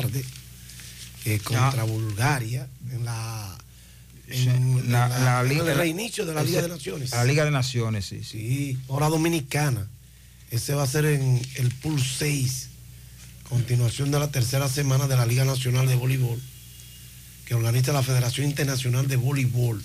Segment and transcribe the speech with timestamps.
[0.00, 0.24] tarde
[1.24, 3.56] eh, contra Bulgaria en la
[4.28, 7.10] en, la- la- la en Liga- el reinicio de la Liga de Naciones.
[7.10, 8.38] La Liga de Naciones, sí, sí.
[8.38, 9.88] Sí, hora dominicana.
[10.52, 12.68] Ese va a ser en el Pool 6,
[13.48, 16.40] continuación de la tercera semana de la Liga Nacional de Voleibol,
[17.44, 19.82] que organiza la Federación Internacional de Voleibol.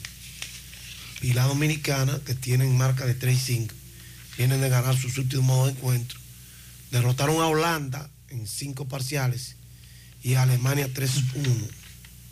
[1.21, 3.75] Y la dominicana, que tienen marca de 3 y 5,
[4.37, 6.21] vienen de ganar sus últimos encuentros.
[6.91, 9.55] Derrotaron a Holanda en cinco parciales
[10.25, 11.21] y Alemania 3-1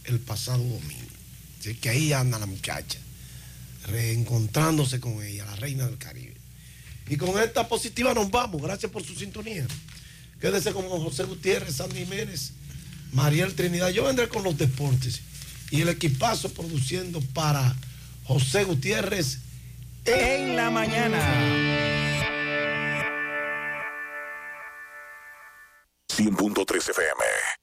[0.06, 1.14] el pasado domingo.
[1.60, 2.98] Así que ahí anda la muchacha
[3.86, 6.34] reencontrándose con ella, la reina del Caribe.
[7.08, 8.64] Y con esta positiva nos vamos.
[8.64, 9.68] Gracias por su sintonía.
[10.42, 12.54] Quédese con José Gutiérrez, Sandy Jiménez,
[13.12, 13.90] Mariel Trinidad.
[13.90, 15.22] Yo vendré con los deportes
[15.70, 17.76] y el equipazo produciendo para
[18.24, 19.38] José Gutiérrez
[20.06, 21.20] En la mañana.
[26.10, 27.63] 100.3 FM.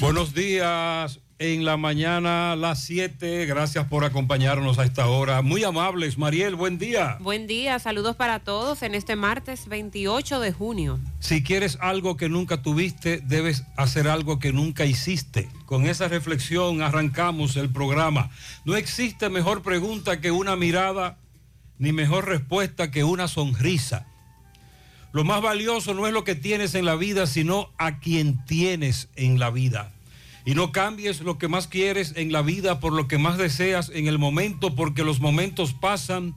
[0.00, 1.20] Buenos días.
[1.38, 3.46] En la mañana, las 7.
[3.46, 5.40] Gracias por acompañarnos a esta hora.
[5.40, 6.18] Muy amables.
[6.18, 7.16] Mariel, buen día.
[7.20, 10.98] Buen día, saludos para todos en este martes 28 de junio.
[11.18, 15.48] Si quieres algo que nunca tuviste, debes hacer algo que nunca hiciste.
[15.64, 18.30] Con esa reflexión arrancamos el programa.
[18.66, 21.18] No existe mejor pregunta que una mirada,
[21.78, 24.06] ni mejor respuesta que una sonrisa.
[25.16, 29.08] Lo más valioso no es lo que tienes en la vida, sino a quien tienes
[29.16, 29.94] en la vida.
[30.44, 33.90] Y no cambies lo que más quieres en la vida por lo que más deseas
[33.94, 36.34] en el momento, porque los momentos pasan,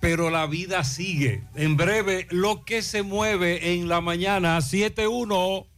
[0.00, 1.44] pero la vida sigue.
[1.54, 5.69] En breve, lo que se mueve en la mañana, 7-1.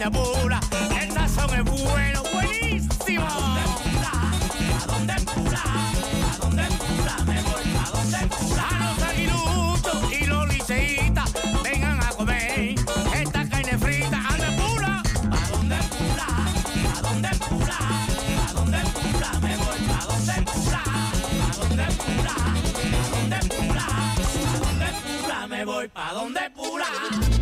[0.00, 0.60] Doña Pula
[0.98, 3.26] el sazón es bueno, buenísimo.
[3.28, 5.62] ¿A dónde Pula?
[5.62, 6.62] ¿A dónde?
[6.62, 7.16] ¿A dónde Pula?
[7.26, 8.64] Me voy a donde Pula.
[8.66, 12.76] A los aguiluchos y los liceitas, vengan a comer
[13.14, 14.22] esta carne frita.
[14.26, 15.02] ¿A dónde Pula?
[15.02, 16.28] ¿A dónde Pula?
[16.96, 17.78] ¿A dónde Pula?
[18.48, 19.30] ¿A dónde Pula?
[19.42, 20.82] Me voy a donde Pula.
[20.82, 22.36] ¿A dónde Pula?
[22.40, 22.56] ¿A
[23.12, 23.84] dónde Pula?
[23.84, 25.46] ¿A dónde Pula?
[25.46, 27.39] Me voy pa' donde Pula.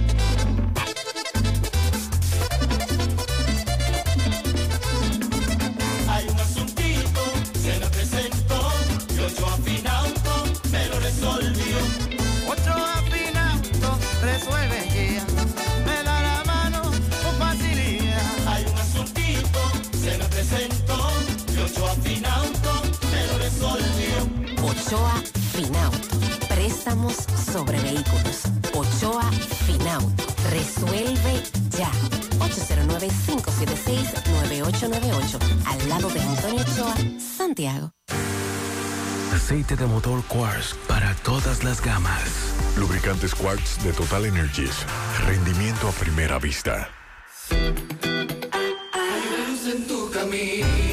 [24.89, 25.21] Ochoa
[25.53, 26.09] Finauto.
[26.49, 27.15] Préstamos
[27.53, 28.45] sobre vehículos.
[28.73, 29.31] Ochoa
[29.67, 30.25] Finauto.
[30.49, 31.43] Resuelve
[31.77, 31.91] ya.
[32.39, 35.39] 809-576-9898.
[35.67, 37.93] Al lado de Antonio Ochoa, Santiago.
[39.35, 42.55] Aceite de motor Quartz para todas las gamas.
[42.79, 44.87] Lubricantes Quartz de Total Energies.
[45.27, 46.89] Rendimiento a primera vista.
[47.51, 47.61] Hay
[49.51, 50.88] luz en tu camino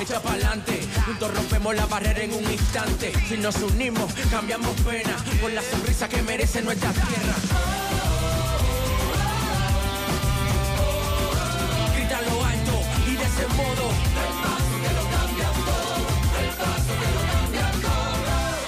[0.00, 0.80] echa pa'lante.
[1.04, 3.12] Juntos rompemos la barrera en un instante.
[3.28, 7.34] Si nos unimos, cambiamos pena por la sonrisa que merece nuestra tierra.
[11.96, 13.90] Grita lo alto y de ese modo.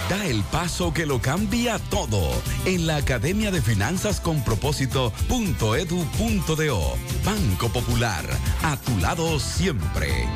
[0.09, 2.31] Da el paso que lo cambia todo
[2.65, 6.97] en la Academia de Finanzas con Propósito.edu.do.
[7.25, 8.25] Banco Popular,
[8.63, 10.27] a tu lado siempre.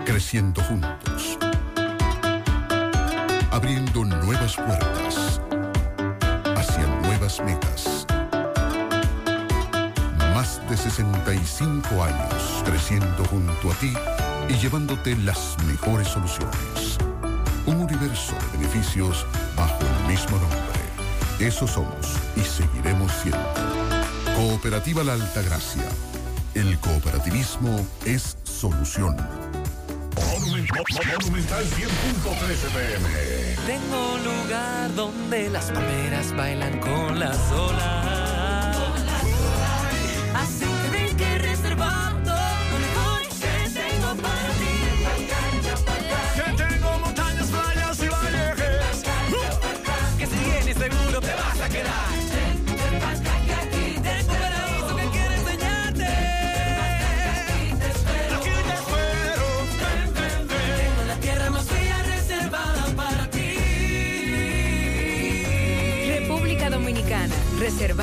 [0.07, 1.39] creciendo juntos,
[3.51, 5.41] abriendo nuevas puertas
[6.57, 8.07] hacia nuevas metas.
[10.35, 13.93] Más de 65 años creciendo junto a ti
[14.49, 16.97] y llevándote las mejores soluciones.
[17.67, 21.47] Un universo de beneficios bajo el mismo nombre.
[21.47, 23.53] Eso somos y seguiremos siendo.
[24.35, 25.85] Cooperativa La Altagracia.
[26.57, 29.15] El cooperativismo es solución.
[30.41, 33.09] Monumental 100.13 pm.
[33.67, 38.77] Tengo lugar donde las palmeras bailan con las olas.
[40.35, 40.66] Así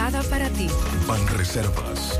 [0.04, 0.68] reservada para ti.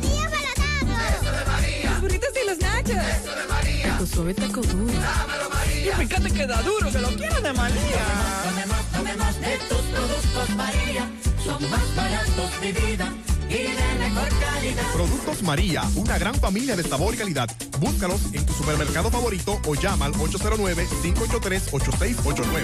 [1.99, 2.95] Los burritos y los nachos.
[2.95, 3.97] Eso de María.
[3.97, 4.85] Tu suave taco duro.
[4.85, 5.91] Dámelo, María.
[5.91, 8.05] Y fíjate que da duro, que lo quiero de María.
[8.45, 11.11] Tomemos, tomemos de tus productos, María.
[11.43, 13.11] Son más baratos, mi vida.
[13.49, 14.93] Y de mejor calidad.
[14.93, 17.49] Productos María, una gran familia de sabor y calidad.
[17.81, 22.63] Búscalos en tu supermercado favorito o llama al 809-583-8689.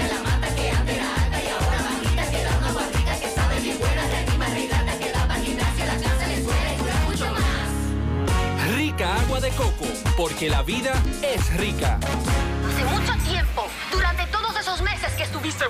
[9.17, 11.99] agua de coco, porque la vida es rica.
[12.01, 15.65] Hace mucho tiempo, durante todos esos meses que estuviste.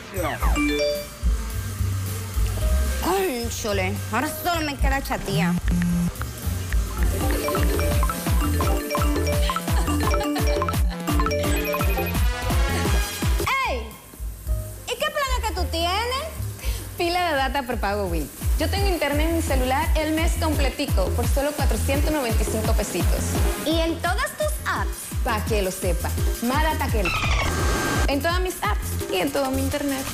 [3.04, 5.54] Cónchole, ahora solo me queda chatía.
[13.68, 13.88] ¡Ey!
[14.86, 16.26] ¿Y qué planes que tú tienes?
[16.98, 18.30] Pila de data prepago Win.
[18.62, 23.32] Yo tengo internet en mi celular el mes completico por solo 495 pesitos.
[23.66, 25.18] ¿Y en todas tus apps?
[25.24, 26.12] Para que lo sepa.
[26.92, 27.10] Que no.
[28.08, 30.06] En todas mis apps y en todo mi internet.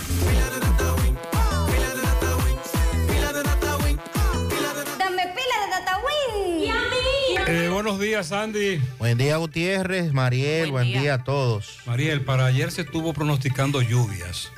[4.98, 6.60] Dame pila de data win.
[6.62, 7.36] Y a mí.
[7.48, 8.80] Eh, buenos días, Andy.
[8.98, 11.16] Buen día, Gutiérrez, Mariel, buen, día.
[11.16, 11.80] a todos.
[11.86, 14.54] Mariel, para ayer se estuvo pronosticando lluvias.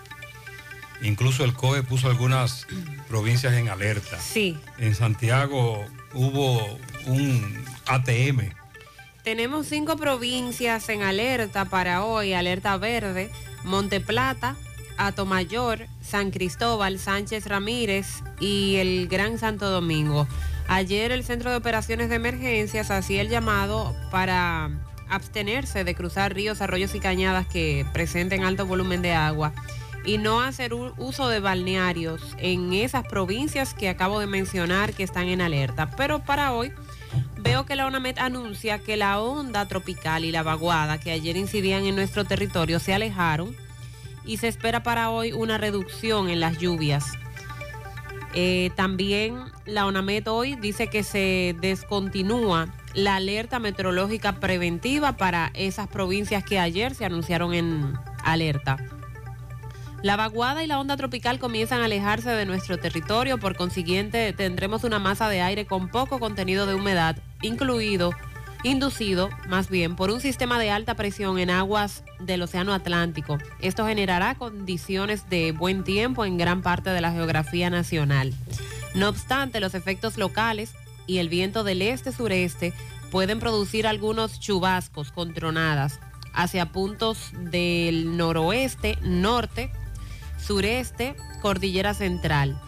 [1.02, 2.68] Incluso el COE puso algunas
[3.10, 4.20] provincias en alerta.
[4.20, 4.58] Sí.
[4.78, 8.54] En Santiago hubo un ATM.
[9.24, 13.30] Tenemos cinco provincias en alerta para hoy, alerta verde,
[13.64, 14.56] Monteplata,
[14.98, 20.28] Atomayor, San Cristóbal, Sánchez Ramírez y el Gran Santo Domingo.
[20.68, 24.70] Ayer el Centro de Operaciones de Emergencias hacía el llamado para
[25.10, 29.54] abstenerse de cruzar ríos, arroyos y cañadas que presenten alto volumen de agua
[30.06, 35.28] y no hacer uso de balnearios en esas provincias que acabo de mencionar que están
[35.28, 35.92] en alerta.
[35.98, 36.72] Pero para hoy
[37.38, 41.86] veo que la ONAMED anuncia que la onda tropical y la vaguada que ayer incidían
[41.86, 43.56] en nuestro territorio se alejaron
[44.26, 47.06] y se espera para hoy una reducción en las lluvias.
[48.34, 55.88] Eh, también la ONAMED hoy dice que se descontinúa la alerta meteorológica preventiva para esas
[55.88, 58.78] provincias que ayer se anunciaron en alerta.
[60.02, 64.86] La vaguada y la onda tropical comienzan a alejarse de nuestro territorio, por consiguiente tendremos
[64.86, 68.12] una masa de aire con poco contenido de humedad, incluido,
[68.64, 73.40] inducido más bien por un sistema de alta presión en aguas del Océano Atlántico.
[73.60, 78.34] Esto generará condiciones de buen tiempo en gran parte de la geografía nacional.
[78.96, 80.76] No obstante, los efectos locales
[81.08, 82.74] y el viento del este-sureste
[83.12, 86.00] pueden producir algunos chubascos con tronadas
[86.34, 89.72] hacia puntos del noroeste, norte,
[90.40, 92.60] sureste, cordillera central.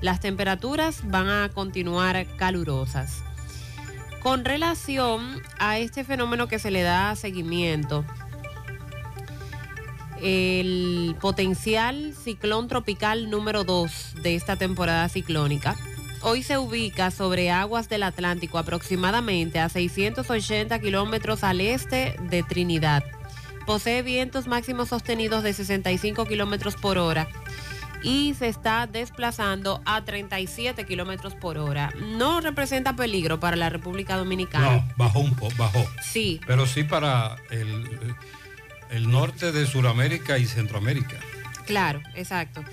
[0.00, 3.22] Las temperaturas van a continuar calurosas.
[4.22, 8.04] Con relación a este fenómeno que se le da seguimiento,
[10.22, 15.76] el potencial ciclón tropical número 2 de esta temporada ciclónica,
[16.20, 23.02] hoy se ubica sobre aguas del Atlántico aproximadamente a 680 kilómetros al este de Trinidad.
[23.70, 27.28] Posee vientos máximos sostenidos de 65 kilómetros por hora
[28.02, 31.92] y se está desplazando a 37 kilómetros por hora.
[31.96, 34.72] No representa peligro para la República Dominicana.
[34.72, 35.86] No, bajó un poco, bajó.
[36.02, 37.84] Sí, Pero sí para el,
[38.90, 41.20] el norte de Sudamérica y Centroamérica.
[41.64, 42.64] claro, exacto.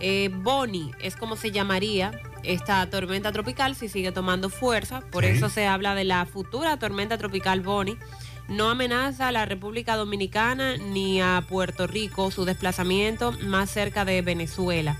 [0.00, 2.10] Eh, Bonnie es como se llamaría
[2.42, 5.00] esta tormenta tropical si sigue tomando fuerza.
[5.00, 5.30] Por Sí.
[5.30, 7.96] eso se habla de la futura tormenta tropical Bonnie.
[8.52, 14.20] No amenaza a la República Dominicana ni a Puerto Rico su desplazamiento más cerca de
[14.20, 14.98] Venezuela.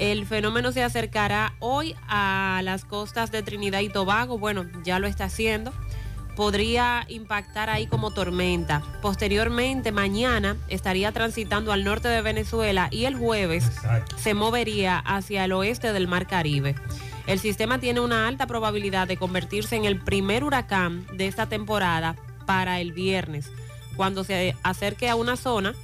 [0.00, 4.38] El fenómeno se acercará hoy a las costas de Trinidad y Tobago.
[4.38, 5.72] Bueno, ya lo está haciendo.
[6.34, 8.82] Podría impactar ahí como tormenta.
[9.00, 13.70] Posteriormente, mañana estaría transitando al norte de Venezuela y el jueves
[14.16, 16.74] se movería hacia el oeste del Mar Caribe.
[17.28, 22.16] El sistema tiene una alta probabilidad de convertirse en el primer huracán de esta temporada
[22.46, 23.50] para el viernes,
[23.96, 25.74] cuando se acerque a una zona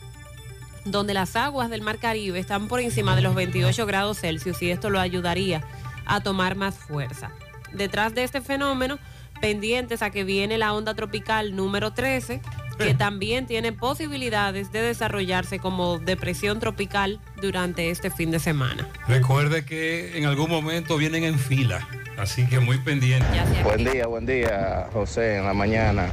[0.84, 4.70] donde las aguas del Mar Caribe están por encima de los 28 grados Celsius y
[4.70, 5.62] esto lo ayudaría
[6.06, 7.30] a tomar más fuerza.
[7.72, 8.98] Detrás de este fenómeno,
[9.40, 12.40] pendientes a que viene la onda tropical número 13,
[12.80, 18.88] que también tiene posibilidades de desarrollarse como depresión tropical durante este fin de semana.
[19.06, 23.26] Recuerde que en algún momento vienen en fila, así que muy pendiente.
[23.62, 26.10] Buen día, buen día, José, en la mañana.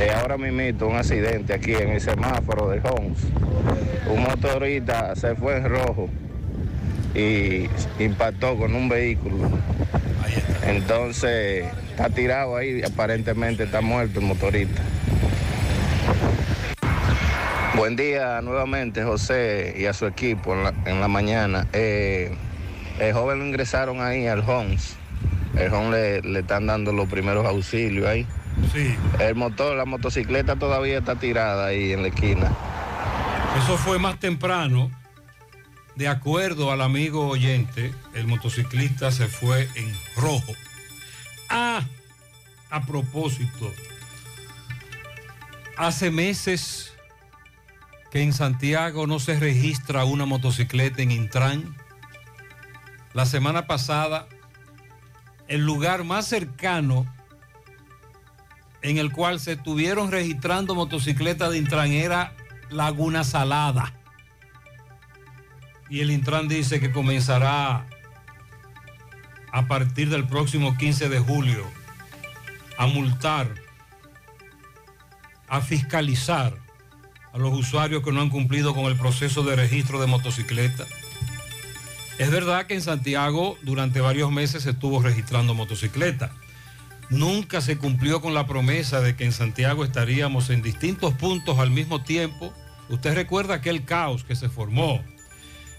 [0.00, 3.18] Eh, ahora mismo un accidente aquí en el semáforo de Homes.
[4.08, 6.08] Un motorista se fue en rojo
[7.14, 7.68] y
[8.02, 9.50] impactó con un vehículo.
[10.64, 14.82] Entonces está tirado ahí, aparentemente está muerto el motorista.
[17.76, 21.68] Buen día nuevamente, José, y a su equipo en la, en la mañana.
[21.72, 22.36] Eh,
[22.98, 24.96] el joven lo ingresaron ahí al Homes.
[25.56, 28.26] El Homes le, le están dando los primeros auxilios ahí.
[28.72, 28.96] Sí.
[29.20, 32.50] El motor, la motocicleta todavía está tirada ahí en la esquina.
[33.62, 34.90] Eso fue más temprano.
[35.94, 40.52] De acuerdo al amigo oyente, el motociclista se fue en rojo.
[41.48, 41.82] Ah,
[42.68, 43.72] a propósito,
[45.76, 46.94] hace meses
[48.10, 51.76] que en Santiago no se registra una motocicleta en Intran.
[53.12, 54.26] La semana pasada,
[55.46, 57.06] el lugar más cercano
[58.82, 62.34] en el cual se estuvieron registrando motocicletas de Intran era
[62.70, 63.94] Laguna Salada.
[65.88, 67.86] Y el Intran dice que comenzará
[69.52, 71.64] a partir del próximo 15 de julio
[72.78, 73.54] a multar,
[75.48, 76.69] a fiscalizar
[77.32, 80.86] a los usuarios que no han cumplido con el proceso de registro de motocicleta.
[82.18, 86.30] Es verdad que en Santiago durante varios meses se estuvo registrando motocicletas.
[87.08, 91.70] Nunca se cumplió con la promesa de que en Santiago estaríamos en distintos puntos al
[91.70, 92.52] mismo tiempo.
[92.88, 95.02] Usted recuerda aquel caos que se formó.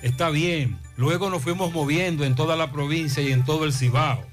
[0.01, 0.79] Está bien.
[0.97, 4.25] Luego nos fuimos moviendo en toda la provincia y en todo el Cibao.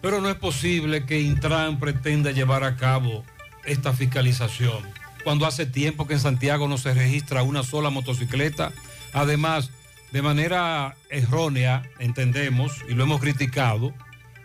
[0.00, 3.24] Pero no es posible que Intran pretenda llevar a cabo
[3.64, 8.72] esta fiscalización cuando hace tiempo que en Santiago no se registra una sola motocicleta.
[9.12, 9.70] Además,
[10.12, 13.92] de manera errónea, entendemos, y lo hemos criticado,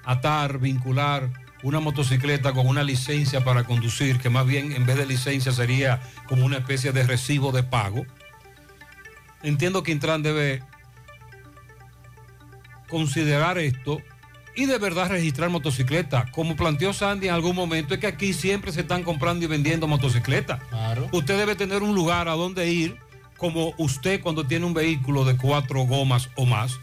[0.06, 1.30] atar, vincular
[1.62, 6.02] una motocicleta con una licencia para conducir, que más bien en vez de licencia sería
[6.28, 8.06] como una especie de recibo de pago.
[9.44, 10.64] Entiendo que Intran debe
[12.90, 14.02] considerar esto
[14.56, 16.30] y de verdad registrar motocicletas.
[16.32, 19.88] Como planteó Sandy en algún momento, es que aquí siempre se están comprando y vendiendo
[19.88, 20.60] motocicletas.
[21.12, 22.98] Usted debe tener un lugar a donde ir,
[23.38, 26.80] como usted cuando tiene un vehículo de cuatro gomas o más,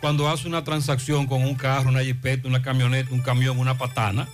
[0.00, 4.28] cuando hace una transacción con un carro, una jipeta, una camioneta, un camión, una patana,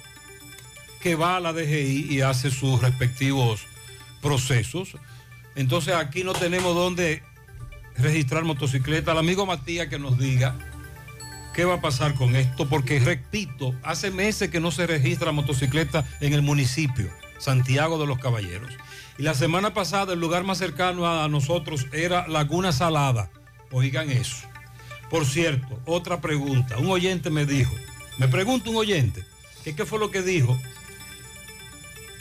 [1.01, 3.67] que va a la DGI y hace sus respectivos
[4.21, 4.97] procesos.
[5.55, 7.23] Entonces aquí no tenemos donde
[7.97, 9.12] registrar motocicleta.
[9.12, 10.55] Al amigo Matías que nos diga
[11.57, 16.05] qué va a pasar con esto, porque repito, hace meses que no se registra motocicleta
[16.21, 18.71] en el municipio, Santiago de los Caballeros.
[19.16, 23.31] Y la semana pasada el lugar más cercano a nosotros era Laguna Salada.
[23.73, 24.47] Oigan eso.
[25.09, 26.77] Por cierto, otra pregunta.
[26.77, 27.75] Un oyente me dijo,
[28.19, 29.25] me pregunta un oyente,
[29.64, 30.61] qué fue lo que dijo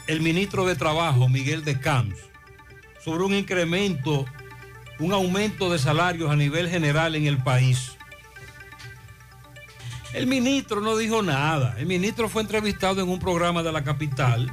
[0.08, 2.20] el ministro de Trabajo, Miguel de Camps,
[3.04, 4.26] sobre un incremento,
[4.98, 7.95] un aumento de salarios a nivel general en el país.
[10.16, 11.76] El ministro no dijo nada.
[11.78, 14.50] El ministro fue entrevistado en un programa de la capital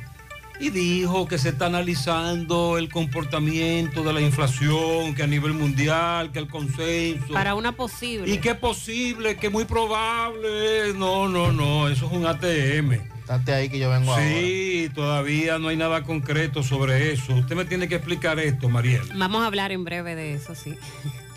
[0.59, 6.33] y dijo que se está analizando el comportamiento de la inflación, que a nivel mundial,
[6.33, 7.33] que el consenso.
[7.33, 8.29] Para una posible.
[8.29, 10.95] Y que es posible, que muy probable.
[10.95, 12.93] No, no, no, eso es un ATM.
[13.21, 14.25] Estate ahí que yo vengo ahora.
[14.25, 17.35] Sí, todavía no hay nada concreto sobre eso.
[17.35, 19.03] Usted me tiene que explicar esto, Mariel.
[19.15, 20.75] Vamos a hablar en breve de eso, sí.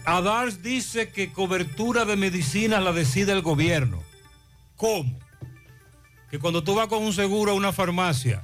[0.04, 4.04] Adars dice que cobertura de medicina la decide el gobierno.
[4.76, 5.20] ¿Cómo?
[6.30, 8.44] Que cuando tú vas con un seguro a una farmacia,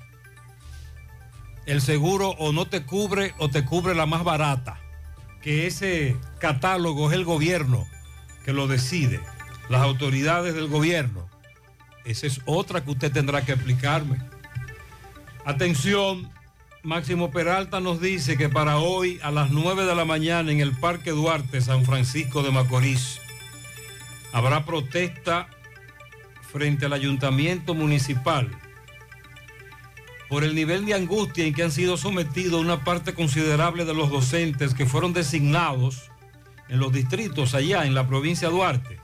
[1.65, 4.79] el seguro o no te cubre o te cubre la más barata.
[5.41, 7.87] Que ese catálogo es el gobierno
[8.45, 9.19] que lo decide,
[9.69, 11.29] las autoridades del gobierno.
[12.05, 14.17] Esa es otra que usted tendrá que explicarme.
[15.45, 16.31] Atención,
[16.83, 20.71] Máximo Peralta nos dice que para hoy a las 9 de la mañana en el
[20.71, 23.19] Parque Duarte, San Francisco de Macorís,
[24.33, 25.47] habrá protesta
[26.51, 28.49] frente al ayuntamiento municipal
[30.31, 34.09] por el nivel de angustia en que han sido sometidos una parte considerable de los
[34.09, 36.09] docentes que fueron designados
[36.69, 38.97] en los distritos allá en la provincia de Duarte.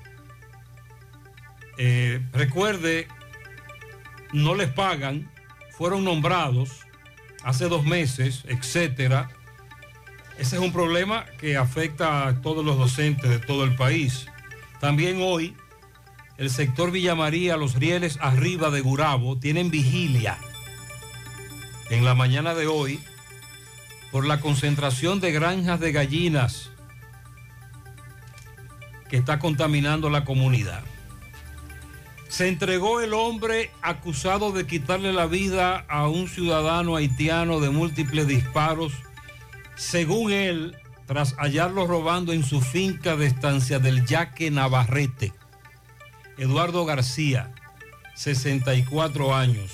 [1.77, 3.09] Eh, recuerde,
[4.31, 5.29] no les pagan,
[5.77, 6.85] fueron nombrados
[7.43, 9.29] hace dos meses, etcétera.
[10.37, 14.27] Ese es un problema que afecta a todos los docentes de todo el país.
[14.79, 15.57] También hoy,
[16.37, 20.37] el sector Villa María, los rieles arriba de Gurabo, tienen vigilia
[21.89, 22.99] en la mañana de hoy
[24.11, 26.69] por la concentración de granjas de gallinas
[29.09, 30.83] que está contaminando la comunidad.
[32.29, 38.27] Se entregó el hombre acusado de quitarle la vida a un ciudadano haitiano de múltiples
[38.27, 38.93] disparos,
[39.75, 45.33] según él, tras hallarlo robando en su finca de estancia del Yaque Navarrete.
[46.37, 47.51] Eduardo García,
[48.15, 49.71] 64 años.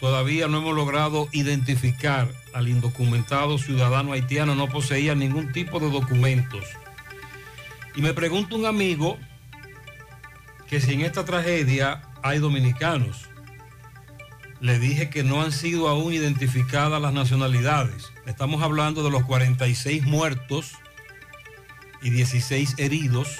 [0.00, 6.64] Todavía no hemos logrado identificar al indocumentado ciudadano haitiano, no poseía ningún tipo de documentos.
[7.94, 9.18] Y me pregunta un amigo
[10.68, 13.28] que si en esta tragedia hay dominicanos.
[14.60, 18.12] Le dije que no han sido aún identificadas las nacionalidades.
[18.26, 20.72] Estamos hablando de los 46 muertos
[22.02, 23.38] y 16 heridos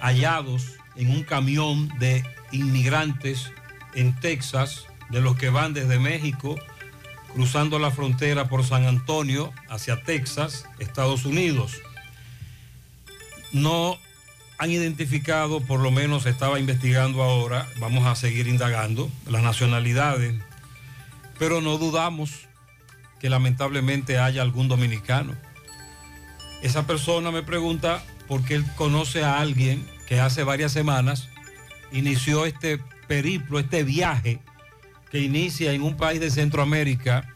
[0.00, 3.50] hallados en un camión de inmigrantes
[3.94, 6.56] en Texas, de los que van desde México,
[7.32, 11.80] cruzando la frontera por San Antonio hacia Texas, Estados Unidos.
[13.52, 13.98] No
[14.58, 20.34] han identificado, por lo menos estaba investigando ahora, vamos a seguir indagando, las nacionalidades,
[21.38, 22.46] pero no dudamos
[23.18, 25.34] que lamentablemente haya algún dominicano.
[26.62, 31.30] Esa persona me pregunta por qué él conoce a alguien que hace varias semanas
[31.90, 34.40] inició este periplo, este viaje
[35.10, 37.32] que inicia en un país de Centroamérica,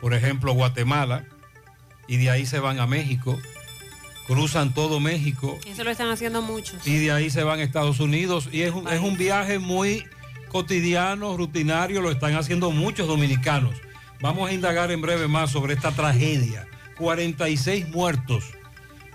[0.00, 1.26] por ejemplo Guatemala,
[2.06, 3.38] y de ahí se van a México,
[4.26, 6.86] cruzan todo México Eso lo están haciendo muchos.
[6.86, 10.06] y de ahí se van a Estados Unidos y es un, es un viaje muy
[10.48, 13.74] cotidiano, rutinario, lo están haciendo muchos dominicanos.
[14.22, 16.66] Vamos a indagar en breve más sobre esta tragedia.
[16.96, 18.54] 46 muertos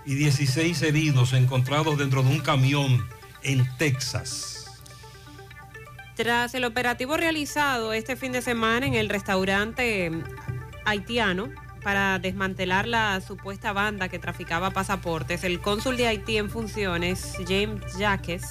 [0.06, 3.06] y 16 heridos encontrados dentro de un camión
[3.42, 4.80] en Texas.
[6.14, 10.12] Tras el operativo realizado este fin de semana en el restaurante
[10.84, 11.48] haitiano
[11.82, 17.96] para desmantelar la supuesta banda que traficaba pasaportes, el cónsul de Haití en funciones, James
[17.98, 18.44] Jacques,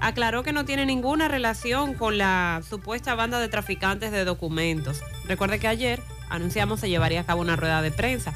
[0.00, 5.00] aclaró que no tiene ninguna relación con la supuesta banda de traficantes de documentos.
[5.26, 8.34] Recuerde que ayer anunciamos se llevaría a cabo una rueda de prensa.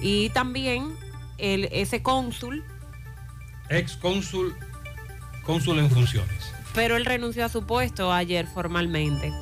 [0.00, 0.96] Y también
[1.42, 2.64] el, ese cónsul,
[3.68, 4.54] Ex cónsul,
[5.44, 6.52] cónsul en funciones.
[6.74, 9.32] pero él renunció a su puesto ayer formalmente.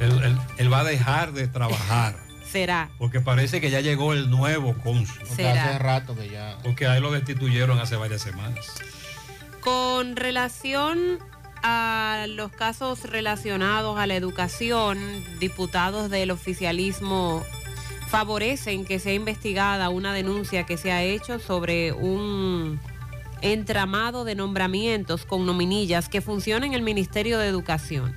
[0.00, 2.16] Él, él- él va a dejar de trabajar
[2.50, 2.90] Será.
[2.98, 5.26] porque parece que ya llegó el nuevo cónsul.
[5.26, 5.64] Será.
[5.66, 6.58] Hace rato que ya.
[6.62, 8.66] Porque a él lo destituyeron hace varias semanas.
[9.60, 11.18] Con relación
[11.62, 14.98] a los casos relacionados a la educación,
[15.38, 17.44] diputados del oficialismo
[18.10, 22.80] favorecen que sea investigada una denuncia que se ha hecho sobre un
[23.40, 28.16] entramado de nombramientos con nominillas que funciona en el Ministerio de Educación.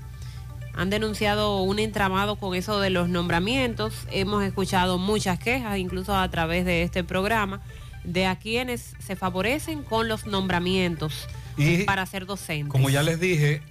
[0.74, 3.94] Han denunciado un entramado con eso de los nombramientos.
[4.12, 7.62] Hemos escuchado muchas quejas, incluso a través de este programa,
[8.04, 12.72] de a quienes se favorecen con los nombramientos Y para ser docentes.
[12.72, 13.62] Como ya les dije,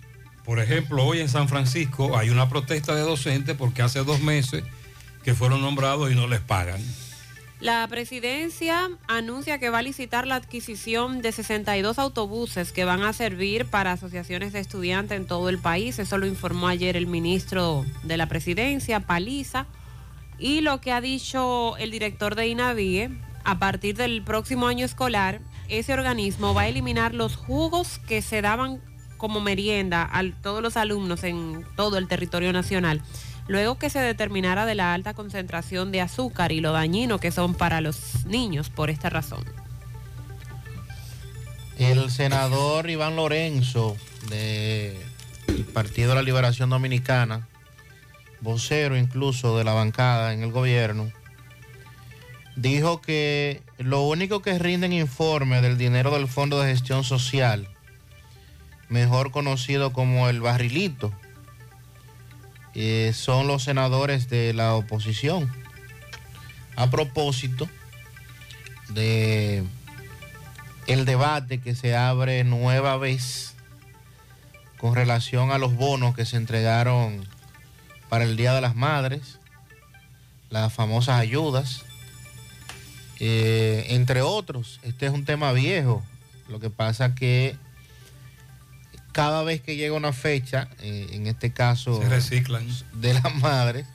[0.44, 4.62] por ejemplo, hoy en San Francisco hay una protesta de docentes porque hace dos meses
[5.22, 6.80] que fueron nombrados y no les pagan.
[7.62, 13.12] La presidencia anuncia que va a licitar la adquisición de 62 autobuses que van a
[13.12, 16.00] servir para asociaciones de estudiantes en todo el país.
[16.00, 19.66] Eso lo informó ayer el ministro de la presidencia, Paliza.
[20.40, 23.10] Y lo que ha dicho el director de INAVIE,
[23.44, 28.42] a partir del próximo año escolar, ese organismo va a eliminar los jugos que se
[28.42, 28.80] daban
[29.18, 33.02] como merienda a todos los alumnos en todo el territorio nacional,
[33.48, 37.54] luego que se determinara de la alta concentración de azúcar y lo dañino que son
[37.54, 39.44] para los niños por esta razón.
[41.78, 43.96] El senador Iván Lorenzo
[44.28, 47.48] del Partido de la Liberación Dominicana,
[48.40, 51.10] vocero incluso de la bancada en el gobierno,
[52.56, 57.68] dijo que lo único que rinden informe del dinero del Fondo de Gestión Social,
[58.88, 61.12] mejor conocido como el barrilito,
[62.74, 65.50] eh, son los senadores de la oposición.
[66.76, 67.68] A propósito
[68.88, 69.64] de
[70.86, 73.54] el debate que se abre nueva vez
[74.78, 77.24] con relación a los bonos que se entregaron
[78.08, 79.38] para el Día de las Madres,
[80.50, 81.84] las famosas ayudas,
[83.20, 84.80] eh, entre otros.
[84.82, 86.02] Este es un tema viejo.
[86.48, 87.56] Lo que pasa que
[89.12, 92.66] cada vez que llega una fecha, eh, en este caso Se reciclan.
[92.94, 93.86] de las madres,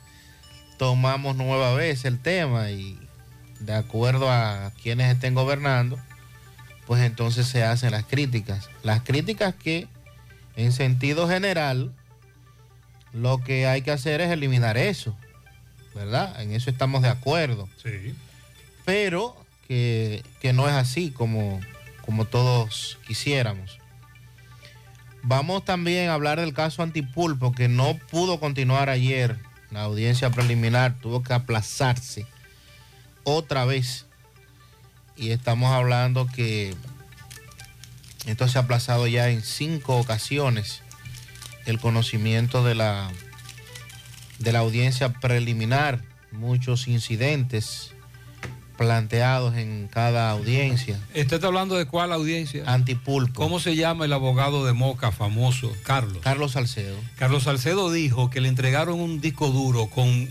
[0.78, 2.98] tomamos nueva vez el tema y
[3.60, 5.98] de acuerdo a quienes estén gobernando,
[6.86, 8.70] pues entonces se hacen las críticas.
[8.82, 9.88] Las críticas que
[10.56, 11.92] en sentido general
[13.12, 15.16] lo que hay que hacer es eliminar eso,
[15.94, 16.40] ¿verdad?
[16.40, 17.68] En eso estamos de acuerdo.
[17.82, 18.14] Sí.
[18.84, 21.60] Pero que, que no es así como,
[22.02, 23.78] como todos quisiéramos.
[25.22, 29.38] Vamos también a hablar del caso Antipulpo, que no pudo continuar ayer.
[29.70, 32.26] La audiencia preliminar tuvo que aplazarse
[33.24, 34.06] otra vez.
[35.16, 36.74] Y estamos hablando que
[38.26, 40.82] esto se ha aplazado ya en cinco ocasiones.
[41.66, 43.10] El conocimiento de la,
[44.38, 47.94] de la audiencia preliminar, muchos incidentes
[48.78, 50.98] planteados en cada audiencia.
[51.08, 52.62] ¿Usted está hablando de cuál audiencia?
[52.66, 53.34] Antipulpo.
[53.34, 55.70] ¿Cómo se llama el abogado de Moca famoso?
[55.82, 56.18] Carlos.
[56.22, 56.96] Carlos Salcedo.
[57.16, 60.28] Carlos Salcedo dijo que le entregaron un disco duro con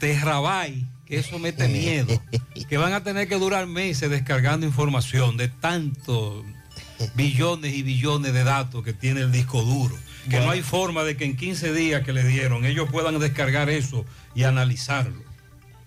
[0.00, 2.20] Terrabay, que eso mete miedo,
[2.68, 6.42] que van a tener que durar meses descargando información de tantos
[7.14, 9.94] billones y billones de datos que tiene el disco duro.
[10.30, 13.68] Que no hay forma de que en 15 días que le dieron ellos puedan descargar
[13.68, 15.25] eso y analizarlo.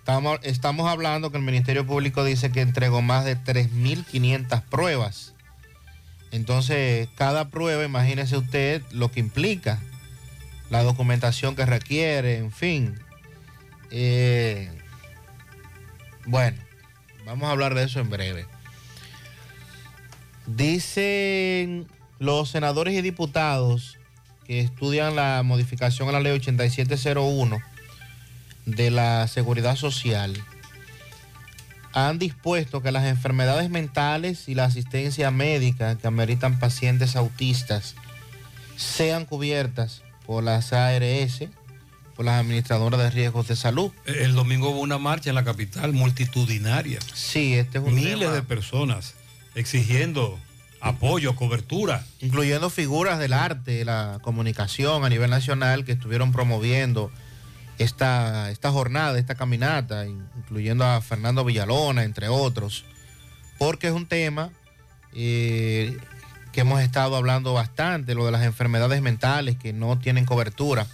[0.09, 5.35] Estamos, estamos hablando que el Ministerio Público dice que entregó más de 3.500 pruebas.
[6.31, 9.79] Entonces, cada prueba, imagínese usted lo que implica,
[10.71, 12.99] la documentación que requiere, en fin.
[13.91, 14.71] Eh,
[16.25, 16.57] bueno,
[17.27, 18.47] vamos a hablar de eso en breve.
[20.47, 21.85] Dicen
[22.17, 23.99] los senadores y diputados
[24.47, 27.68] que estudian la modificación a la ley 8701
[28.75, 30.33] de la Seguridad Social
[31.93, 37.95] han dispuesto que las enfermedades mentales y la asistencia médica que ameritan pacientes autistas
[38.77, 41.45] sean cubiertas por las ARS,
[42.15, 43.91] por las administradoras de riesgos de salud.
[44.05, 46.99] El domingo hubo una marcha en la capital multitudinaria.
[47.13, 49.15] Sí, este es un Miles tema- de personas
[49.55, 50.39] exigiendo
[50.81, 52.05] apoyo, cobertura.
[52.21, 57.11] incluyendo figuras del arte, la comunicación a nivel nacional que estuvieron promoviendo
[57.79, 62.85] esta, esta jornada, esta caminata, incluyendo a Fernando Villalona, entre otros,
[63.57, 64.51] porque es un tema
[65.13, 65.97] eh,
[66.51, 70.85] que hemos estado hablando bastante, lo de las enfermedades mentales que no tienen cobertura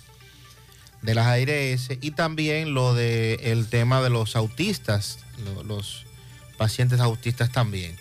[1.02, 6.06] de las ARS y también lo del tema de los autistas, lo- los
[6.58, 7.96] pacientes autistas también.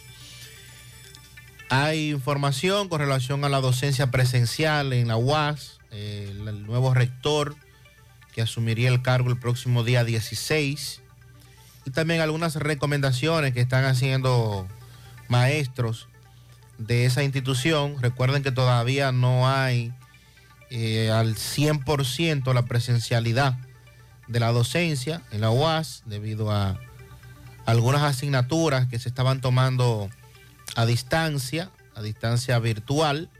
[1.70, 6.92] Hay información con relación a la docencia presencial en la UAS, eh, el, el nuevo
[6.94, 7.56] rector
[8.34, 11.00] que asumiría el cargo el próximo día 16,
[11.86, 14.66] y también algunas recomendaciones que están haciendo
[15.28, 16.08] maestros
[16.78, 17.96] de esa institución.
[18.00, 19.92] Recuerden que todavía no hay
[20.70, 23.56] eh, al 100% la presencialidad
[24.26, 26.80] de la docencia en la UAS debido a
[27.66, 30.10] algunas asignaturas que se estaban tomando
[30.74, 33.30] a distancia, a distancia virtual,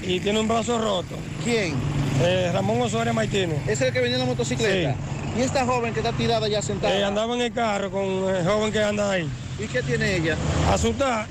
[0.01, 1.15] y tiene un brazo roto.
[1.43, 1.75] ¿Quién?
[2.23, 3.55] Eh, Ramón Osorio Maitino.
[3.67, 4.95] ¿Es el que venía en la motocicleta?
[5.37, 6.95] ¿Y esta joven que está tirada ya sentada?
[6.95, 9.27] Eh, andaba en el carro con el joven que anda ahí.
[9.59, 10.37] ¿Y qué tiene ella?
[10.71, 11.27] Asustada.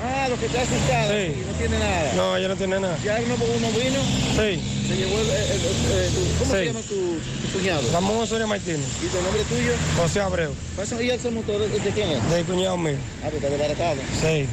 [0.00, 1.08] Ah, lo que está asustada.
[1.08, 1.32] Sí.
[1.34, 2.12] sí, No tiene nada.
[2.14, 2.96] No, ella no tiene nada.
[3.04, 4.00] ¿Ya uno, uno vino?
[4.36, 4.84] Sí.
[4.88, 6.58] Se llevó el, el- el- ¿Cómo Sí.
[6.58, 7.82] se llama tu, tu cuñado?
[7.92, 8.86] Ramón Osorio Martínez.
[9.02, 9.72] ¿Y tu nombre tuyo?
[9.96, 10.52] José Abreu.
[10.76, 12.30] ¿Pasa- ¿Y ese motor de, de quién es?
[12.30, 12.94] Del cuñado mío.
[13.22, 13.96] Ah, pues está desbaratado.
[14.20, 14.46] Sí.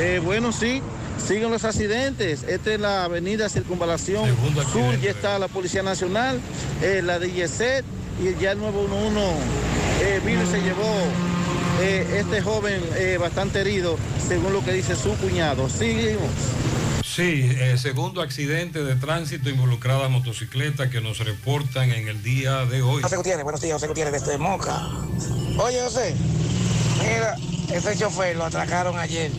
[0.00, 0.82] Eh, bueno, sí,
[1.24, 2.42] siguen los accidentes.
[2.42, 4.26] Esta es la avenida Circunvalación
[4.72, 6.40] Sur, ya está la Policía Nacional,
[6.82, 7.82] eh, la DGC
[8.20, 9.20] y ya el 911
[10.02, 10.84] eh, vino y se llevó
[11.80, 15.68] eh, este joven eh, bastante herido, según lo que dice su cuñado.
[15.68, 16.30] Seguimos.
[17.04, 22.82] Sí, eh, segundo accidente de tránsito involucrada motocicleta que nos reportan en el día de
[22.82, 23.02] hoy.
[23.02, 24.88] José Gutiérrez, buenos días, José Gutiérrez desde Moca.
[25.58, 26.14] Oye, José,
[26.98, 27.36] mira,
[27.72, 29.30] ese chofer lo atracaron ayer.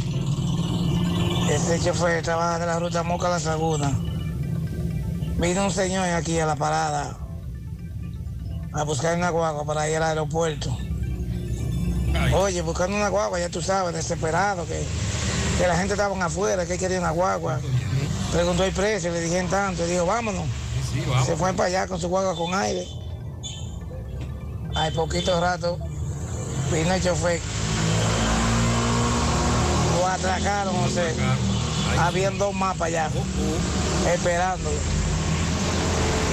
[1.49, 3.97] Ese chofer trabaja de la ruta Moca a La Saguna.
[5.37, 7.17] Vino un señor aquí a la parada
[8.73, 10.77] a buscar una guagua para ir al aeropuerto.
[12.33, 14.81] Oye, buscando una guagua, ya tú sabes, desesperado, que,
[15.57, 17.59] que la gente estaba afuera, que quería una guagua.
[18.31, 20.43] Preguntó el precio, le dije en tanto, y dijo, vámonos.
[21.25, 22.87] Se fue para allá con su guagua con aire.
[24.75, 25.77] Hay poquito rato
[26.71, 27.39] vino el chofer.
[29.97, 31.13] Lo atracaron, José.
[31.97, 33.09] Habían dos más para allá,
[34.13, 34.77] esperándolo.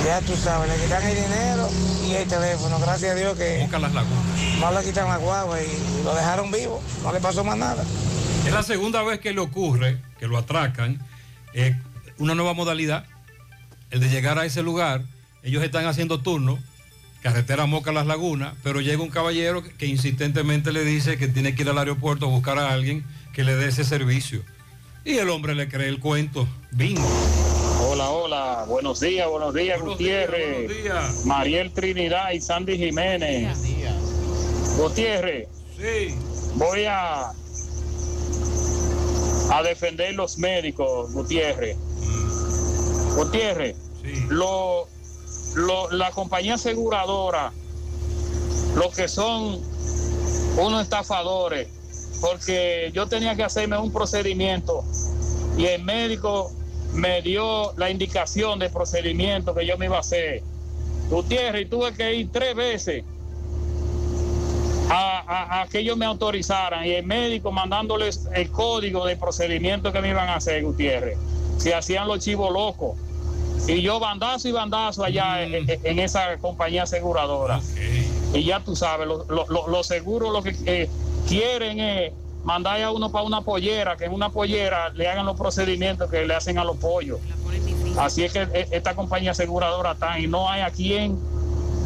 [0.07, 1.69] Ya tú sabes, le quitan el dinero
[2.07, 2.79] y el teléfono.
[2.79, 4.61] Gracias a Dios que las lagunas.
[4.61, 6.81] no le quitan la guagua y lo dejaron vivo.
[7.03, 7.83] No le pasó más nada.
[8.47, 11.05] Es la segunda vez que le ocurre, que lo atracan,
[11.55, 11.77] eh,
[12.19, 13.05] una nueva modalidad,
[13.91, 15.03] el de llegar a ese lugar.
[15.43, 16.61] Ellos están haciendo turno,
[17.21, 21.63] carretera Moca Las Lagunas, pero llega un caballero que insistentemente le dice que tiene que
[21.63, 24.45] ir al aeropuerto a buscar a alguien que le dé ese servicio.
[25.05, 26.47] Y el hombre le cree el cuento.
[26.71, 27.56] Bingo.
[28.09, 30.71] Hola, hola, buenos días, buenos días, Gutiérrez.
[31.25, 33.59] Mariel Trinidad y Sandy Jiménez.
[34.79, 35.49] Gutiérrez.
[35.77, 36.15] Sí.
[36.55, 37.33] Voy a
[39.51, 41.77] a defender los médicos, Gutiérrez.
[43.17, 43.77] Gutiérrez,
[44.29, 44.87] lo,
[45.55, 47.53] lo- la compañía aseguradora,
[48.77, 49.61] los que son
[50.59, 51.69] unos estafadores,
[52.21, 54.85] porque yo tenía que hacerme un procedimiento
[55.57, 56.53] y el médico
[56.97, 60.43] me dio la indicación del procedimiento que yo me iba a hacer.
[61.11, 63.05] Gutiérrez, y tuve que ir tres veces
[64.91, 69.93] a, a- a que ellos me autorizaran y el médico mandándoles el código de procedimiento
[69.93, 71.19] que me iban a hacer, Gutiérrez.
[71.59, 72.97] Se hacían los chivos locos.
[73.69, 77.61] Y yo bandazo y bandazo allá en, en- en esa compañía aseguradora.
[78.35, 80.89] Y ya tú sabes, los lo, lo- seguros lo que eh,
[81.29, 82.13] quieren es
[82.47, 86.25] mandar a uno para una pollera, que en una pollera le hagan los procedimientos que
[86.25, 87.19] le hacen a los pollos.
[87.99, 91.19] Así es que eh, esta compañía aseguradora está y no hay a quien,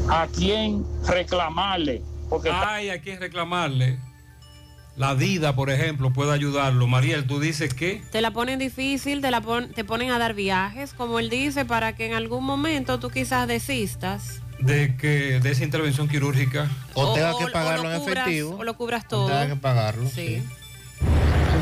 [0.08, 2.02] a quien reclamarle.
[2.28, 3.98] Porque Hay a quien reclamarle.
[4.96, 6.86] La vida, por ejemplo, puede ayudarlo.
[6.86, 10.34] Mariel, tú dices que Te la ponen difícil, te, la pon- te ponen a dar
[10.34, 14.42] viajes, como él dice, para que en algún momento tú quizás desistas.
[14.60, 18.16] De que de esa intervención quirúrgica O tenga o- que o pagarlo lo en cubras-
[18.26, 18.56] efectivo.
[18.58, 19.28] O lo cubras O todo.
[19.28, 20.06] tenga que pagarlo.
[20.08, 20.42] Sí.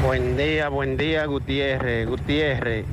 [0.04, 2.06] Buen día, buen día, Gutiérrez.
[2.08, 2.84] Gutiérrez,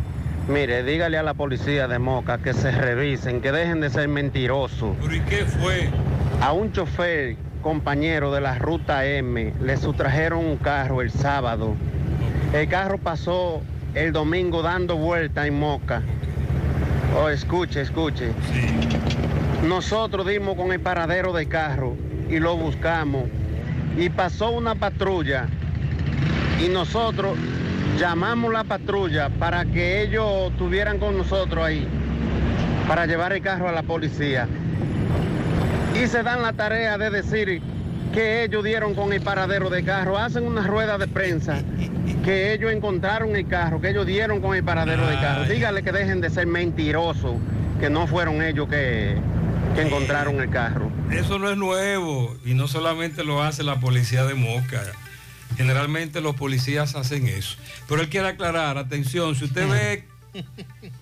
[0.48, 4.96] mire, dígale a la policía de Moca que se revisen, que dejen de ser mentirosos.
[5.02, 5.90] ¿Pero y qué fue?
[6.42, 11.76] A un chofer, compañero de la ruta M, le sustrajeron un carro el sábado.
[12.54, 13.62] El carro pasó
[13.96, 16.02] el domingo dando vuelta en Moca.
[17.18, 18.32] Oh, escuche, escuche.
[19.68, 21.96] Nosotros dimos con el paradero de carro
[22.30, 23.24] y lo buscamos.
[23.98, 25.48] Y pasó una patrulla
[26.64, 27.36] y nosotros
[27.98, 31.88] llamamos la patrulla para que ellos estuvieran con nosotros ahí,
[32.88, 34.48] para llevar el carro a la policía.
[36.00, 37.62] Y se dan la tarea de decir
[38.14, 41.58] que ellos dieron con el paradero de carro, hacen una rueda de prensa,
[42.24, 45.46] que ellos encontraron el carro, que ellos dieron con el paradero de carro.
[45.46, 47.38] Dígale que dejen de ser mentirosos,
[47.80, 49.18] que no fueron ellos que,
[49.76, 50.90] que encontraron el carro.
[51.12, 54.82] Eso no es nuevo y no solamente lo hace la policía de Moca.
[55.58, 57.58] Generalmente los policías hacen eso.
[57.88, 60.06] Pero él quiere aclarar, atención, si usted ve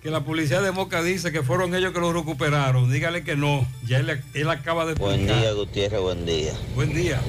[0.02, 3.66] que la policía de Moca dice que fueron ellos que lo recuperaron, dígale que no.
[3.86, 5.40] Ya él, él acaba de Buen explicar.
[5.40, 6.52] día, Gutiérrez, buen día.
[6.74, 7.20] Buen día.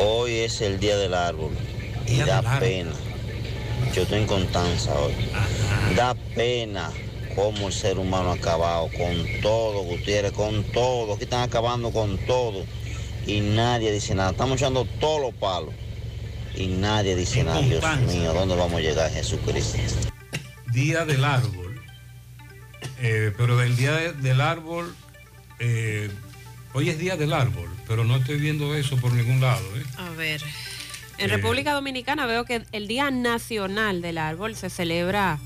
[0.00, 1.50] Hoy es el día del árbol
[2.06, 2.58] y Día da árbol.
[2.60, 2.90] pena.
[3.94, 5.12] Yo estoy en Constanza hoy.
[5.96, 6.90] Da pena
[7.34, 11.14] cómo el ser humano ha acabado con todo, Gutiérrez, con todo.
[11.14, 12.64] Aquí están acabando con todo
[13.26, 14.30] y nadie dice nada.
[14.30, 15.74] Estamos echando todos los palos
[16.54, 17.60] y nadie dice nada.
[17.60, 19.78] Dios mío, ¿dónde vamos a llegar, Jesucristo?
[20.72, 21.80] Día del árbol.
[23.00, 24.94] Eh, pero del día de- del árbol,
[25.58, 26.10] eh,
[26.74, 29.62] Hoy es día del árbol, pero no estoy viendo eso por ningún lado.
[29.76, 29.82] ¿eh?
[29.98, 30.40] A ver.
[31.18, 31.34] En Eh.
[31.36, 35.38] República Dominicana veo que el Día Nacional del Árbol se celebra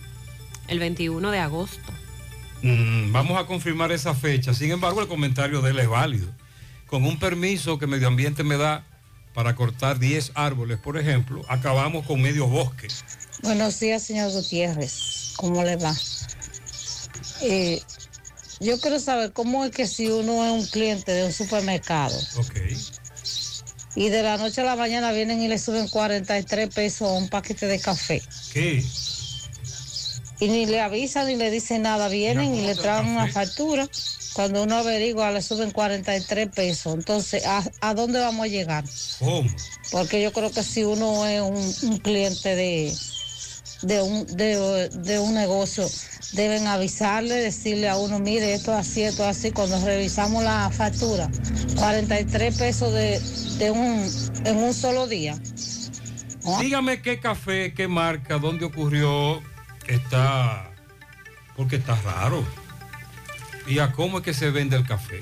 [0.68, 1.92] el 21 de agosto.
[2.62, 4.54] Mm, vamos a confirmar esa fecha.
[4.54, 6.28] Sin embargo, el comentario de él es válido.
[6.86, 8.84] Con un permiso que Medio Ambiente me da
[9.34, 12.88] para cortar 10 árboles, por ejemplo, acabamos con medio bosque.
[13.42, 15.34] Buenos días, señor Gutiérrez.
[15.36, 15.94] ¿Cómo le va?
[17.42, 17.82] Eh,
[18.60, 22.18] yo quiero saber cómo es que si uno es un cliente de un supermercado
[23.94, 27.28] y de la noche a la mañana vienen y le suben 43 pesos a un
[27.28, 28.82] paquete de café ¿Qué?
[30.38, 33.88] Y ni le avisan ni le dicen nada, vienen y le traen una factura.
[34.34, 36.94] Cuando uno averigua le suben 43 pesos.
[36.94, 38.84] Entonces, ¿a, a dónde vamos a llegar?
[39.18, 39.48] ¿Cómo?
[39.90, 42.92] Porque yo creo que si uno es un, un cliente de,
[43.82, 45.88] de, un, de, de un negocio,
[46.32, 49.52] deben avisarle, decirle a uno, mire, esto es así, esto es así.
[49.52, 51.30] Cuando revisamos la factura,
[51.76, 53.18] 43 pesos de,
[53.56, 54.06] de un,
[54.44, 55.38] en un solo día.
[56.60, 59.42] Dígame qué café, qué marca, dónde ocurrió,
[59.94, 60.70] está,
[61.56, 62.44] porque está raro.
[63.66, 65.20] ¿Y a cómo es que se vende el café?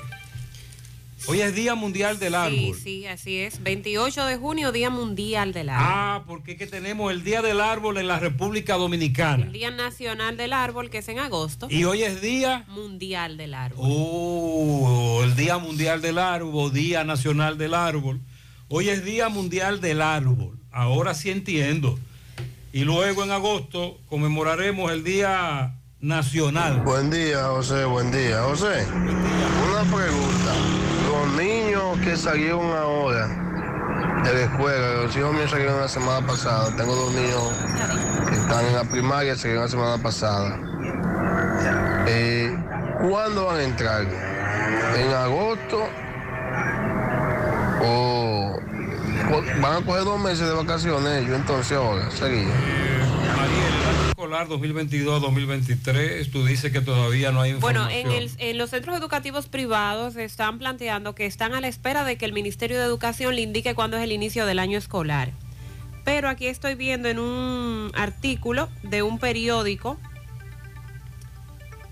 [1.27, 2.77] Hoy es Día Mundial del Sí, Árbol.
[2.77, 3.63] sí, así es.
[3.63, 5.87] 28 de junio, Día Mundial del Árbol.
[5.89, 9.45] Ah, porque es que tenemos el Día del Árbol en la República Dominicana.
[9.45, 11.67] El Día Nacional del Árbol, que es en agosto.
[11.71, 12.65] Y hoy es Día...
[12.67, 13.79] Mundial del Árbol.
[13.89, 18.21] Oh, el Día Mundial del Árbol, Día Nacional del Árbol.
[18.67, 20.59] Hoy es Día Mundial del Árbol.
[20.71, 21.97] Ahora sí entiendo.
[22.75, 26.81] Y luego en agosto conmemoraremos el Día Nacional.
[26.81, 28.43] Buen día, José, buen día.
[28.43, 30.51] José, una pregunta.
[31.07, 33.27] Los niños que salieron ahora
[34.25, 36.75] de la escuela, los hijos míos salieron la semana pasada.
[36.75, 40.59] Tengo dos niños que están en la primaria, salieron la semana pasada.
[42.09, 42.53] Eh,
[43.07, 44.05] ¿Cuándo van a entrar?
[44.97, 45.87] ¿En agosto?
[49.31, 52.09] ¿O o van a coger dos meses de vacaciones ellos entonces ahora?
[52.11, 52.51] Seguido.
[54.09, 58.11] Escolar 2022-2023, tú dices que todavía no hay Bueno, información.
[58.13, 62.17] en, el- en los centros educativos privados están planteando que están a la espera de
[62.17, 65.31] que el Ministerio de Educación le indique cuándo es el inicio del año escolar.
[66.05, 69.97] Pero aquí estoy viendo en un artículo de un periódico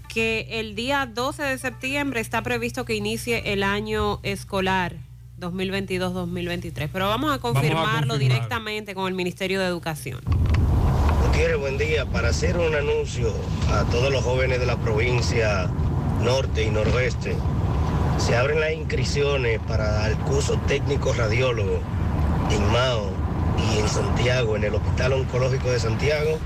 [0.08, 4.96] que el día 12 de septiembre está previsto que inicie el año escolar
[5.44, 6.90] 2022-2023.
[6.92, 8.20] Pero vamos a confirmarlo confirmar.
[8.20, 10.20] directamente con el Ministerio de Educación.
[11.26, 12.06] Gutiérrez, buen día.
[12.06, 13.34] Para hacer un anuncio
[13.72, 15.70] a todos los jóvenes de la provincia
[16.22, 17.36] norte y noroeste,
[18.18, 21.80] se abren las inscripciones para el curso técnico radiólogo
[22.52, 23.12] en Mao
[23.58, 26.38] y en Santiago, en el Hospital Oncológico de Santiago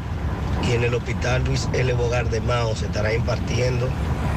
[0.68, 1.94] y en el Hospital Luis L.
[1.94, 3.88] Bogar de Mao se estará impartiendo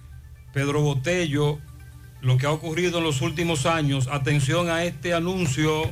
[0.54, 1.60] Pedro Botello,
[2.22, 5.90] lo que ha ocurrido en los últimos años, atención a este anuncio.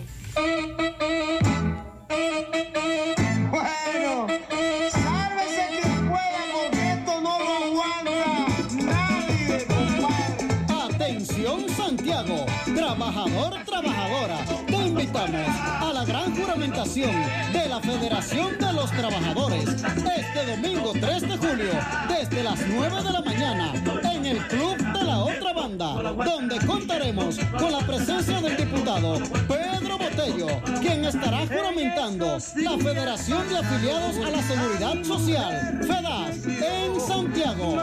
[16.76, 21.72] De la Federación de los Trabajadores este domingo 3 de julio
[22.10, 23.74] desde las 9 de la mañana
[24.14, 29.98] en el Club de la Otra Banda, donde contaremos con la presencia del diputado Pedro
[29.98, 30.48] Botello,
[30.82, 37.78] quien estará juramentando la Federación de Afiliados a la Seguridad Social, FEDAS, en Santiago.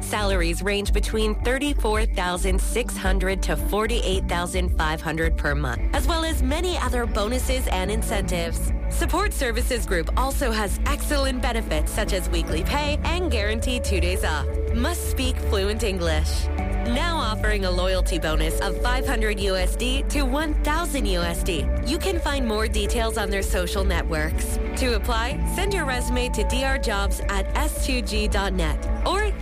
[0.00, 7.90] Salaries range between 34,600 to 48,500 per month, as well as many other bonuses and
[7.90, 8.72] incentives.
[8.90, 14.24] Support Services Group also has excellent benefits such as weekly pay and guaranteed two days
[14.24, 14.46] off.
[14.74, 16.46] Must speak fluent English.
[16.86, 21.88] Now offering a loyalty bonus of 500 USD to 1000 USD.
[21.88, 24.58] You can find more details on their social networks.
[24.76, 28.95] To apply, send your resume to drjobs at s2g.net or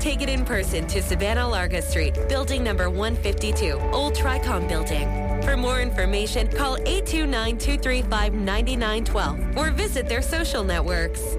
[0.05, 5.09] take it in person to Savannah Larga Street, building number 152, Old Tricom Building.
[5.43, 11.39] For more information, call 829-235-9912 or visit their social networks.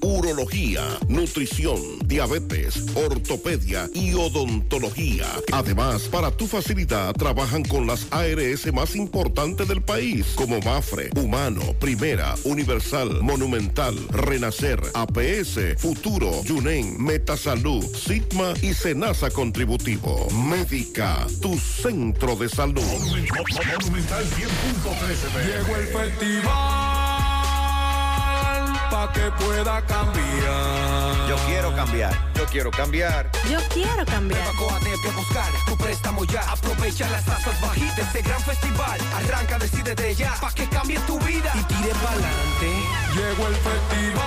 [0.00, 5.26] urología, nutrición, diabetes, ortopedia y odontología.
[5.52, 11.60] Además, para tu facilidad, trabajan con las ARS más importantes del país, como Mafre, Humano,
[11.78, 20.28] Primera, Universal, Monumental, Renacer, APS, Futuro, Yunen, Metasalud, Sigma y Senasa Contributivo.
[20.30, 22.82] Médica, tu centro de salud.
[22.82, 27.01] Monumental 100.13 Llegó el festival
[28.92, 31.28] para que pueda cambiar.
[31.28, 32.12] Yo quiero cambiar.
[32.34, 33.30] Yo quiero cambiar.
[33.50, 34.54] Yo quiero cambiar.
[34.54, 36.42] Coatete a buscar tu préstamo ya.
[36.52, 39.00] Aprovecha las tasas bajitas de este gran festival.
[39.16, 40.34] Arranca, decide de ya.
[40.40, 42.70] Pa' que cambie tu vida y tire pa'lante.
[43.16, 44.22] Llegó el festival.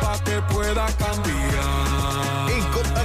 [0.00, 1.91] Pa' que pueda cambiar.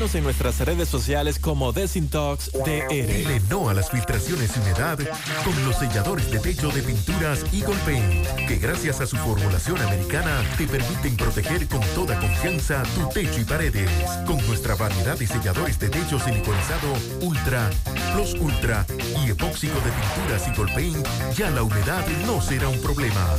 [0.00, 2.88] En nuestras redes sociales como Desintox DR.
[2.88, 4.98] Dile no a las filtraciones y humedad
[5.44, 10.42] con los selladores de techo de pinturas Eagle Paint, que gracias a su formulación americana
[10.56, 13.90] te permiten proteger con toda confianza tu techo y paredes.
[14.26, 17.68] Con nuestra variedad de selladores de techo siliconizado Ultra,
[18.14, 18.86] Plus Ultra
[19.22, 23.36] y epóxico de pinturas Eagle Paint, ya la humedad no será un problema.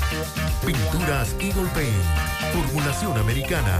[0.64, 3.80] Pinturas Eagle Paint, formulación americana.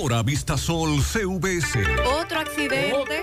[0.00, 1.78] Constructora Vistasol CVS.
[2.22, 3.22] Otro accidente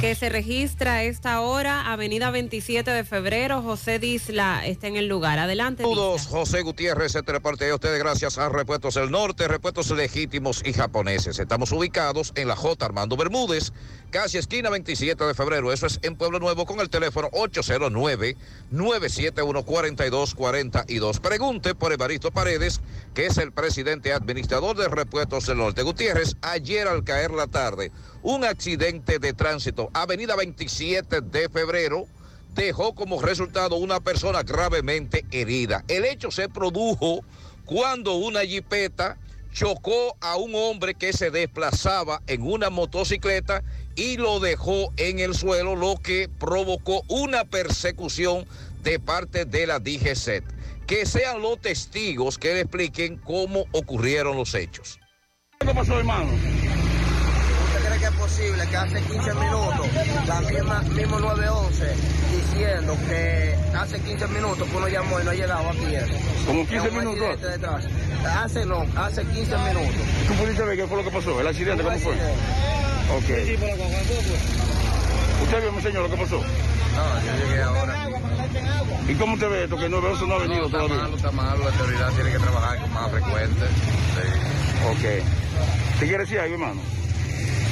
[0.00, 5.08] que se registra a esta hora, Avenida 27 de febrero, José Disla está en el
[5.08, 5.38] lugar.
[5.38, 5.82] Adelante.
[5.82, 10.72] Saludos, José Gutiérrez, este reporte a ustedes gracias a Repuestos del Norte, Repuestos Legítimos y
[10.72, 11.38] Japoneses.
[11.38, 12.86] Estamos ubicados en la J.
[12.86, 13.74] Armando Bermúdez,
[14.10, 15.70] casi esquina 27 de febrero.
[15.70, 17.28] Eso es en Pueblo Nuevo con el teléfono
[18.72, 21.20] 809-971-4242.
[21.20, 22.80] Pregunte por Evaristo Paredes,
[23.12, 25.82] que es el presidente administrador de Repuestos del Norte.
[25.82, 26.05] Gutiérrez,
[26.42, 27.90] ayer al caer la tarde,
[28.22, 32.06] un accidente de tránsito, Avenida 27 de febrero,
[32.54, 35.84] dejó como resultado una persona gravemente herida.
[35.88, 37.24] El hecho se produjo
[37.64, 39.18] cuando una jipeta
[39.52, 43.62] chocó a un hombre que se desplazaba en una motocicleta
[43.94, 48.46] y lo dejó en el suelo, lo que provocó una persecución
[48.82, 50.44] de parte de la DGCET.
[50.86, 55.00] Que sean los testigos que le expliquen cómo ocurrieron los hechos.
[55.58, 56.24] ¿Qué pasó, hermano?
[56.34, 59.86] ¿Usted cree que es posible que hace 15 minutos,
[60.26, 61.94] la misma, mismo 911,
[62.30, 65.86] diciendo que hace 15 minutos que uno llamó y no ha llegado aquí?
[66.46, 67.38] ¿Como 15 Es un minutos?
[68.42, 69.94] Hace no, hace 15 minutos.
[70.28, 71.40] ¿Tú pudiste ver qué fue lo que pasó?
[71.40, 72.12] ¿El accidente cómo fue?
[72.12, 73.30] Ok.
[75.42, 76.36] ¿Usted vio, mi señor, lo que pasó?
[76.38, 78.08] No, yo llegué ahora.
[79.08, 79.76] ¿Y cómo usted ve esto?
[79.76, 81.02] Que 911 no ha venido No, está todavía.
[81.04, 83.64] malo, está malo, la autoridad tiene que trabajar con más frecuente.
[84.90, 85.45] Ok.
[85.98, 86.80] ¿Te quiere decir algo, hermano?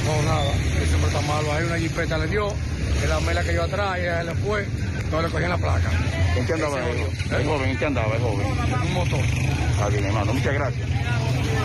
[0.05, 1.53] No, nada, que siempre está malo.
[1.53, 2.53] Hay una jipeta le dio,
[3.01, 4.66] que la mela que yo atrás, y ella le fue,
[5.11, 5.91] no le cogí en la placa.
[6.37, 6.99] ¿En qué andaba el,
[7.35, 7.70] el joven?
[7.70, 8.47] ¿En qué andaba el joven?
[8.87, 9.20] Un motor.
[9.70, 10.35] Está bien, hermano.
[10.35, 10.89] Muchas gracias.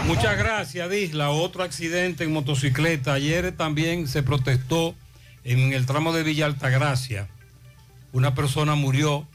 [0.06, 1.30] Muchas gracias, Disla.
[1.32, 3.14] Otro accidente en motocicleta.
[3.14, 4.96] Ayer también se protestó
[5.44, 7.28] en el tramo de Villa Altagracia.
[8.12, 9.28] Una persona murió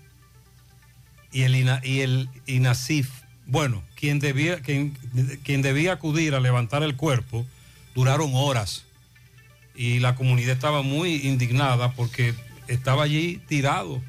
[1.33, 3.09] y el, INA- y el INASIF,
[3.47, 4.97] bueno, quien debía, quien,
[5.43, 7.45] quien debía acudir a levantar el cuerpo,
[7.95, 8.85] duraron horas.
[9.75, 12.35] Y la comunidad estaba muy indignada porque
[12.69, 14.01] estaba allí tirado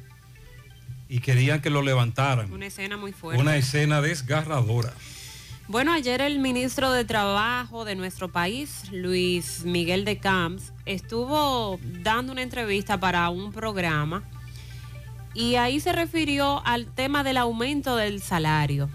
[1.08, 2.52] y querían que lo levantaran.
[2.52, 3.40] Una escena muy fuerte.
[3.40, 4.92] Una escena desgarradora.
[5.68, 12.30] Bueno, ayer el ministro de Trabajo de nuestro país, Luis Miguel de Camps, estuvo dando
[12.32, 14.22] una entrevista para un programa
[15.34, 18.88] y ahí se refirió al tema del aumento del salario,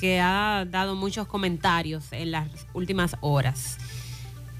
[0.00, 3.78] que ha dado muchos comentarios en las últimas horas.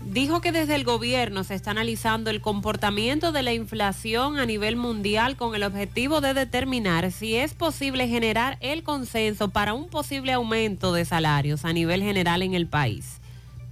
[0.04, 4.76] Dijo que desde el gobierno se está analizando el comportamiento de la inflación a nivel
[4.76, 10.32] mundial con el objetivo de determinar si es posible generar el consenso para un posible
[10.32, 13.20] aumento de salarios a nivel general en el país.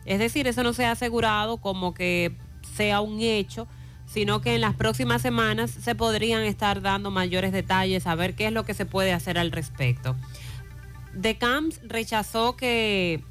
[0.05, 2.37] Es decir, eso no se ha asegurado como que
[2.77, 3.67] sea un hecho,
[4.07, 8.47] sino que en las próximas semanas se podrían estar dando mayores detalles a ver qué
[8.47, 10.15] es lo que se puede hacer al respecto.
[11.15, 13.23] De Camps rechazó que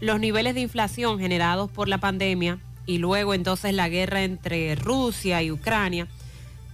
[0.00, 5.42] los niveles de inflación generados por la pandemia y luego entonces la guerra entre Rusia
[5.42, 6.08] y Ucrania,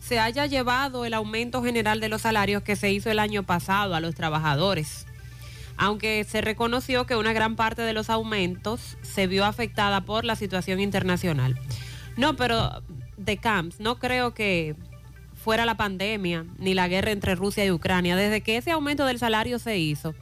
[0.01, 3.95] se haya llevado el aumento general de los salarios que se hizo el año pasado
[3.95, 5.07] a los trabajadores.
[5.77, 10.37] Aunque se reconoció que una gran parte de los aumentos se vio afectada por la
[10.37, 11.59] situación internacional.
[12.17, 12.83] No, pero
[13.17, 14.75] de Camps, no creo que
[15.47, 18.16] fuera la pandemia ni la guerra entre Rusia y Ucrania.
[18.16, 20.12] Desde que ese aumento del salario se hizo,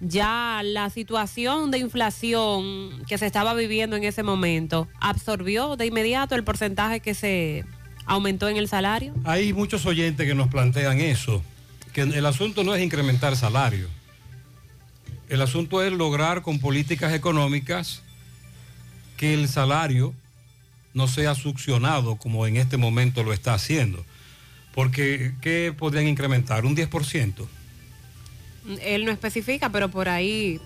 [0.00, 6.34] ya la situación de inflación que se estaba viviendo en ese momento absorbió de inmediato
[6.34, 7.64] el porcentaje que se
[8.04, 9.14] aumentó en el salario.
[9.22, 11.40] Hay muchos oyentes que nos plantean eso,
[11.92, 13.86] que el asunto no es incrementar salario.
[15.28, 18.02] El asunto es lograr con políticas económicas
[19.16, 20.14] que el salario
[20.94, 24.04] no sea succionado como en este momento lo está haciendo.
[24.78, 26.64] Porque, ¿qué podrían incrementar?
[26.64, 27.48] ¿Un 10%?
[28.80, 30.60] Él no especifica, pero por ahí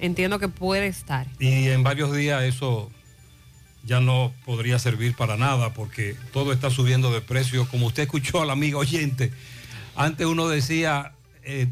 [0.00, 1.26] entiendo que puede estar.
[1.38, 2.90] Y en varios días eso
[3.84, 7.68] ya no podría servir para nada porque todo está subiendo de precio.
[7.68, 9.32] Como usted escuchó al amigo oyente,
[9.96, 11.12] antes uno decía,
[11.42, 11.68] eh,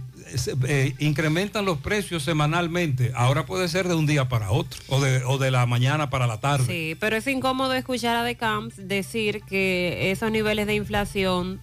[0.68, 3.12] eh, incrementan los precios semanalmente.
[3.14, 6.26] Ahora puede ser de un día para otro o de, o de la mañana para
[6.26, 6.66] la tarde.
[6.66, 11.59] Sí, pero es incómodo escuchar a The Camps decir que esos niveles de inflación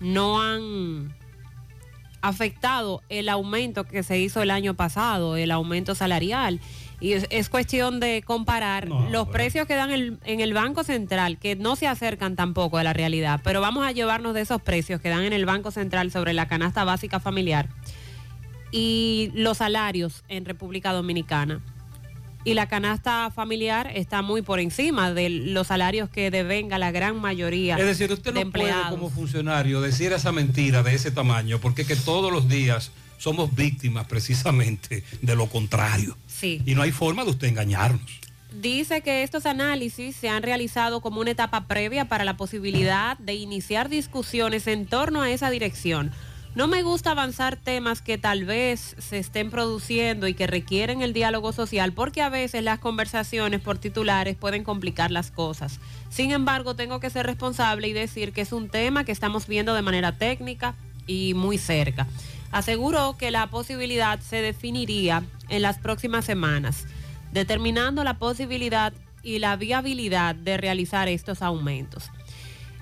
[0.00, 1.14] no han
[2.20, 6.60] afectado el aumento que se hizo el año pasado, el aumento salarial.
[7.00, 11.38] Y es, es cuestión de comparar los precios que dan el- en el Banco Central,
[11.38, 15.00] que no se acercan tampoco a la realidad, pero vamos a llevarnos de esos precios
[15.00, 17.68] que dan en el Banco Central sobre la canasta básica familiar
[18.72, 21.60] y los salarios en República Dominicana.
[22.48, 27.20] Y la canasta familiar está muy por encima de los salarios que devenga la gran
[27.20, 31.58] mayoría Es decir, usted de no puede como funcionario decir esa mentira de ese tamaño
[31.60, 36.16] porque es que todos los días somos víctimas precisamente de lo contrario.
[36.26, 36.62] Sí.
[36.64, 38.20] Y no hay forma de usted engañarnos.
[38.52, 43.34] Dice que estos análisis se han realizado como una etapa previa para la posibilidad de
[43.34, 46.12] iniciar discusiones en torno a esa dirección.
[46.58, 51.12] No me gusta avanzar temas que tal vez se estén produciendo y que requieren el
[51.12, 55.78] diálogo social porque a veces las conversaciones por titulares pueden complicar las cosas.
[56.10, 59.72] Sin embargo, tengo que ser responsable y decir que es un tema que estamos viendo
[59.72, 60.74] de manera técnica
[61.06, 62.08] y muy cerca.
[62.50, 66.86] Aseguró que la posibilidad se definiría en las próximas semanas
[67.30, 68.92] determinando la posibilidad
[69.22, 72.10] y la viabilidad de realizar estos aumentos.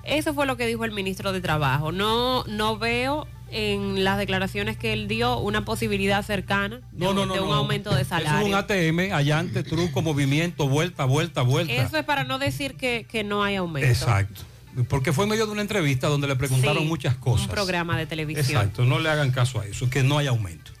[0.03, 1.91] Eso fue lo que dijo el ministro de Trabajo.
[1.91, 7.15] No, no veo en las declaraciones que él dio una posibilidad cercana de, No, un-
[7.15, 7.33] no, no.
[7.33, 7.53] de un no.
[7.55, 8.57] aumento de Eso es un salario.
[8.57, 11.73] ATM, allante, truco, movimiento, vuelta, vuelta, vuelta.
[11.73, 13.87] Eso es para no decir que, que no hay aumento.
[13.87, 14.41] Exacto.
[14.89, 17.47] Porque fue en medio de una entrevista donde le preguntaron Sí, muchas cosas.
[17.47, 18.45] Un programa de televisión.
[18.45, 20.71] Exacto, no le hagan caso a eso, que no hay aumento.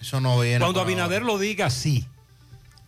[0.00, 0.58] Eso no viene.
[0.60, 2.04] Cuando Abinader lo diga, sí.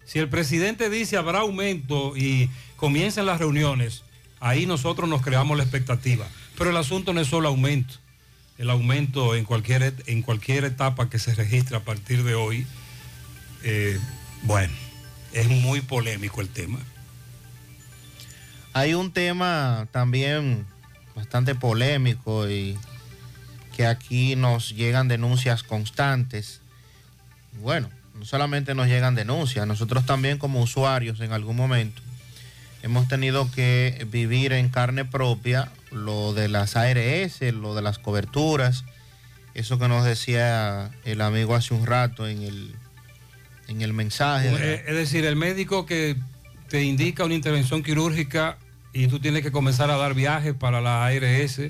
[0.05, 4.03] Si el presidente dice habrá aumento y comienzan las reuniones,
[4.41, 6.27] ahí nosotros nos creamos la expectativa.
[6.59, 7.95] Pero el asunto no es solo aumento.
[8.59, 12.67] El aumento en cualquier, en cualquier etapa que se registre a partir de hoy,
[13.63, 13.99] eh,
[14.43, 14.73] bueno,
[15.33, 16.79] es muy polémico el tema.
[18.73, 20.67] Hay un tema también
[21.15, 22.77] bastante polémico y
[23.77, 26.61] que aquí nos llegan denuncias constantes.
[27.61, 32.03] Bueno, no solamente nos llegan denuncias, nosotros también como usuarios en algún momento
[32.83, 38.85] hemos tenido que vivir en carne propia lo de las ARS, lo de las coberturas,
[39.55, 42.75] eso que nos decía el amigo hace un rato en el,
[43.67, 44.51] en el mensaje.
[44.59, 46.17] Eh, Es decir, el médico que
[46.69, 48.59] te indica una intervención quirúrgica
[48.93, 51.61] y tú tienes que comenzar a dar viajes para la ARS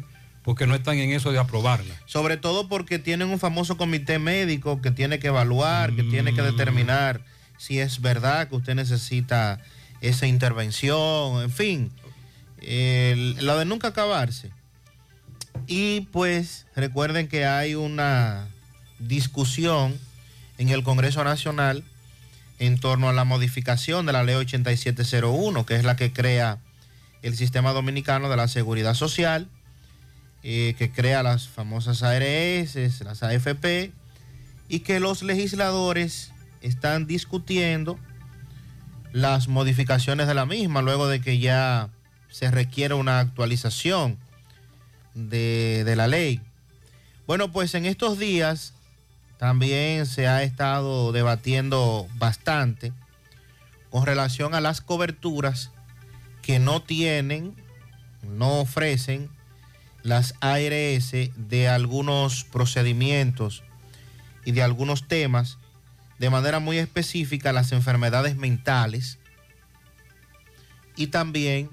[0.42, 1.94] porque no están en eso de aprobarla.
[2.06, 6.42] Sobre todo porque tienen un famoso comité médico que tiene que evaluar, que tiene que
[6.42, 7.22] determinar
[7.58, 9.60] si es verdad que usted necesita
[10.00, 11.92] esa intervención, en fin,
[12.60, 14.50] la de nunca acabarse.
[15.66, 18.48] Y pues recuerden que hay una
[18.98, 19.98] discusión
[20.56, 21.84] en el Congreso Nacional
[22.58, 26.58] en torno a la modificación de la ley 8701, que es la que crea
[27.22, 29.48] el sistema dominicano de la seguridad social
[30.44, 33.90] eh, que crea las famosas ARS, las AFP,
[34.68, 36.30] y que los legisladores
[36.60, 37.98] están discutiendo
[39.12, 41.88] las modificaciones de la misma luego de que ya
[42.28, 44.18] se requiere una actualización
[45.14, 46.40] de, de la ley.
[47.26, 48.74] Bueno, pues en estos días
[49.38, 52.92] también se ha estado debatiendo bastante
[53.90, 55.70] con relación a las coberturas
[56.42, 57.54] que no tienen,
[58.22, 59.30] no ofrecen
[60.02, 63.62] las ARS de algunos procedimientos
[64.44, 65.58] y de algunos temas,
[66.18, 69.18] de manera muy específica las enfermedades mentales
[70.96, 71.70] y también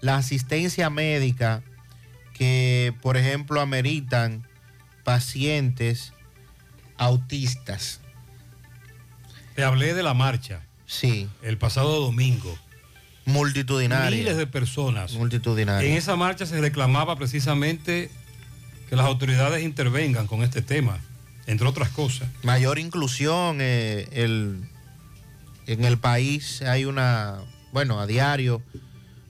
[0.00, 1.62] la asistencia médica
[2.34, 4.46] que, por ejemplo, ameritan
[5.04, 6.12] pacientes
[6.96, 8.00] autistas.
[9.54, 10.62] Te hablé de la marcha.
[10.86, 11.28] Sí.
[11.42, 12.56] El pasado domingo.
[13.24, 14.16] Multitudinaria.
[14.16, 15.12] Miles de personas.
[15.14, 15.88] Multitudinaria.
[15.88, 18.10] En esa marcha se reclamaba precisamente
[18.88, 20.98] que las autoridades intervengan con este tema,
[21.50, 22.28] entre otras cosas.
[22.42, 24.62] mayor inclusión eh, el-
[25.66, 27.38] en el país hay una
[27.72, 28.62] bueno a diario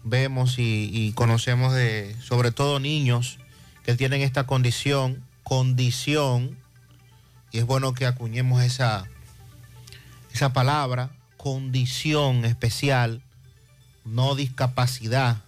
[0.04, 3.38] vemos y, y conocemos de sobre todo niños
[3.84, 6.56] que tienen esta condición condición
[7.52, 9.06] y es bueno que acuñemos esa
[10.32, 13.22] esa palabra condición especial
[14.04, 15.38] no discapacidad.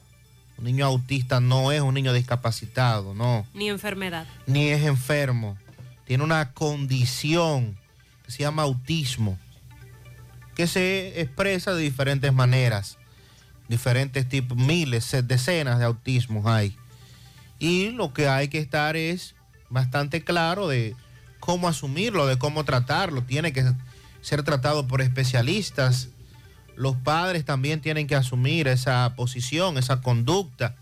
[0.59, 3.47] Un niño autista no es un niño discapacitado, no.
[3.55, 4.27] Ni enfermedad.
[4.47, 5.57] Ni es enfermo.
[6.13, 7.79] Tiene una condición
[8.23, 9.39] que se llama autismo,
[10.55, 12.99] que se expresa de diferentes maneras.
[13.67, 16.77] Diferentes tipos, miles, decenas de autismos hay.
[17.59, 19.35] Y lo que hay que estar es
[19.71, 20.95] bastante claro de
[21.41, 23.23] cómo asumirlo, de cómo tratarlo.
[23.23, 23.73] Tiene que
[24.21, 26.11] ser tratado por especialistas.
[26.77, 30.77] Los padres también tienen que asumir esa posición, esa conducta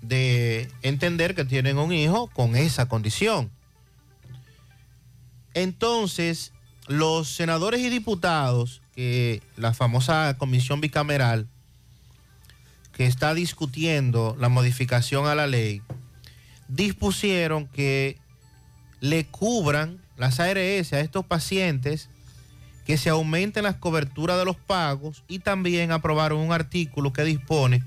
[0.00, 3.52] de entender que tienen un hijo con esa condición.
[5.54, 6.52] Entonces,
[6.86, 11.48] los senadores y diputados, que la famosa comisión bicameral,
[12.92, 15.82] que está discutiendo la modificación a la ley,
[16.68, 18.18] dispusieron que
[19.00, 22.08] le cubran las ARS a estos pacientes,
[22.86, 27.82] que se aumenten las coberturas de los pagos y también aprobaron un artículo que dispone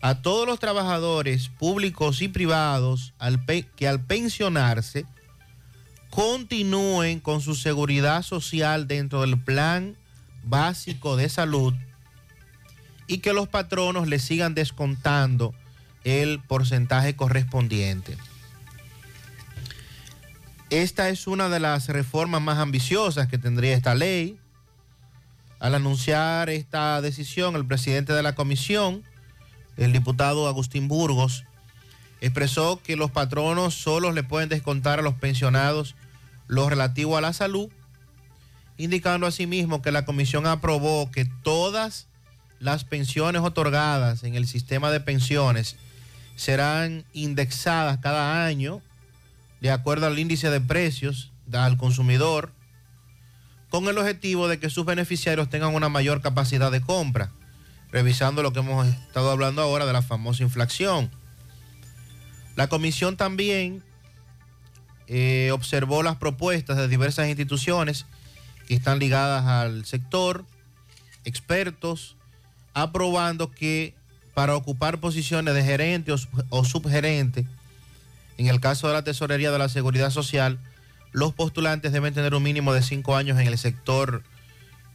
[0.00, 3.14] a todos los trabajadores públicos y privados
[3.76, 5.04] que al pensionarse
[6.16, 9.98] continúen con su seguridad social dentro del plan
[10.44, 11.74] básico de salud
[13.06, 15.54] y que los patronos le sigan descontando
[16.04, 18.16] el porcentaje correspondiente.
[20.70, 24.38] Esta es una de las reformas más ambiciosas que tendría esta ley.
[25.58, 29.02] Al anunciar esta decisión, el presidente de la comisión,
[29.76, 31.44] el diputado Agustín Burgos,
[32.22, 35.94] expresó que los patronos solos le pueden descontar a los pensionados
[36.46, 37.68] lo relativo a la salud,
[38.76, 42.08] indicando asimismo que la comisión aprobó que todas
[42.58, 45.76] las pensiones otorgadas en el sistema de pensiones
[46.36, 48.82] serán indexadas cada año
[49.60, 52.52] de acuerdo al índice de precios al consumidor,
[53.70, 57.30] con el objetivo de que sus beneficiarios tengan una mayor capacidad de compra,
[57.90, 61.10] revisando lo que hemos estado hablando ahora de la famosa inflación.
[62.56, 63.82] La comisión también
[65.08, 68.06] eh, observó las propuestas de diversas instituciones
[68.66, 70.44] que están ligadas al sector,
[71.24, 72.16] expertos,
[72.74, 73.94] aprobando que
[74.34, 76.12] para ocupar posiciones de gerente
[76.50, 77.46] o, subgerente,
[78.36, 80.58] en el caso de la tesorería de la seguridad social,
[81.12, 84.22] los postulantes deben tener un mínimo de cinco años en el sector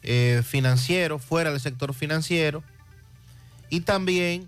[0.03, 2.63] eh, financiero, fuera del sector financiero.
[3.69, 4.47] Y también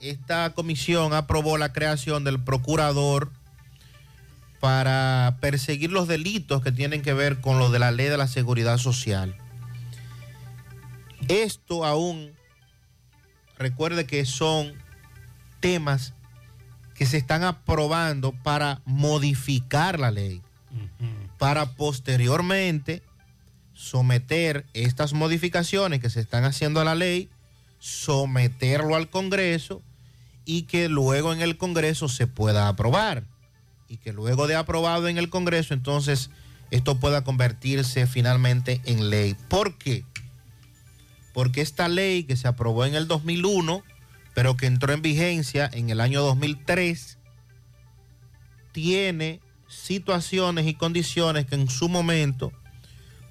[0.00, 3.30] esta comisión aprobó la creación del procurador
[4.64, 8.26] para perseguir los delitos que tienen que ver con lo de la ley de la
[8.26, 9.36] seguridad social.
[11.28, 12.32] Esto aún,
[13.58, 14.72] recuerde que son
[15.60, 16.14] temas
[16.94, 20.40] que se están aprobando para modificar la ley,
[21.36, 23.02] para posteriormente
[23.74, 27.28] someter estas modificaciones que se están haciendo a la ley,
[27.80, 29.82] someterlo al Congreso
[30.46, 33.24] y que luego en el Congreso se pueda aprobar.
[33.88, 36.30] Y que luego de aprobado en el Congreso, entonces
[36.70, 39.36] esto pueda convertirse finalmente en ley.
[39.48, 40.04] ¿Por qué?
[41.32, 43.84] Porque esta ley que se aprobó en el 2001
[44.34, 47.18] pero que entró en vigencia en el año 2003,
[48.72, 52.52] tiene situaciones y condiciones que en su momento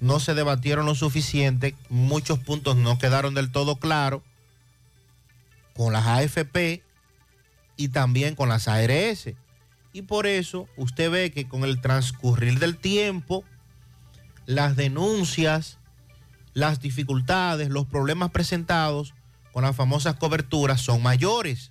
[0.00, 4.22] no se debatieron lo suficiente, muchos puntos no quedaron del todo claros
[5.74, 6.82] con las AFP
[7.76, 9.28] y también con las ARS.
[9.94, 13.44] Y por eso usted ve que con el transcurrir del tiempo,
[14.44, 15.78] las denuncias,
[16.52, 19.14] las dificultades, los problemas presentados
[19.52, 21.70] con las famosas coberturas son mayores,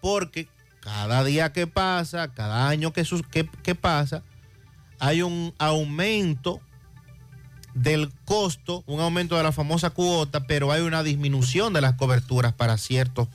[0.00, 0.48] porque
[0.80, 3.06] cada día que pasa, cada año que,
[3.62, 4.24] que, pasa,
[4.98, 6.60] hay un aumento
[7.72, 12.52] del costo, un aumento de la famosa cuota, pero hay una disminución de las coberturas
[12.52, 13.28] para ciertos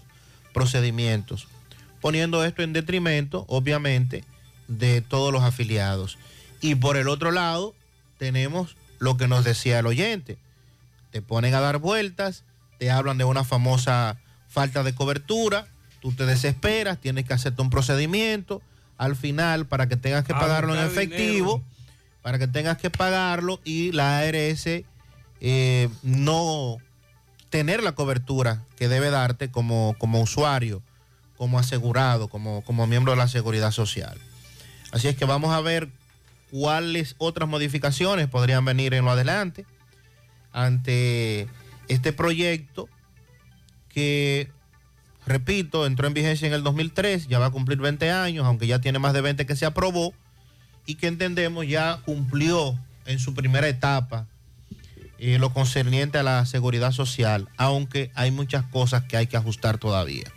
[0.54, 1.48] procedimientos,
[2.04, 4.24] poniendo esto en detrimento, obviamente,
[4.68, 6.20] de todos los afiliados.
[6.62, 7.74] Y por el otro lado,
[8.20, 10.38] tenemos lo que nos decía el oyente.
[11.10, 12.44] Te ponen a dar vueltas
[12.84, 14.18] te hablan de una famosa
[14.50, 15.68] falta de cobertura,
[16.02, 18.62] tú te desesperas, tienes que hacerte un procedimiento,
[18.98, 21.64] al final para que tengas que pagarlo en efectivo,
[22.22, 24.68] para que tengas que pagarlo y la ARS
[25.40, 26.78] eh, no
[27.50, 30.82] tener la cobertura que debe darte como, como usuario,
[31.44, 34.18] como asegurado, como, como miembro de la seguridad social.
[34.94, 35.90] Así es que vamos a ver
[36.50, 39.66] cuáles otras modificaciones podrían venir en lo adelante
[40.54, 41.50] ante
[41.90, 42.88] este proyecto
[43.90, 44.52] que,
[45.26, 48.80] repito, entró en vigencia en el 2003, ya va a cumplir 20 años, aunque ya
[48.80, 50.14] tiene más de 20 que se aprobó,
[50.86, 54.28] y que entendemos ya cumplió en su primera etapa
[55.18, 59.78] eh, lo concerniente a la seguridad social, aunque hay muchas cosas que hay que ajustar
[59.78, 60.32] todavía.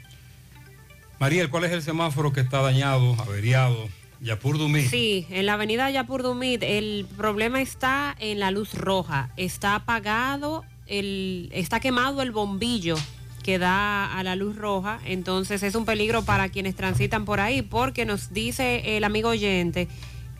[1.19, 3.89] Mariel, ¿cuál es el semáforo que está dañado, averiado?
[4.21, 4.83] Yapur Dumí.
[4.83, 9.31] Sí, en la avenida Yapur Dumit el problema está en la luz roja.
[9.37, 12.97] Está apagado, el, está quemado el bombillo
[13.43, 15.01] que da a la luz roja.
[15.05, 19.89] Entonces es un peligro para quienes transitan por ahí porque nos dice el amigo oyente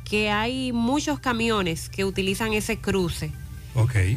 [0.05, 3.33] que hay muchos camiones que utilizan ese cruce.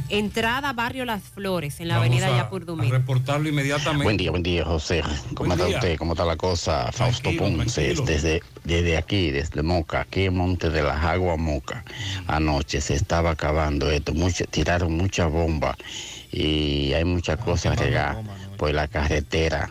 [0.10, 2.92] Entrada Barrio Las Flores, en la Vamos avenida Yapur Dumit.
[2.92, 4.04] reportarlo inmediatamente.
[4.04, 5.02] Buen día, buen día, José.
[5.34, 5.78] ¿Cómo Buen está día.
[5.78, 5.98] usted?
[5.98, 6.92] ¿Cómo está la cosa?
[6.92, 11.84] Fausto Ponce, desde, desde aquí, desde Moca, aquí en Monte de las Aguas Moca.
[12.28, 15.76] Anoche se estaba acabando esto, mucho, tiraron muchas bombas
[16.32, 18.18] y hay muchas cosas regadas
[18.58, 19.70] por la carretera.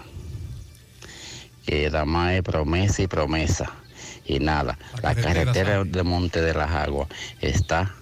[1.66, 3.72] Que nada más es promesa y promesa.
[4.24, 7.09] Y nada, la, carretera carretera de Monte de las Aguas
[7.41, 7.95] está,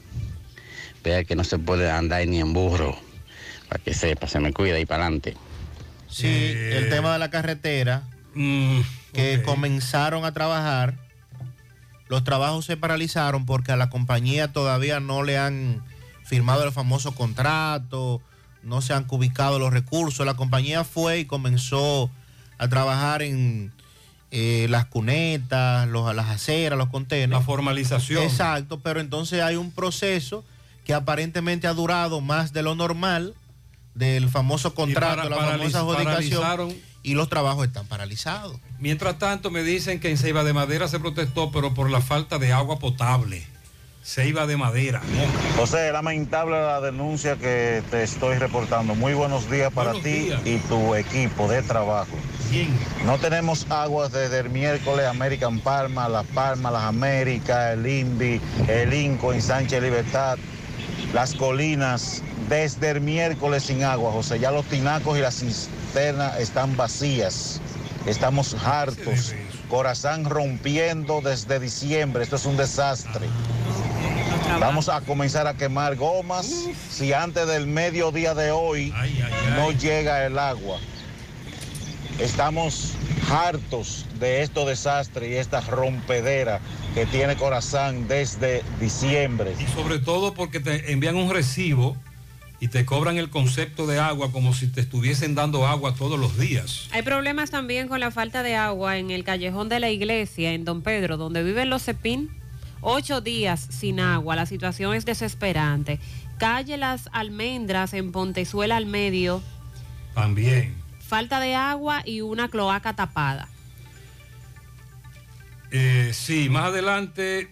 [1.26, 2.96] que no se puede andar ni en burro,
[3.68, 5.36] para que sepa, se me cuida y para adelante.
[6.08, 8.02] Sí, el tema de la carretera,
[8.34, 10.94] que comenzaron a trabajar,
[12.08, 15.82] los trabajos se paralizaron porque a la compañía todavía no le han
[16.24, 18.20] firmado el famoso contrato,
[18.62, 20.26] no se han ubicado los recursos.
[20.26, 22.10] La compañía fue y comenzó
[22.58, 23.72] a trabajar en
[24.30, 27.40] eh, las cunetas, los, las aceras, los contenedores.
[27.40, 28.22] La formalización.
[28.24, 30.44] Exacto, pero entonces hay un proceso
[30.86, 33.34] que aparentemente ha durado más de lo normal
[33.94, 38.56] del famoso contrato, para- la paraliz- famosa adjudicación y los trabajos están paralizados.
[38.78, 42.38] Mientras tanto, me dicen que en Ceiba de Madera se protestó, pero por la falta
[42.38, 43.44] de agua potable.
[44.04, 45.02] Ceiba de Madera.
[45.56, 48.94] José, lamentable la denuncia que te estoy reportando.
[48.94, 50.40] Muy buenos días para Buenos ti días.
[50.44, 52.12] y tu equipo de trabajo.
[53.04, 58.94] No tenemos agua desde el miércoles American Palma, Las Palmas, Las Américas, el INVI, el
[58.94, 60.38] INCO, en Sánchez Libertad,
[61.16, 64.38] las colinas, desde el miércoles sin agua, José.
[64.38, 67.58] Ya los tinacos y las cisternas están vacías.
[68.04, 69.34] Estamos hartos.
[69.70, 72.22] Corazón rompiendo desde diciembre.
[72.22, 73.28] Esto es un desastre.
[74.60, 78.92] Vamos a comenzar a quemar gomas si antes del mediodía de hoy
[79.56, 80.78] no llega el agua.
[82.18, 82.92] Estamos
[83.30, 86.60] hartos de estos desastres y esta rompedera
[86.96, 89.54] que tiene Corazón desde diciembre.
[89.60, 91.94] Y sobre todo porque te envían un recibo
[92.58, 96.38] y te cobran el concepto de agua como si te estuviesen dando agua todos los
[96.38, 96.88] días.
[96.92, 100.64] Hay problemas también con la falta de agua en el callejón de la iglesia, en
[100.64, 102.30] Don Pedro, donde viven los Cepín.
[102.80, 106.00] Ocho días sin agua, la situación es desesperante.
[106.38, 109.42] Calle Las Almendras en Pontezuela al medio,
[110.14, 110.74] También.
[110.98, 113.50] falta de agua y una cloaca tapada.
[115.70, 117.48] Eh, sí, más adelante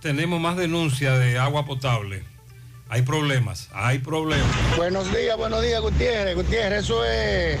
[0.00, 2.22] tenemos más denuncias de agua potable.
[2.90, 4.46] Hay problemas, hay problemas.
[4.76, 6.34] Buenos días, buenos días, Gutiérrez.
[6.34, 7.58] Gutiérrez, eso es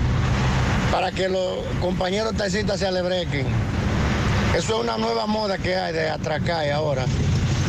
[0.90, 3.46] para que los compañeros taxistas se alebrequen.
[4.56, 7.04] Eso es una nueva moda que hay de atracar ahora.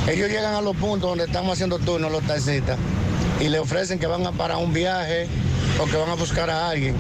[0.08, 2.78] Ellos llegan a los puntos donde estamos haciendo turnos los taxistas
[3.40, 5.28] y le ofrecen que van a para un viaje
[5.82, 6.96] o que van a buscar a alguien.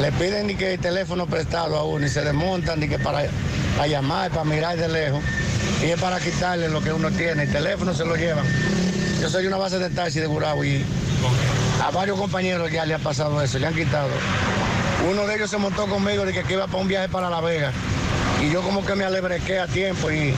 [0.00, 3.26] Le piden ni que el teléfono prestado a uno y se desmontan ni que para,
[3.76, 5.22] para llamar, para mirar de lejos.
[5.82, 7.44] Y es para quitarle lo que uno tiene.
[7.44, 8.44] El teléfono se lo llevan.
[9.20, 10.84] Yo soy una base de taxi de Gurabo y
[11.82, 14.08] a varios compañeros ya le ha pasado eso, le han quitado.
[15.10, 17.72] Uno de ellos se montó conmigo de que iba para un viaje para La Vega.
[18.42, 20.34] Y yo como que me alebrequé a tiempo y,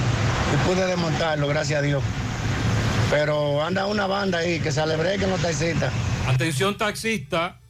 [0.66, 2.02] pude desmontarlo, gracias a Dios.
[3.11, 5.92] Pero anda una banda ahí que se alebrequen los taxistas.
[6.28, 7.61] Atención taxista,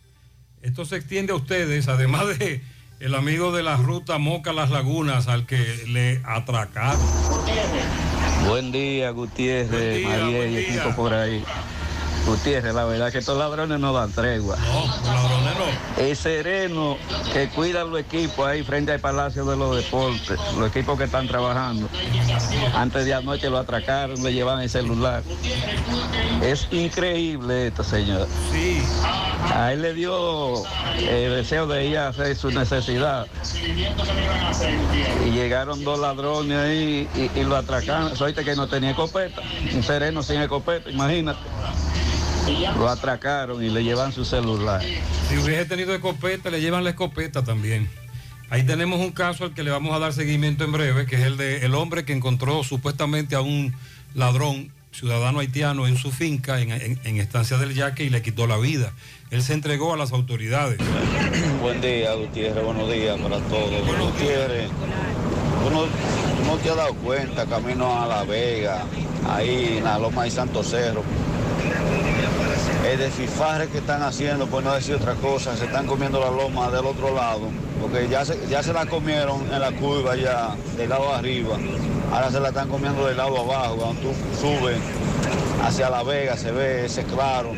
[0.67, 2.61] esto se extiende a ustedes, además de
[2.99, 7.01] el amigo de la ruta Moca Las Lagunas al que le atracaron.
[8.49, 11.45] Buen día, Gutiérrez, María y equipo por ahí.
[12.27, 14.57] Gutiérrez, la verdad que estos ladrones no dan tregua.
[15.97, 16.99] El sereno
[17.33, 21.29] que cuida los equipos ahí frente al Palacio de los Deportes, los equipos que están
[21.29, 21.89] trabajando.
[22.75, 25.23] Antes de anoche lo atracaron, le llevan el celular.
[26.43, 28.27] Es increíble esto, señor.
[28.53, 28.83] Sí.
[29.55, 30.65] A él le dio
[30.99, 33.27] el deseo de ir a hacer su necesidad.
[35.25, 38.17] Y llegaron dos ladrones ahí y, y lo atracaron.
[38.17, 39.43] Suerte que no tenía escopeta.
[39.73, 41.39] Un sereno sin escopeta, imagínate.
[42.79, 44.83] Lo atracaron y le llevan su celular.
[45.29, 47.89] Si hubiese tenido escopeta, le llevan la escopeta también.
[48.51, 51.23] Ahí tenemos un caso al que le vamos a dar seguimiento en breve, que es
[51.23, 53.75] el de el hombre que encontró supuestamente a un
[54.15, 58.47] ladrón ciudadano haitiano en su finca, en, en- en Estancia del Yaque, y le quitó
[58.47, 58.93] la vida.
[59.31, 60.79] Él se entregó a las autoridades.
[61.61, 62.65] Buen día, Gutiérrez.
[62.65, 63.71] Buenos días para todos.
[63.99, 64.71] Gutiérrez,
[65.67, 65.87] uno
[66.47, 68.85] no te has dado cuenta, camino a La Vega,
[69.29, 71.03] ahí en la Loma de Santo Cerro.
[72.87, 76.71] El desfifarre que están haciendo, por no decir otra cosa, se están comiendo la loma
[76.71, 80.91] del otro lado, porque ya se, ya se la comieron en la curva ya, del
[80.91, 81.59] lado arriba,
[82.13, 84.79] ahora se la están comiendo del lado abajo, cuando tú subes
[85.65, 87.55] hacia La Vega se ve ese claro,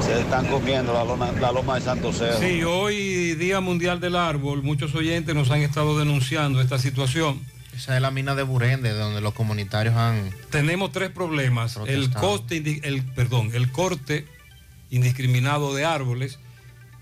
[0.00, 2.38] se están comiendo la loma, la loma de Santo Cerro.
[2.38, 7.40] Sí, hoy Día Mundial del Árbol, muchos oyentes nos han estado denunciando esta situación.
[7.74, 10.30] Esa es la mina de Burende, donde los comunitarios han...
[10.50, 11.78] Tenemos tres problemas.
[11.86, 14.24] El coste, el, perdón, el corte
[14.90, 16.38] indiscriminado de árboles.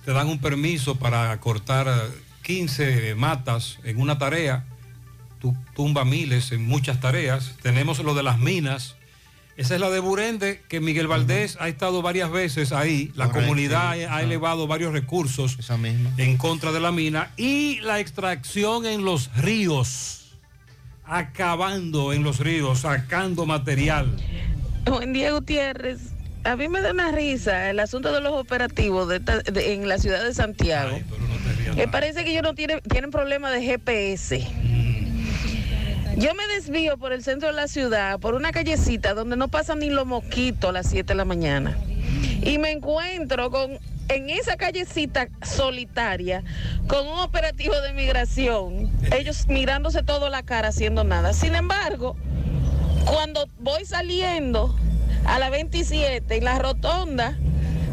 [0.05, 4.64] Te dan un permiso para cortar eh, 15 matas en una tarea.
[5.41, 7.55] Tú tumba miles en muchas tareas.
[7.62, 8.97] Tenemos lo de las minas.
[9.57, 13.12] Esa es la de Burende, que Miguel Valdés ha estado varias veces ahí.
[13.14, 13.47] La Correcto.
[13.47, 16.11] comunidad ha elevado varios recursos Esa misma.
[16.16, 17.30] en contra de la mina.
[17.37, 20.37] Y la extracción en los ríos.
[21.05, 24.16] Acabando en los ríos, sacando material.
[24.87, 26.01] Buen día, Gutiérrez.
[26.45, 29.88] A mí me da una risa el asunto de los operativos de esta- de- en
[29.88, 30.99] la ciudad de Santiago.
[31.74, 34.47] Me parece que ellos no tienen, tienen problema de GPS.
[36.16, 39.80] Yo me desvío por el centro de la ciudad, por una callecita donde no pasan
[39.80, 41.76] ni los mosquitos a las 7 de la mañana.
[42.42, 43.78] Y me encuentro con
[44.09, 46.45] en esa callecita solitaria
[46.88, 51.32] con un operativo de migración, ellos mirándose todo la cara haciendo nada.
[51.32, 52.14] Sin embargo,
[53.07, 54.76] cuando voy saliendo
[55.25, 57.37] a la 27 en la rotonda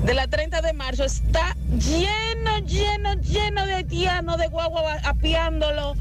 [0.05, 5.93] de la 30 de marzo está lleno, lleno, lleno de haitianos, de guagua apiándolo,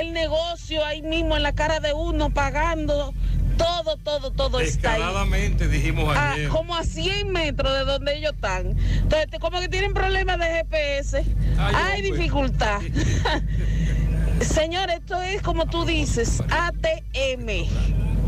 [0.00, 3.14] el negocio ahí mismo en la cara de uno pagando,
[3.56, 5.54] todo, todo, todo está ahí.
[5.70, 6.48] Dijimos ayer.
[6.48, 8.76] como a 100 metros de donde ellos están.
[8.78, 11.24] Entonces, te- como que tienen problemas de GPS.
[11.58, 12.18] Ay, Hay hombre.
[12.18, 12.80] dificultad.
[14.40, 17.66] Señor, esto es como tú dices, ATM.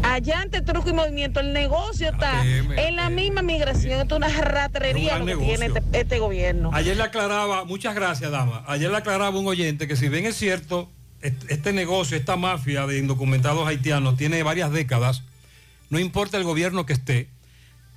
[0.02, 4.00] Allá ante truco y movimiento, el negocio está ATM, en la misma migración.
[4.00, 6.70] Esto es una un lo que tiene este, este gobierno.
[6.72, 8.64] Ayer le aclaraba, muchas gracias, dama.
[8.66, 10.90] Ayer le aclaraba un oyente que si bien es cierto,
[11.20, 15.22] est- este negocio, esta mafia de indocumentados haitianos tiene varias décadas,
[15.90, 17.28] no importa el gobierno que esté,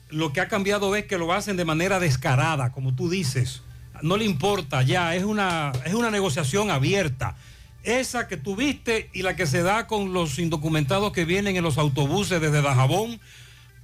[0.10, 3.62] lo que ha cambiado es que lo hacen de manera descarada, como tú dices.
[4.02, 7.36] No le importa ya, es una, es una negociación abierta.
[7.84, 11.78] Esa que tuviste y la que se da con los indocumentados que vienen en los
[11.78, 13.20] autobuses desde Dajabón,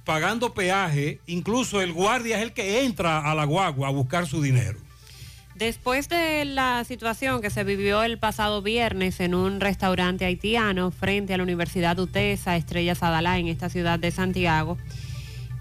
[0.04, 4.40] pagando peaje, incluso el guardia es el que entra a la guagua a buscar su
[4.40, 4.78] dinero.
[5.54, 11.34] Después de la situación que se vivió el pasado viernes en un restaurante haitiano frente
[11.34, 14.78] a la Universidad UTESA Estrella Sadalá en esta ciudad de Santiago,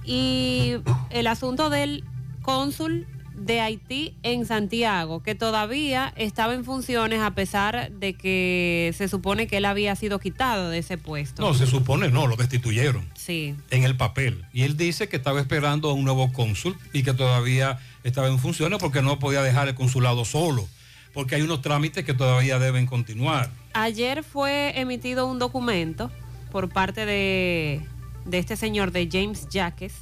[0.06, 0.76] y
[1.10, 2.06] el asunto del
[2.42, 3.06] cónsul
[3.40, 9.48] de Haití en Santiago, que todavía estaba en funciones a pesar de que se supone
[9.48, 11.42] que él había sido quitado de ese puesto.
[11.42, 13.56] No, se supone no, lo destituyeron Sí.
[13.72, 14.44] en el papel.
[14.54, 18.40] Y él dice que estaba esperando a un nuevo cónsul y que todavía estaba en
[18.40, 20.68] funciones porque no podía dejar el consulado solo,
[21.14, 23.50] porque hay unos trámites que todavía deben continuar.
[23.74, 26.12] Ayer fue emitido un documento
[26.52, 27.82] por parte de,
[28.26, 29.94] de este señor, de James Jacques,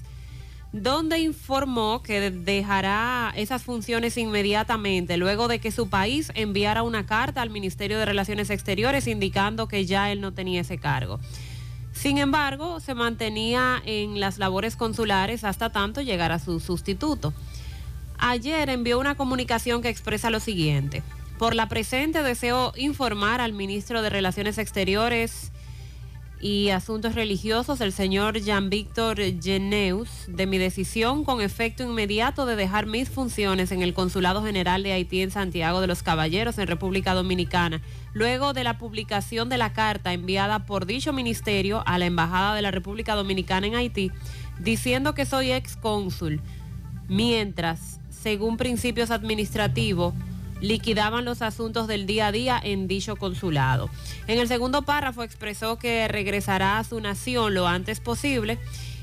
[0.72, 7.42] donde informó que dejará esas funciones inmediatamente luego de que su país enviara una carta
[7.42, 11.20] al Ministerio de Relaciones Exteriores indicando que ya él no tenía ese cargo.
[11.94, 17.34] Sin embargo, se mantenía en las labores consulares hasta tanto llegara su sustituto.
[18.20, 21.02] Ayer envió una comunicación que expresa lo siguiente.
[21.40, 25.52] Por la presente deseo informar al ministro de Relaciones Exteriores
[26.40, 32.86] y Asuntos Religiosos, el señor Jean-Víctor Geneus, de mi decisión con efecto inmediato de dejar
[32.86, 37.14] mis funciones en el Consulado General de Haití en Santiago de los Caballeros, en República
[37.14, 37.82] Dominicana,
[38.14, 42.62] luego de la publicación de la carta enviada por dicho ministerio a la Embajada de
[42.62, 44.12] la República Dominicana en Haití,
[44.60, 46.42] diciendo que soy ex cónsul,
[47.08, 50.14] mientras, según principios administrativos,
[50.62, 53.90] liquidaban los asuntos del día a día en dicho consulado.
[54.28, 58.58] En el segundo párrafo expresó que regresará a su nación lo antes posible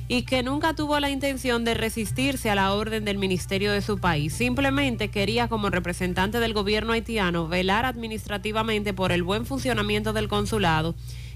[0.06, 3.98] y que nunca tuvo la intención de resistirse a la orden del ministerio de su
[3.98, 4.34] país.
[4.34, 10.94] Simplemente quería como representante del gobierno haitiano velar administrativamente por el buen funcionamiento del consulado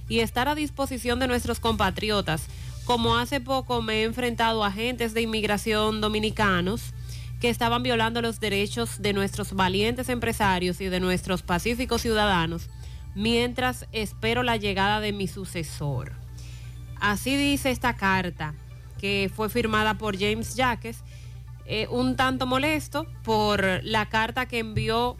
[0.08, 2.46] y estar a disposición de nuestros compatriotas,
[2.84, 6.92] como hace poco me he enfrentado a agentes de inmigración dominicanos
[7.40, 12.68] que estaban violando los derechos de nuestros valientes empresarios y de nuestros pacíficos ciudadanos,
[13.14, 16.12] mientras espero la llegada de mi sucesor.
[17.00, 18.54] Así dice esta carta,
[18.98, 21.04] que fue firmada por James Jacques,
[21.66, 25.16] eh, un tanto molesto por la carta que envió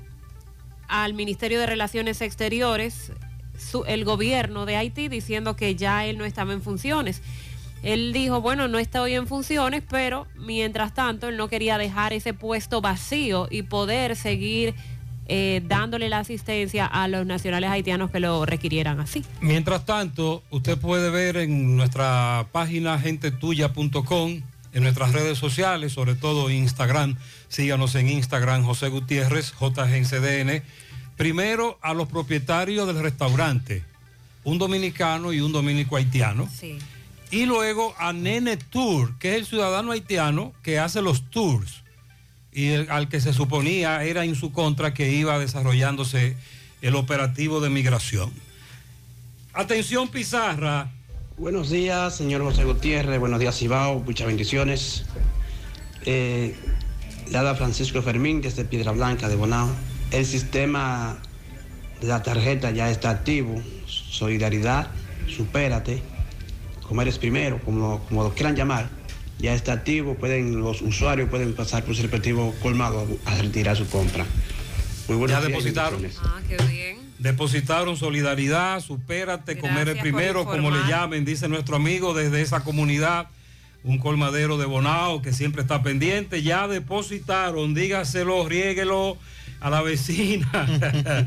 [0.88, 3.12] al Ministerio de Relaciones Exteriores
[3.86, 7.22] el gobierno de Haití diciendo que ya él no estaba en funciones.
[7.82, 12.34] Él dijo, bueno, no estoy en funciones, pero mientras tanto él no quería dejar ese
[12.34, 14.74] puesto vacío y poder seguir
[15.30, 19.22] eh, dándole la asistencia a los nacionales haitianos que lo requirieran así.
[19.42, 24.40] Mientras tanto, usted puede ver en nuestra página gentetuya.com,
[24.72, 27.16] en nuestras redes sociales, sobre todo Instagram,
[27.48, 30.62] síganos en Instagram José Gutiérrez, JGNCDN.
[31.18, 33.84] Primero a los propietarios del restaurante,
[34.44, 36.48] un dominicano y un dominico haitiano.
[36.50, 36.78] Sí.
[37.30, 41.82] Y luego a Nene Tour, que es el ciudadano haitiano que hace los tours
[42.52, 46.36] y al que se suponía era en su contra que iba desarrollándose
[46.80, 48.32] el operativo de migración.
[49.52, 50.90] Atención Pizarra.
[51.36, 53.20] Buenos días, señor José Gutiérrez.
[53.20, 54.00] Buenos días, Cibao.
[54.00, 55.04] Muchas bendiciones.
[56.04, 56.56] Eh,
[57.34, 59.70] habla Francisco Fermín desde Piedra Blanca de Bonao.
[60.10, 61.18] El sistema
[62.00, 63.62] de la tarjeta ya está activo.
[63.86, 64.90] Solidaridad,
[65.28, 66.02] supérate.
[66.88, 68.88] Como eres primero, como, como lo quieran llamar,
[69.38, 70.14] ya está activo.
[70.14, 74.24] Pueden, los usuarios pueden pasar por su respectivo colmado a retirar su compra.
[75.06, 76.04] Muy buenos Ya depositaron.
[76.24, 76.98] Ah, qué bien.
[77.18, 83.26] Depositaron solidaridad, supérate, comer el primero, como le llamen, dice nuestro amigo desde esa comunidad,
[83.82, 86.42] un colmadero de Bonao que siempre está pendiente.
[86.42, 89.18] Ya depositaron, dígaselo, riéguelo
[89.60, 90.48] a la vecina.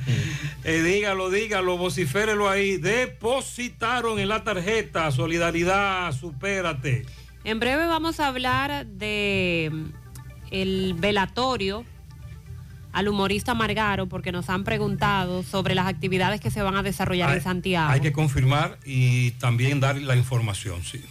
[0.64, 2.78] Eh, dígalo, dígalo, vociférelo ahí.
[2.78, 7.06] Depositaron en la tarjeta, solidaridad, supérate.
[7.44, 9.86] En breve vamos a hablar de mm,
[10.52, 11.84] el velatorio
[12.94, 17.34] al humorista Margaro porque nos han preguntado sobre las actividades que se van a desarrollar
[17.36, 17.90] en Santiago.
[17.90, 21.04] Hay que confirmar y también dar la información, sí.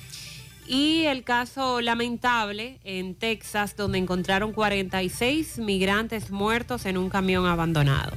[0.73, 8.13] Y el caso lamentable en Texas donde encontraron 46 migrantes muertos en un camión abandonado.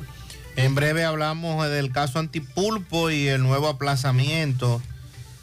[0.55, 4.84] En breve hablamos del caso Antipulpo y el nuevo aplazamiento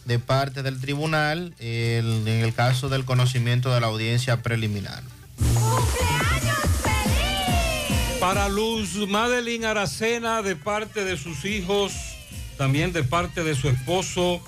[0.04, 5.02] de parte del tribunal el- en el caso del conocimiento de la audiencia preliminar.
[8.20, 11.92] Para Luz Madeline Aracena, de parte de sus hijos,
[12.56, 14.40] también de parte de su esposo,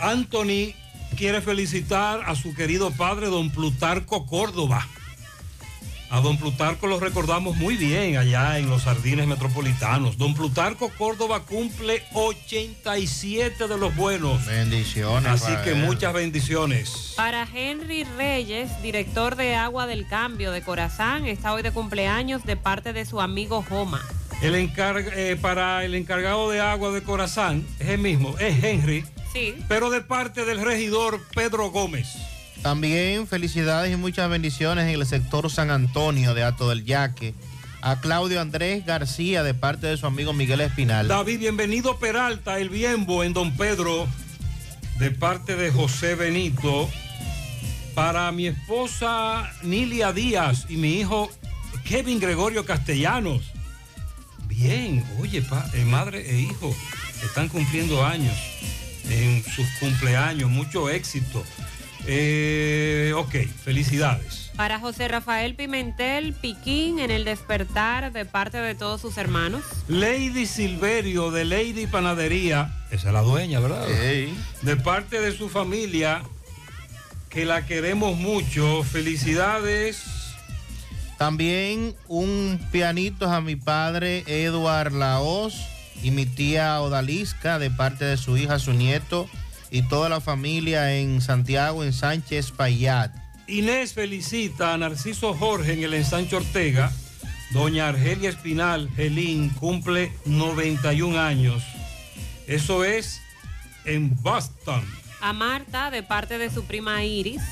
[0.00, 0.74] Anthony
[1.18, 4.86] quiere felicitar a su querido padre, don Plutarco Córdoba.
[6.10, 10.16] A don Plutarco lo recordamos muy bien allá en los Jardines Metropolitanos.
[10.16, 14.46] Don Plutarco Córdoba cumple 87 de los buenos.
[14.46, 15.30] Bendiciones.
[15.42, 15.78] Así que él.
[15.84, 17.12] muchas bendiciones.
[17.16, 22.56] Para Henry Reyes, director de Agua del Cambio de Corazán, está hoy de cumpleaños de
[22.56, 24.00] parte de su amigo Joma.
[24.40, 29.04] El encarg- eh, para el encargado de agua de Corazán, es el mismo, es Henry,
[29.38, 29.54] Sí.
[29.68, 32.08] pero de parte del regidor Pedro Gómez.
[32.62, 37.34] También felicidades y muchas bendiciones en el sector San Antonio de Ato del Yaque.
[37.80, 41.06] A Claudio Andrés García de parte de su amigo Miguel Espinal.
[41.06, 44.08] David, bienvenido Peralta, el Bienbo en Don Pedro,
[44.98, 46.90] de parte de José Benito.
[47.94, 51.30] Para mi esposa Nilia Díaz y mi hijo
[51.84, 53.44] Kevin Gregorio Castellanos.
[54.48, 56.74] Bien, oye, pa- eh, madre e hijo
[57.24, 58.34] están cumpliendo años
[59.10, 61.44] en sus cumpleaños, mucho éxito.
[62.06, 64.50] Eh, ok, felicidades.
[64.56, 69.62] Para José Rafael Pimentel Piquín en el despertar de parte de todos sus hermanos.
[69.88, 73.86] Lady Silverio de Lady Panadería, esa es la dueña, ¿verdad?
[74.62, 76.22] De parte de su familia,
[77.28, 78.82] que la queremos mucho.
[78.84, 80.04] Felicidades.
[81.18, 85.54] También un pianito a mi padre Eduard Laos
[86.02, 89.28] y mi tía Odalisca de parte de su hija, su nieto
[89.70, 93.14] y toda la familia en Santiago, en Sánchez Payat.
[93.46, 96.92] Inés felicita a Narciso Jorge en el ensanche Ortega.
[97.50, 101.62] Doña Argelia Espinal, Gelín, cumple 91 años.
[102.46, 103.22] Eso es
[103.86, 104.84] en Boston.
[105.20, 107.42] A Marta de parte de su prima Iris.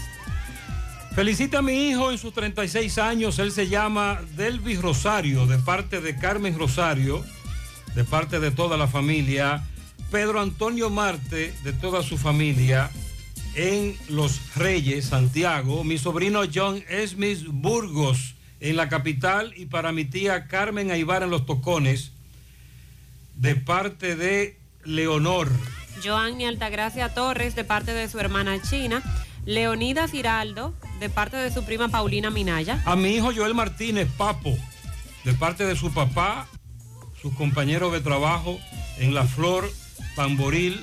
[1.15, 3.39] Felicita a mi hijo en sus 36 años.
[3.39, 7.25] Él se llama Delvis Rosario, de parte de Carmen Rosario,
[7.97, 9.65] de parte de toda la familia.
[10.11, 12.91] Pedro Antonio Marte, de toda su familia,
[13.55, 15.83] en Los Reyes, Santiago.
[15.83, 19.55] Mi sobrino John Smith Burgos, en la capital.
[19.57, 22.13] Y para mi tía Carmen Aybar en Los Tocones,
[23.35, 25.49] de parte de Leonor.
[26.05, 29.03] Joanny Altagracia Torres de parte de su hermana China.
[29.47, 32.83] Leonidas Giraldo de parte de su prima Paulina Minaya.
[32.85, 34.55] A mi hijo Joel Martínez Papo,
[35.25, 36.49] de parte de su papá,
[37.27, 38.61] sus compañeros de trabajo
[38.99, 39.69] en La Flor,
[40.15, 40.81] Tamboril.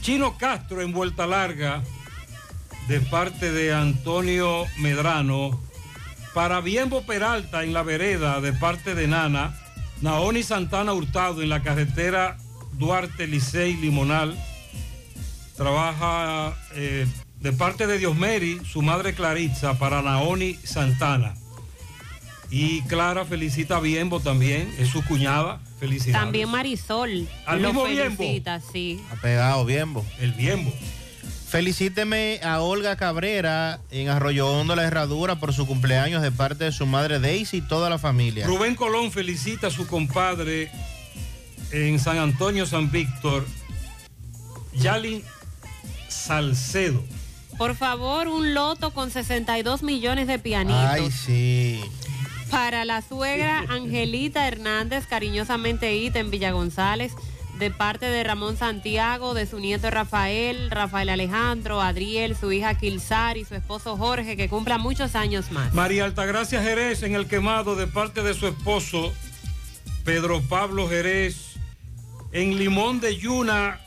[0.00, 1.82] Chino Castro en Vuelta Larga,
[2.88, 5.60] de parte de Antonio Medrano.
[6.32, 9.54] Para Bienbo Peralta en La Vereda, de parte de Nana.
[10.00, 12.38] Naoni Santana Hurtado en la carretera
[12.72, 14.34] Duarte Licey Limonal.
[15.58, 17.06] Trabaja eh,
[17.40, 21.34] de parte de Diosmeri, su madre Claritza, para Naoni Santana.
[22.50, 25.60] Y Clara felicita a Biembo también, es su cuñada.
[25.80, 26.22] Felicidades.
[26.22, 28.16] También Marisol ¿Al lo mismo Biembo?
[28.16, 29.00] felicita, sí.
[29.10, 30.04] Ha pegado Biembo.
[30.20, 30.72] El Biembo.
[31.48, 36.72] Felicíteme a Olga Cabrera en Arroyo Hondo La Herradura por su cumpleaños de parte de
[36.72, 38.46] su madre Daisy y toda la familia.
[38.46, 40.70] Rubén Colón felicita a su compadre
[41.70, 43.46] en San Antonio, San Víctor,
[44.74, 45.22] Yalin
[46.08, 47.02] Salcedo.
[47.58, 50.80] Por favor, un loto con 62 millones de pianitos.
[50.80, 51.80] Ay, sí.
[52.50, 57.12] Para la suegra Angelita Hernández, cariñosamente Ita en Villa González,
[57.58, 63.36] de parte de Ramón Santiago, de su nieto Rafael, Rafael Alejandro, Adriel, su hija Kilsar
[63.38, 65.72] y su esposo Jorge, que cumpla muchos años más.
[65.74, 69.12] María Altagracia Jerez en el quemado de parte de su esposo
[70.04, 71.56] Pedro Pablo Jerez.
[72.32, 73.80] En Limón de Yuna,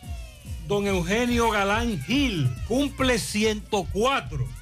[0.68, 4.59] don Eugenio Galán Gil cumple 104.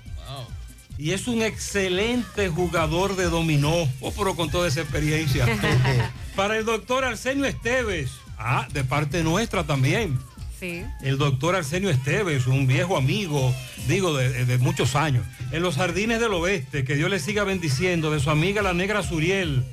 [0.98, 3.88] Y es un excelente jugador de dominó.
[4.02, 5.46] Oh, pero con toda esa experiencia.
[6.36, 8.12] Para el doctor Arsenio Esteves.
[8.38, 10.18] Ah, de parte nuestra también.
[10.60, 10.84] Sí.
[11.02, 13.54] El doctor Arsenio Esteves, un viejo amigo,
[13.88, 15.24] digo, de, de muchos años.
[15.52, 19.04] En los jardines del oeste, que Dios le siga bendiciendo, de su amiga la negra
[19.04, 19.64] Suriel,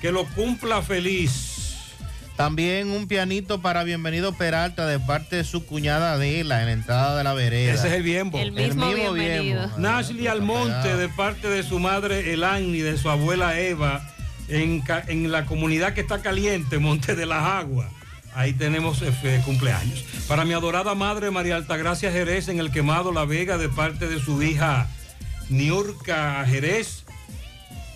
[0.00, 1.59] que lo cumpla feliz.
[2.40, 7.18] También un pianito para Bienvenido Peralta de parte de su cuñada Adela en la entrada
[7.18, 7.74] de la vereda.
[7.74, 8.38] Ese es el Biembo.
[8.38, 9.60] El mismo bienvenido.
[9.66, 9.78] Biembo.
[9.78, 14.10] Nashley Almonte, de parte de su madre Elani, de su abuela Eva,
[14.48, 17.92] en, en la comunidad que está caliente, Monte de las Aguas.
[18.34, 20.02] Ahí tenemos eh, cumpleaños.
[20.26, 24.18] Para mi adorada madre María Altagracia Jerez, en el quemado La Vega, de parte de
[24.18, 24.88] su hija
[25.50, 27.04] Niurka Jerez.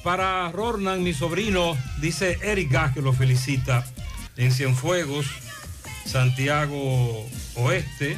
[0.03, 3.87] Para Rornan, mi sobrino, dice Eric Gas, que lo felicita
[4.37, 5.27] en Cienfuegos,
[6.05, 8.17] Santiago Oeste.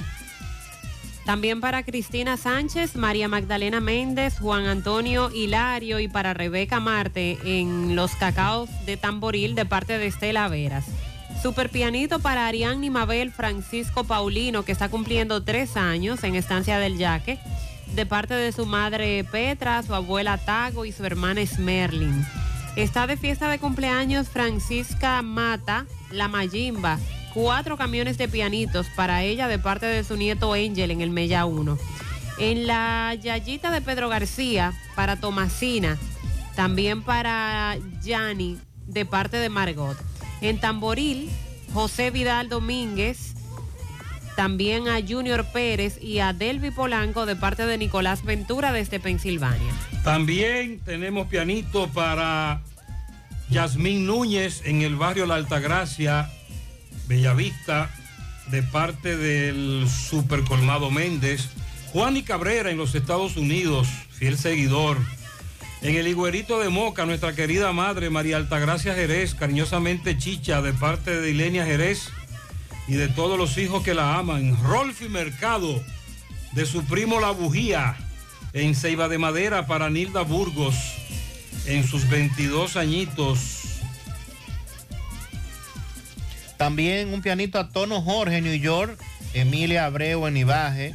[1.25, 7.97] También para Cristina Sánchez, María Magdalena Méndez, Juan Antonio Hilario y para Rebeca Marte en
[7.97, 10.85] los cacaos de Tamboril de parte de Estela Veras.
[11.43, 16.97] Super pianito para Ariadne Mabel Francisco Paulino, que está cumpliendo tres años en Estancia del
[16.97, 17.39] Yaque,
[17.95, 22.25] de parte de su madre Petra, su abuela Tago y su hermana Smerlin.
[22.77, 26.99] Está de fiesta de cumpleaños Francisca Mata, la Mayimba,
[27.33, 31.47] cuatro camiones de pianitos para ella de parte de su nieto Angel en el Mella
[31.47, 31.79] 1.
[32.39, 35.97] En la Yayita de Pedro García, para Tomasina,
[36.55, 39.97] también para Yanni, de parte de Margot.
[40.43, 41.31] En Tamboril,
[41.73, 43.37] José Vidal Domínguez,
[44.37, 49.73] también a Junior Pérez y a Delvi Polanco de parte de Nicolás Ventura desde Pensilvania.
[50.05, 52.61] También tenemos pianito para
[53.49, 56.31] Yasmín Núñez en el barrio La Altagracia,
[57.07, 57.91] Bellavista,
[58.51, 61.49] de parte del Super Colmado Méndez.
[61.93, 64.99] Juan y Cabrera en los Estados Unidos, fiel seguidor.
[65.83, 71.21] En el Higuerito de Moca, nuestra querida madre María Altagracia Jerez, cariñosamente Chicha, de parte
[71.21, 72.09] de Ilenia Jerez
[72.89, 74.57] y de todos los hijos que la aman.
[74.65, 75.83] Rolfi Mercado,
[76.53, 77.97] de su primo La Bujía,
[78.53, 80.75] en Ceiba de Madera para Nilda Burgos,
[81.67, 83.63] en sus 22 añitos.
[86.57, 88.99] También un pianito a tono Jorge, New York,
[89.35, 90.95] Emilia Abreu en Ibaje.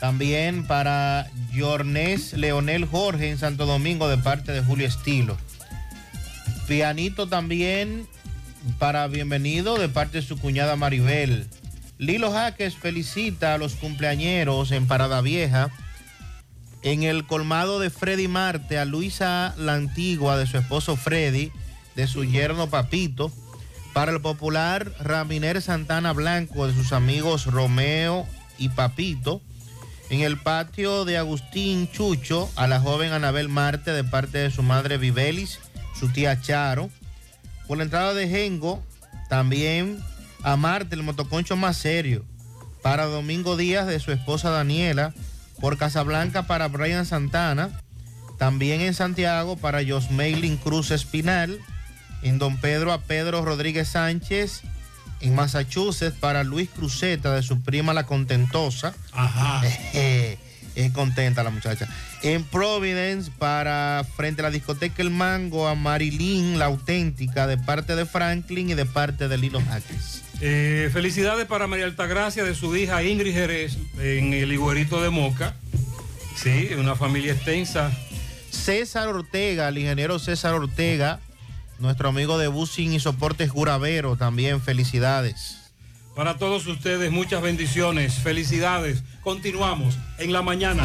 [0.00, 5.36] También para Yornés Leonel Jorge en Santo Domingo de parte de Julio Estilo.
[6.66, 8.06] Pianito también
[8.78, 11.46] para Bienvenido de parte de su cuñada Maribel.
[11.98, 15.70] Lilo Jaques felicita a los cumpleañeros en Parada Vieja.
[16.84, 21.50] En el colmado de Freddy Marte a Luisa la Antigua de su esposo Freddy,
[21.96, 23.32] de su yerno Papito.
[23.94, 28.26] Para el popular Raminer Santana Blanco de sus amigos Romeo
[28.58, 29.40] y Papito.
[30.10, 34.62] En el patio de Agustín Chucho a la joven Anabel Marte de parte de su
[34.62, 35.60] madre Vivelis,
[35.98, 36.90] su tía Charo.
[37.66, 38.82] Por la entrada de Gengo,
[39.30, 40.04] también
[40.42, 42.26] a Marte, el motoconcho más serio.
[42.82, 45.14] Para Domingo Díaz de su esposa Daniela.
[45.64, 47.70] Por Casablanca para Brian Santana.
[48.36, 51.58] También en Santiago para Josmeilin Cruz Espinal.
[52.20, 54.60] En Don Pedro a Pedro Rodríguez Sánchez.
[55.22, 58.92] En Massachusetts para Luis Cruzeta de su prima La Contentosa.
[59.14, 59.62] Ajá.
[59.94, 61.88] es contenta la muchacha.
[62.22, 67.96] En Providence para frente a la discoteca El Mango a Marilyn, la auténtica, de parte
[67.96, 70.23] de Franklin y de parte de Lilo Jaques.
[70.40, 75.54] Eh, felicidades para María Altagracia de su hija Ingrid Jerez en el Higuerito de Moca.
[76.36, 77.92] Sí, una familia extensa.
[78.50, 81.20] César Ortega, el ingeniero César Ortega,
[81.78, 85.58] nuestro amigo de Busing y Soportes Juravero, también felicidades.
[86.14, 89.02] Para todos ustedes, muchas bendiciones, felicidades.
[89.22, 90.84] Continuamos en la mañana.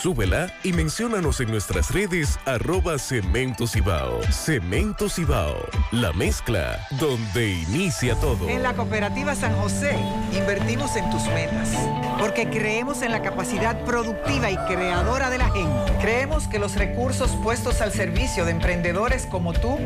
[0.00, 4.22] Súbela y menciónanos en nuestras redes arroba Cemento Cibao.
[4.32, 5.58] Cemento Cibao,
[5.92, 8.48] la mezcla donde inicia todo.
[8.48, 9.94] En la cooperativa San José
[10.32, 11.74] invertimos en tus metas,
[12.18, 15.92] porque creemos en la capacidad productiva y creadora de la gente.
[16.00, 19.78] Creemos que los recursos puestos al servicio de emprendedores como tú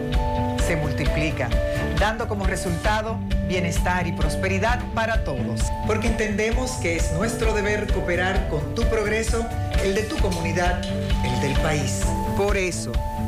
[0.66, 1.50] se multiplican,
[1.98, 8.48] dando como resultado bienestar y prosperidad para todos, porque entendemos que es nuestro deber cooperar
[8.48, 9.46] con tu progreso,
[9.82, 10.82] el de tu comunidad,
[11.24, 12.00] el del país.
[12.36, 12.92] Por eso,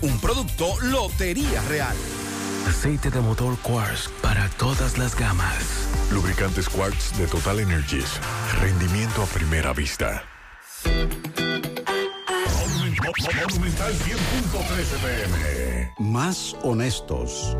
[0.00, 1.96] Un producto Lotería Real.
[2.68, 5.88] Aceite de motor Quartz para todas las gamas.
[6.12, 8.20] Lubricantes Quartz de Total Energies.
[8.60, 10.22] Rendimiento a primera vista.
[13.50, 15.92] Monumental 100.13 pm.
[15.98, 17.56] Más honestos.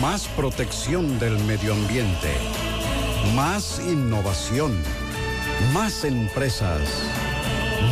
[0.00, 2.32] Más protección del medio ambiente.
[3.34, 4.82] Más innovación.
[5.74, 6.80] Más empresas.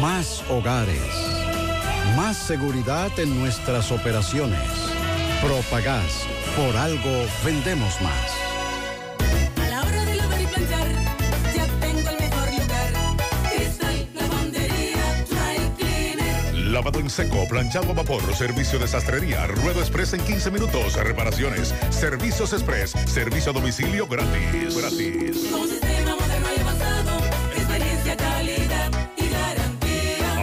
[0.01, 1.34] Más hogares.
[2.17, 4.61] Más seguridad en nuestras operaciones.
[5.43, 6.27] Propagás.
[6.57, 8.31] Por algo vendemos más.
[9.61, 10.87] A la hora de lavar y planchar,
[11.57, 12.93] ya tengo el mejor lugar.
[13.51, 16.55] Cristal, lavandería, dry cleaner.
[16.71, 21.75] Lavado en seco, planchado a vapor, servicio de sastrería, ruedo express en 15 minutos, reparaciones,
[21.91, 24.77] servicios express, servicio a domicilio gratis.
[24.77, 25.51] Gratis.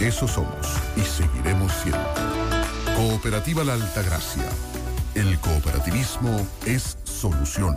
[0.00, 0.66] Eso somos
[0.96, 2.02] y seguiremos siendo.
[2.96, 4.48] Cooperativa La Altagracia.
[5.14, 7.76] El cooperativismo es solución.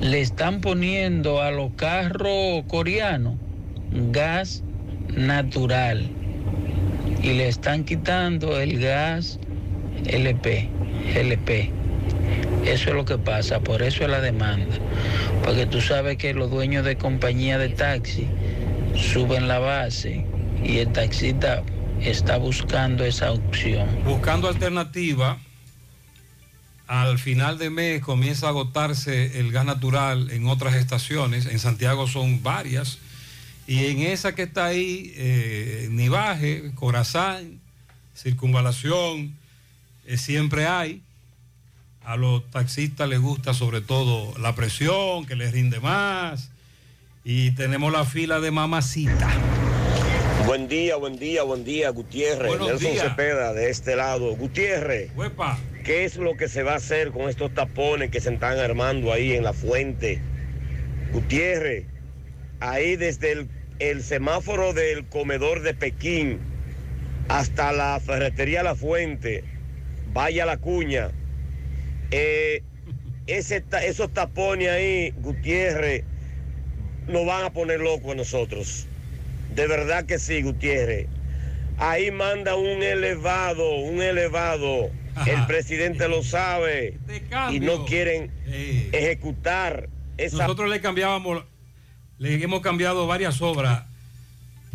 [0.00, 3.36] le están poniendo a los carros coreanos
[3.90, 4.62] gas
[5.08, 6.10] natural
[7.22, 9.38] y le están quitando el gas
[10.06, 10.68] LP,
[11.14, 11.70] LP.
[12.66, 14.76] Eso es lo que pasa, por eso es la demanda.
[15.44, 18.26] Porque tú sabes que los dueños de compañía de taxi
[18.94, 20.26] suben la base
[20.62, 21.62] y el taxista
[22.00, 23.86] está buscando esa opción.
[24.04, 25.38] Buscando alternativa,
[26.86, 31.46] al final de mes comienza a agotarse el gas natural en otras estaciones.
[31.46, 32.98] En Santiago son varias.
[33.66, 37.60] Y en esa que está ahí, eh, Nivaje, Corazán,
[38.14, 39.34] Circunvalación,
[40.06, 41.00] eh, siempre hay.
[42.04, 46.50] A los taxistas les gusta sobre todo la presión, que les rinde más.
[47.24, 49.32] Y tenemos la fila de mamacita.
[50.44, 52.48] Buen día, buen día, buen día, Gutiérrez.
[52.48, 53.08] Buenos Nelson días.
[53.08, 54.36] Cepeda, de este lado.
[54.36, 55.58] Gutiérrez, Huepa.
[55.84, 59.12] ¿Qué es lo que se va a hacer con estos tapones que se están armando
[59.12, 60.18] ahí en la fuente?
[61.12, 61.84] Gutiérrez,
[62.58, 63.46] ahí desde
[63.78, 66.40] el, semáforo del comedor de Pekín
[67.28, 69.44] hasta la ferretería La Fuente,
[70.12, 71.10] vaya la cuña.
[72.10, 72.62] Eh,
[73.26, 76.04] esos tapones ahí, Gutiérrez,
[77.06, 78.86] nos van a poner locos a nosotros.
[79.54, 81.06] De verdad que sí, Gutiérrez.
[81.78, 84.90] Ahí manda un elevado, un elevado.
[85.26, 86.98] El presidente lo sabe.
[87.50, 88.30] Y no quieren
[88.92, 90.38] ejecutar esa...
[90.38, 91.44] Nosotros le cambiábamos,
[92.18, 93.84] le hemos cambiado varias obras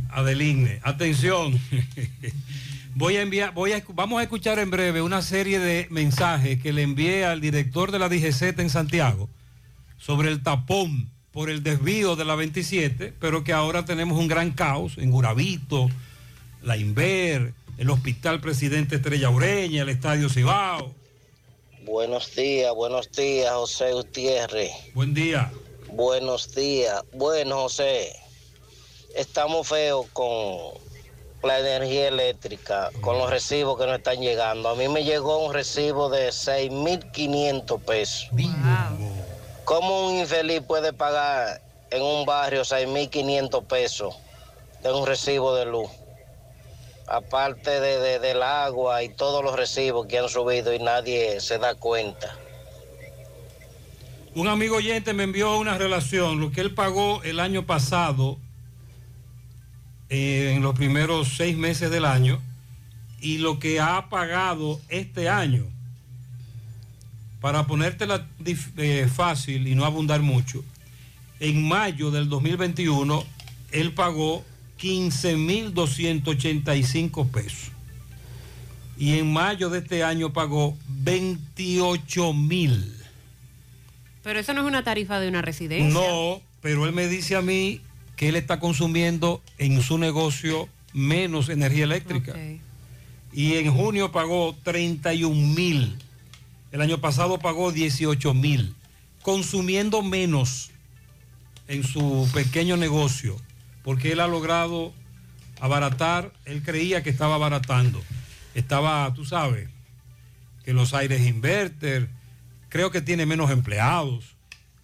[0.10, 0.80] a Deligne.
[0.84, 1.60] Atención.
[2.96, 6.74] Voy a enviar, voy a, vamos a escuchar en breve una serie de mensajes que
[6.74, 9.30] le envié al director de la DGZ en Santiago
[9.98, 14.52] sobre el tapón por el desvío de la 27, pero que ahora tenemos un gran
[14.52, 15.88] caos en Guravito,
[16.64, 20.94] la Inver, el Hospital Presidente Estrella Ureña, el Estadio Cibao.
[21.84, 24.72] Buenos días, buenos días, José Gutiérrez.
[24.94, 25.50] Buen día.
[25.94, 27.02] Buenos días.
[27.14, 28.14] Bueno, José,
[29.16, 30.74] estamos feos con
[31.42, 34.68] la energía eléctrica, con los recibos que nos están llegando.
[34.68, 38.30] A mí me llegó un recibo de 6.500 pesos.
[39.64, 41.62] ¿Cómo un infeliz puede pagar
[41.92, 44.18] en un barrio 6.500 pesos
[44.84, 45.90] de un recibo de luz?
[47.10, 51.58] Aparte de, de- del agua y todos los recibos que han subido y nadie se
[51.58, 52.36] da cuenta.
[54.36, 58.38] Un amigo oyente me envió una relación, lo que él pagó el año pasado,
[60.10, 62.40] eh, en los primeros seis meses del año,
[63.22, 65.66] y lo que ha pagado este año.
[67.42, 68.28] Para ponértela
[68.78, 70.64] eh, fácil y no abundar mucho,
[71.40, 73.24] en mayo del 2021
[73.72, 74.44] él pagó
[74.82, 77.72] 15.285 pesos.
[78.98, 82.94] Y en mayo de este año pagó 28 mil.
[84.24, 85.94] Pero eso no es una tarifa de una residencia.
[85.94, 87.82] No, pero él me dice a mí
[88.16, 92.36] que él está consumiendo en su negocio menos energía eléctrica.
[93.32, 95.98] Y en junio pagó 31 mil.
[96.72, 98.76] El año pasado pagó 18 mil.
[99.22, 100.72] Consumiendo menos
[101.68, 103.40] en su pequeño negocio.
[103.84, 104.94] Porque él ha logrado
[105.60, 106.32] abaratar.
[106.46, 108.02] Él creía que estaba abaratando.
[108.56, 109.70] Estaba, tú sabes,
[110.64, 112.10] que los aires inverter.
[112.70, 114.36] Creo que tiene menos empleados.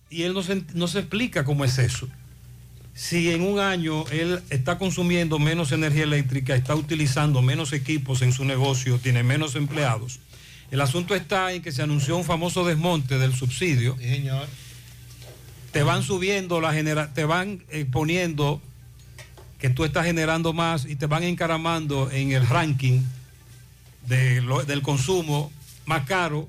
[0.10, 2.08] Y él no se, no se explica cómo es eso.
[2.96, 8.32] Si en un año él está consumiendo menos energía eléctrica, está utilizando menos equipos en
[8.32, 10.22] su negocio, tiene menos empleados.
[10.72, 13.98] El asunto está en que se anunció un famoso desmonte del subsidio.
[13.98, 14.48] señor.
[15.74, 18.62] Te van subiendo la genera te van eh, poniendo
[19.60, 23.02] que tú estás generando más y te van encaramando en el ranking
[24.08, 25.52] de del consumo
[25.86, 26.48] más caro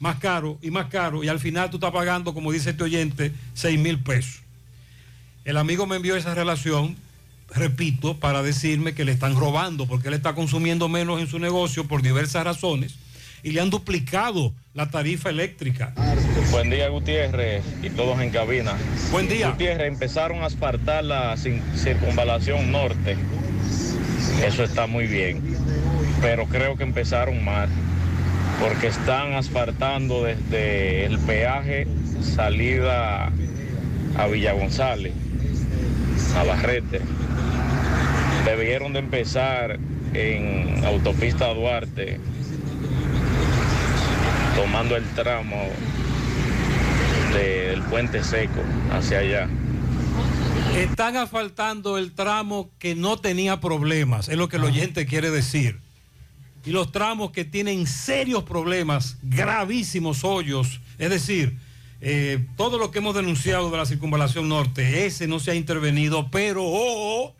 [0.00, 3.32] más caro y más caro y al final tú estás pagando, como dice este oyente,
[3.54, 4.40] 6 mil pesos.
[5.44, 6.96] El amigo me envió esa relación,
[7.54, 11.86] repito, para decirme que le están robando porque él está consumiendo menos en su negocio
[11.86, 12.96] por diversas razones
[13.42, 15.94] y le han duplicado la tarifa eléctrica.
[16.50, 18.74] Buen día Gutiérrez y todos en cabina.
[19.10, 19.50] Buen día.
[19.50, 23.16] Gutiérrez, empezaron a asfaltar la circunvalación norte.
[24.44, 25.42] Eso está muy bien.
[26.20, 27.68] Pero creo que empezaron mal.
[28.60, 31.86] Porque están asfaltando desde el peaje
[32.22, 33.32] salida
[34.16, 35.14] a Villa González,
[36.36, 37.00] a Barrete.
[38.44, 39.78] Debieron de empezar
[40.12, 42.20] en autopista Duarte,
[44.60, 45.70] tomando el tramo
[47.32, 48.60] del puente seco
[48.92, 49.48] hacia allá.
[50.76, 55.80] Están asfaltando el tramo que no tenía problemas, es lo que el oyente quiere decir.
[56.66, 61.56] Y los tramos que tienen serios problemas, gravísimos hoyos, es decir,
[62.02, 66.30] eh, todo lo que hemos denunciado de la circunvalación norte, ese no se ha intervenido,
[66.30, 67.34] pero oh,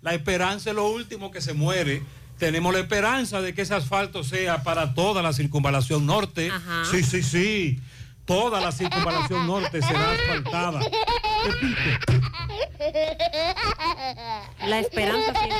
[0.00, 2.02] la esperanza es lo último que se muere.
[2.38, 6.50] Tenemos la esperanza de que ese asfalto sea para toda la circunvalación norte.
[6.90, 7.80] Sí, sí, sí.
[8.24, 10.80] Toda la circunvalación norte será asfaltada.
[14.66, 15.58] La esperanza siempre.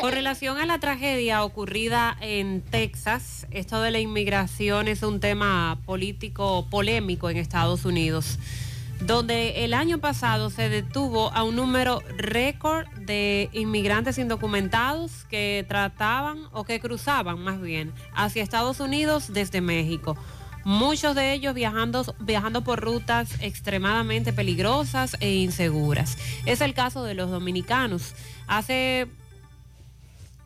[0.00, 5.78] Con relación a la tragedia ocurrida en Texas, esto de la inmigración es un tema
[5.86, 8.38] político polémico en Estados Unidos,
[9.00, 16.40] donde el año pasado se detuvo a un número récord de inmigrantes indocumentados que trataban
[16.52, 20.16] o que cruzaban más bien hacia Estados Unidos desde México.
[20.64, 26.18] Muchos de ellos viajando, viajando por rutas extremadamente peligrosas e inseguras.
[26.44, 28.14] Es el caso de los dominicanos.
[28.48, 29.06] Hace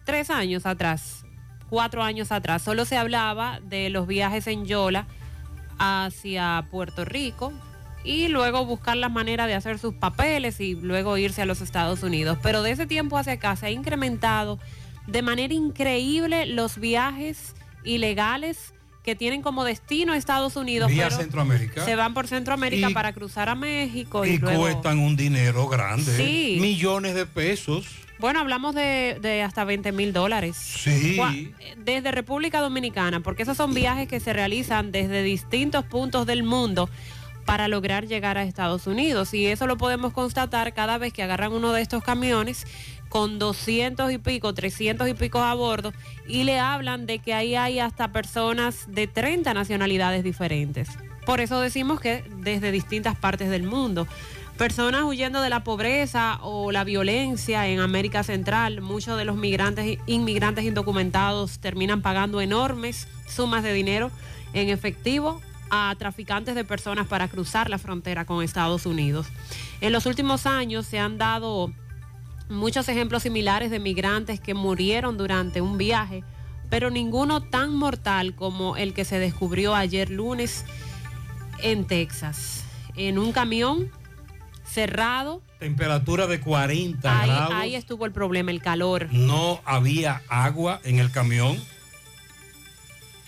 [0.05, 1.25] tres años atrás,
[1.71, 5.07] cuatro años atrás, solo se hablaba de los viajes en Yola
[5.79, 7.53] hacia Puerto Rico
[8.05, 12.03] y luego buscar la manera de hacer sus papeles y luego irse a los Estados
[12.03, 12.39] Unidos.
[12.43, 14.59] Pero de ese tiempo hacia acá se ha incrementado
[15.07, 17.55] de manera increíble los viajes
[17.85, 18.73] ilegales
[19.03, 21.85] que tienen como destino Estados Unidos, Vía pero Centroamérica.
[21.85, 24.61] se van por Centroamérica Y- para cruzar a México y, Y luego...
[24.61, 26.17] cuestan un dinero grande.
[26.17, 26.59] Sí.
[26.61, 27.87] Millones de pesos.
[28.21, 30.57] Bueno, hablamos de, de hasta 20 mil dólares.
[30.57, 31.19] Sí.
[31.79, 36.89] Desde República Dominicana, porque esos son viajes que se realizan desde distintos puntos del mundo
[37.45, 39.35] para lograr llegar a Estados Unidos.
[39.35, 42.67] Y eso lo podemos constatar cada vez que agarran uno de estos camiones
[43.09, 45.93] con 200 y pico, 300 y pico a bordo
[46.27, 50.89] y le hablan de que ahí hay hasta personas de 30 nacionalidades diferentes.
[51.27, 54.07] Por eso decimos que desde distintas partes del mundo.
[54.57, 59.99] Personas huyendo de la pobreza o la violencia en América Central, muchos de los migrantes
[60.07, 64.11] inmigrantes indocumentados terminan pagando enormes sumas de dinero
[64.53, 65.41] en efectivo
[65.75, 69.27] a traficantes de personas para cruzar la frontera con Estados Unidos.
[69.81, 71.73] En los últimos años se han dado
[72.51, 76.25] muchos ejemplos similares de migrantes que murieron durante un viaje,
[76.69, 80.67] pero ninguno tan mortal como el que se descubrió ayer lunes
[81.61, 82.65] en Texas.
[82.95, 83.91] En un camión
[84.65, 87.55] cerrado, Temperatura de 40 ahí, grados.
[87.55, 89.09] ahí estuvo el problema, el calor.
[89.11, 91.57] No había agua en el camión.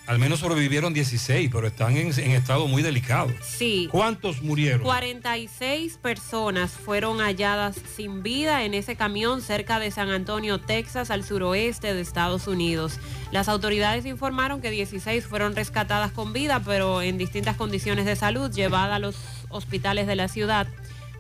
[0.07, 3.33] Al menos sobrevivieron 16, pero están en, en estado muy delicado.
[3.43, 3.89] Sí.
[3.91, 4.83] ¿Cuántos murieron?
[4.83, 11.25] 46 personas fueron halladas sin vida en ese camión cerca de San Antonio, Texas, al
[11.25, 12.99] suroeste de Estados Unidos.
[13.33, 18.51] Las autoridades informaron que 16 fueron rescatadas con vida, pero en distintas condiciones de salud,
[18.51, 19.17] llevadas a los
[19.49, 20.67] hospitales de la ciudad.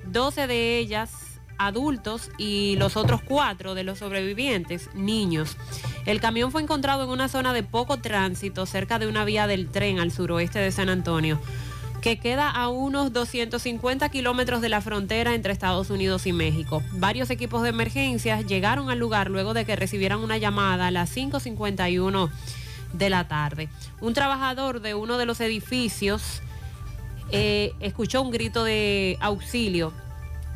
[0.06, 1.10] 12 de ellas
[1.58, 5.56] adultos y los otros cuatro de los sobrevivientes, niños.
[6.06, 9.68] El camión fue encontrado en una zona de poco tránsito cerca de una vía del
[9.68, 11.40] tren al suroeste de San Antonio
[12.04, 16.82] que queda a unos 250 kilómetros de la frontera entre Estados Unidos y México.
[16.92, 21.16] Varios equipos de emergencia llegaron al lugar luego de que recibieran una llamada a las
[21.16, 22.30] 5.51
[22.92, 23.70] de la tarde.
[24.02, 26.42] Un trabajador de uno de los edificios
[27.30, 29.94] eh, escuchó un grito de auxilio.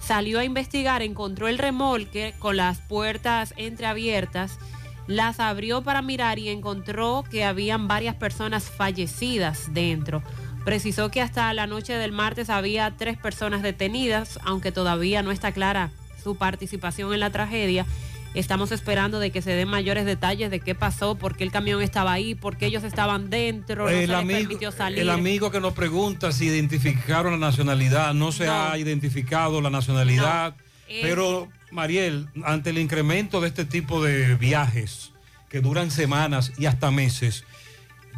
[0.09, 4.59] Salió a investigar, encontró el remolque con las puertas entreabiertas,
[5.07, 10.23] las abrió para mirar y encontró que habían varias personas fallecidas dentro.
[10.65, 15.53] Precisó que hasta la noche del martes había tres personas detenidas, aunque todavía no está
[15.53, 15.91] clara
[16.25, 17.85] su participación en la tragedia.
[18.35, 21.83] Estamos esperando de que se den mayores detalles de qué pasó, por qué el camión
[21.83, 24.99] estaba ahí, por qué ellos estaban dentro, no se el, les amigo, permitió salir.
[25.01, 28.53] el amigo que nos pregunta si identificaron la nacionalidad, no se No.
[28.53, 30.55] ha identificado la nacionalidad,
[30.91, 35.13] Eh, pero Mariel, ante el incremento de este tipo de viajes
[35.51, 37.45] que duran semanas y hasta meses,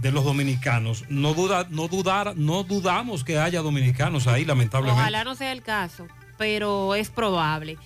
[0.00, 1.04] de los dominicanos.
[1.08, 5.00] No, duda, no, dudar, no dudamos que haya dominicanos ahí, lamentablemente.
[5.00, 6.06] Ojalá no sea el caso,
[6.38, 7.76] pero es probable.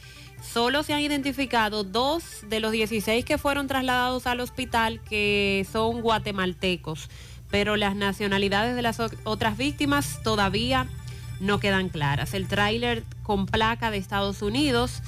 [0.52, 6.00] Solo se han identificado dos de los 16 que fueron trasladados al hospital que son
[6.00, 7.08] guatemaltecos,
[7.50, 10.86] pero las nacionalidades de las otras víctimas todavía
[11.40, 12.34] no quedan claras.
[12.34, 15.02] El tráiler con placa de Estados Unidos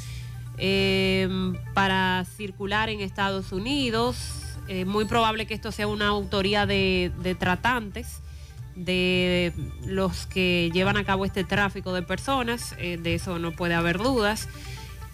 [0.59, 1.29] eh,
[1.75, 4.17] para circular en Estados Unidos.
[4.69, 8.21] Eh, muy probable que esto sea una autoría de, de tratantes,
[8.75, 9.53] de
[9.85, 13.99] los que llevan a cabo este tráfico de personas, eh, de eso no puede haber
[13.99, 14.49] dudas.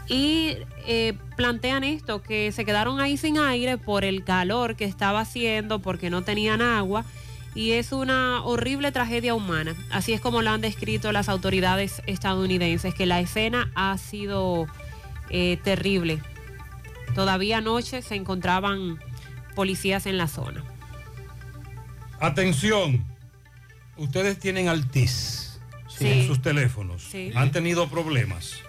[0.08, 0.56] Y
[0.86, 5.78] eh, plantean esto, que se quedaron ahí sin aire por el calor que estaba haciendo,
[5.80, 7.04] porque no tenían agua,
[7.54, 9.74] y es una horrible tragedia humana.
[9.90, 14.66] Así es como lo han descrito las autoridades estadounidenses, que la escena ha sido
[15.30, 16.20] eh, terrible.
[17.14, 18.98] Todavía anoche se encontraban
[19.54, 20.64] policías en la zona.
[22.20, 23.04] Atención,
[23.96, 26.08] ustedes tienen Altis Sí.
[26.08, 27.02] en sus teléfonos.
[27.02, 27.30] Sí.
[27.34, 28.61] Han tenido problemas.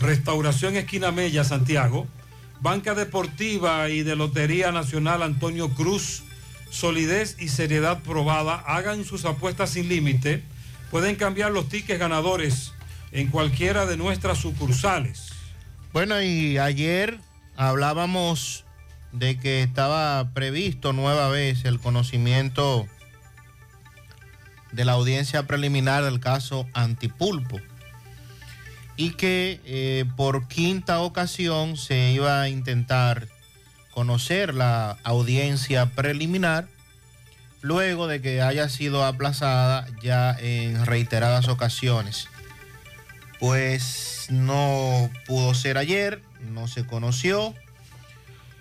[0.00, 2.06] Restauración Esquina Mella, Santiago,
[2.60, 6.24] Banca Deportiva y de Lotería Nacional Antonio Cruz,
[6.70, 10.42] solidez y seriedad probada, hagan sus apuestas sin límite,
[10.90, 12.72] pueden cambiar los tickets ganadores
[13.12, 15.33] en cualquiera de nuestras sucursales.
[15.94, 17.20] Bueno, y ayer
[17.56, 18.64] hablábamos
[19.12, 22.88] de que estaba previsto nueva vez el conocimiento
[24.72, 27.60] de la audiencia preliminar del caso Antipulpo
[28.96, 33.28] y que eh, por quinta ocasión se iba a intentar
[33.92, 36.66] conocer la audiencia preliminar
[37.60, 42.28] luego de que haya sido aplazada ya en reiteradas ocasiones.
[43.46, 47.52] Pues no pudo ser ayer, no se conoció,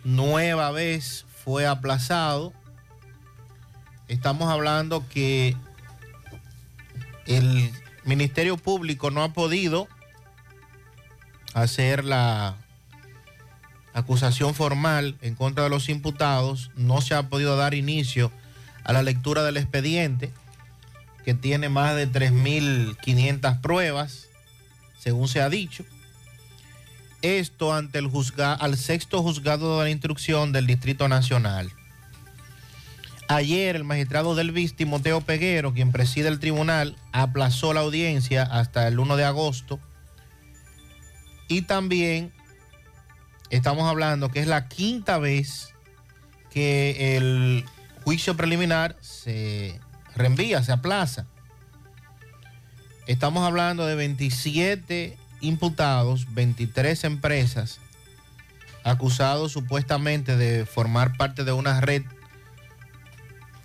[0.03, 2.51] nueva vez fue aplazado.
[4.09, 5.55] Estamos hablando que
[7.27, 7.71] el
[8.03, 9.87] Ministerio Público no ha podido
[11.53, 12.57] hacer la
[13.93, 18.33] acusación formal en contra de los imputados, no se ha podido dar inicio
[18.83, 20.33] a la lectura del expediente,
[21.23, 24.27] que tiene más de 3.500 pruebas,
[25.03, 25.83] según se ha dicho.
[27.21, 31.71] Esto ante el juzga, al sexto juzgado de la instrucción del Distrito Nacional.
[33.27, 38.87] Ayer el magistrado del BIS, Timoteo Peguero, quien preside el tribunal, aplazó la audiencia hasta
[38.87, 39.79] el 1 de agosto.
[41.49, 42.31] Y también
[43.49, 45.73] estamos hablando que es la quinta vez
[46.49, 47.65] que el
[48.03, 49.79] juicio preliminar se
[50.15, 51.25] reenvía, se aplaza.
[53.05, 57.79] Estamos hablando de 27 imputados, 23 empresas
[58.85, 62.03] acusados supuestamente de formar parte de una red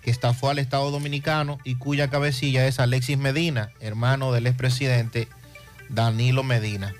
[0.01, 5.29] que estafó al Estado Dominicano y cuya cabecilla es Alexis Medina, hermano del expresidente
[5.87, 6.93] Danilo Medina.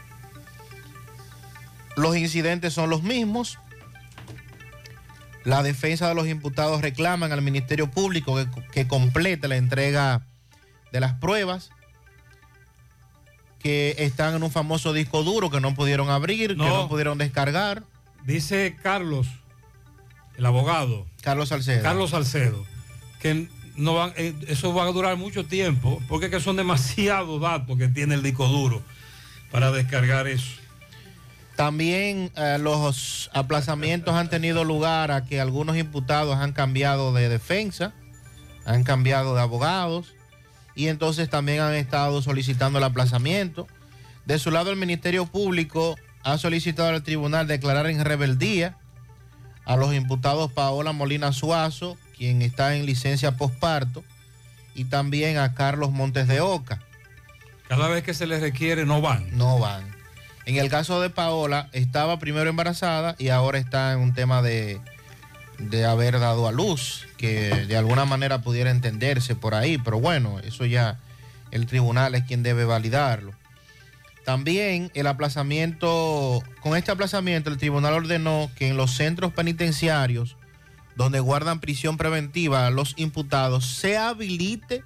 [1.98, 3.58] Los incidentes son los mismos.
[5.44, 10.26] La defensa de los imputados reclaman al Ministerio Público que, que complete la entrega
[10.94, 11.72] de las pruebas
[13.60, 16.88] que están en un famoso disco duro que no pudieron abrir, que No.
[16.88, 17.84] pudieron descargar.
[18.26, 19.28] Dice Carlos,
[20.38, 21.06] el abogado.
[21.22, 21.84] Carlos Salcedo.
[21.84, 22.66] Carlos Salcedo,
[23.22, 27.42] que no van, eh, eso va a durar mucho tiempo, porque es que son demasiados
[27.42, 28.82] datos que tiene el disco duro
[29.52, 30.52] para descargar eso.
[31.56, 37.94] También eh, los aplazamientos han tenido lugar a que algunos imputados han cambiado de defensa,
[38.66, 40.14] han cambiado de abogados
[40.80, 43.68] y entonces también han estado solicitando el aplazamiento.
[44.26, 48.78] De su lado, el Ministerio Público ha solicitado al tribunal declarar en rebeldía
[49.66, 54.06] a los imputados Paola Molina Suazo, quien está en licencia posparto,
[54.74, 56.82] y también a Carlos Montes de Oca.
[57.68, 59.38] Cada vez que se les requiere no van.
[59.38, 59.84] No van.
[60.46, 64.80] En el caso de Paola, estaba primero embarazada y ahora está en un tema de,
[65.60, 70.40] de haber dado a luz, que de alguna manera pudiera entenderse por ahí, pero bueno,
[70.40, 71.00] eso ya
[71.52, 73.34] el tribunal es quien debe validarlo.
[74.26, 80.38] También el aplazamiento, con este aplazamiento el tribunal ordenó que en los centros penitenciarios
[80.96, 84.84] donde guardan prisión preventiva los imputados se habilite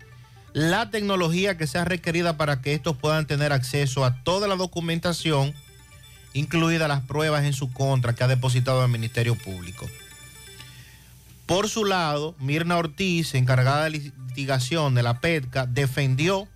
[0.54, 5.54] la tecnología que sea requerida para que estos puedan tener acceso a toda la documentación,
[6.34, 9.88] incluidas las pruebas en su contra que ha depositado el Ministerio Público.
[11.54, 16.48] Por su lado, Mirna Ortiz, encargada de litigación de la PETCA, defendió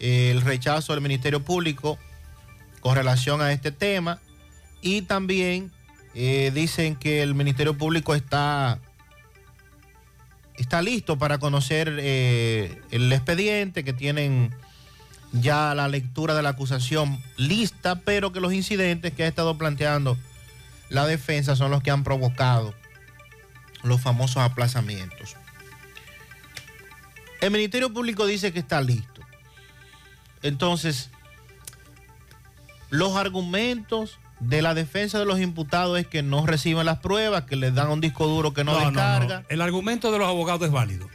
[0.00, 1.96] eh, el rechazo del Ministerio Público
[2.80, 4.18] con relación a este tema.
[4.82, 5.70] Y también
[6.12, 8.80] eh, dicen que el Ministerio Público está
[10.56, 14.50] está listo para conocer eh, el expediente, que tienen
[15.30, 20.18] ya la lectura de la acusación lista, pero que los incidentes que ha estado planteando
[20.88, 22.74] la defensa son los que han provocado
[23.84, 25.36] los famosos aplazamientos.
[27.40, 29.20] El Ministerio Público dice que está listo.
[30.42, 31.10] Entonces,
[32.90, 37.56] los argumentos de la defensa de los imputados es que no reciben las pruebas, que
[37.56, 39.40] les dan un disco duro que no, No, no, descarga.
[39.40, 39.46] no.
[39.48, 41.08] El argumento de los abogados es válido.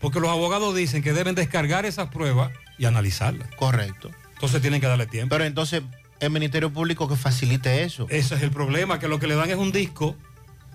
[0.00, 3.48] Porque los abogados dicen que deben descargar esas pruebas y analizarlas.
[3.56, 4.10] Correcto.
[4.34, 5.34] Entonces tienen que darle tiempo.
[5.34, 5.82] Pero entonces
[6.20, 8.06] el Ministerio Público que facilite eso.
[8.08, 10.16] Ese es el problema, que lo que le dan es un disco,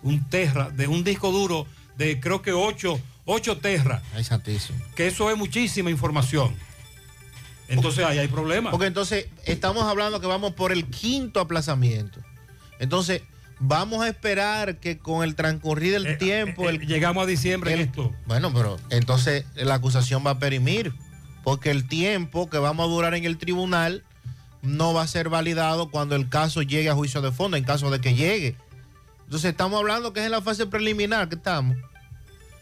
[0.04, 1.66] un terra, de un disco duro
[1.98, 4.02] de creo que 8, 8 terra.
[4.14, 4.78] Ay, santísimo.
[4.96, 6.56] Que eso es muchísima información.
[7.68, 8.72] Entonces ahí hay problemas.
[8.72, 12.20] Porque entonces estamos hablando que vamos por el quinto aplazamiento.
[12.80, 13.22] Entonces,
[13.60, 16.70] vamos a esperar que con el transcurrir del tiempo...
[16.70, 18.14] el- Eh, Llegamos a diciembre en el- esto.
[18.26, 20.94] Bueno, pero entonces la acusación va a perimir.
[21.44, 24.04] Porque el tiempo que vamos a durar en el tribunal
[24.62, 27.90] no va a ser validado cuando el caso llegue a juicio de fondo, en caso
[27.92, 28.56] de que llegue.
[29.26, 31.78] Entonces estamos hablando que es en la fase preliminar que estamos.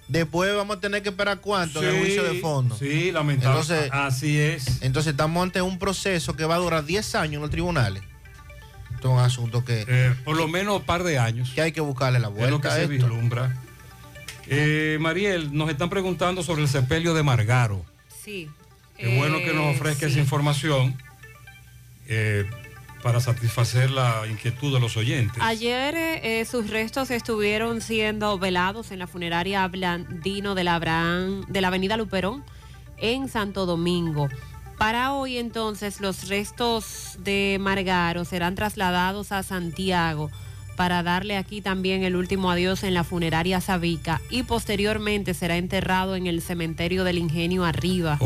[0.07, 2.75] Después vamos a tener que esperar cuánto en el Sí, juicio de fondo.
[2.77, 3.59] Sí, lamentable.
[3.61, 4.81] Entonces, Así es.
[4.81, 8.03] Entonces estamos ante un proceso que va a durar 10 años en los tribunales.
[8.93, 11.51] Esto es un asunto que, Eh, por lo menos un par de años.
[11.55, 12.89] que hay que buscarle la Es vuelta lo que a se esto.
[12.93, 13.55] vislumbra.
[14.47, 17.85] Eh, Mariel, nos están preguntando sobre el sepelio de Margaro.
[18.23, 18.49] Sí.
[18.97, 20.11] Qué bueno que nos Eh, ofrezca sí.
[20.11, 20.95] esa información
[22.07, 22.45] eh,
[23.01, 25.41] para satisfacer la inquietud de los oyentes.
[25.41, 31.61] Ayer eh, sus restos estuvieron siendo velados en la funeraria Blandino de la, Abraham- de
[31.61, 32.43] la Avenida Luperón
[32.97, 34.29] en Santo Domingo.
[34.77, 40.29] Para hoy entonces los restos de Margaro serán trasladados a Santiago
[40.75, 46.15] para darle aquí también el último adiós en la funeraria Sabica y posteriormente será enterrado
[46.15, 48.19] en el cementerio del Ingenio Arriba.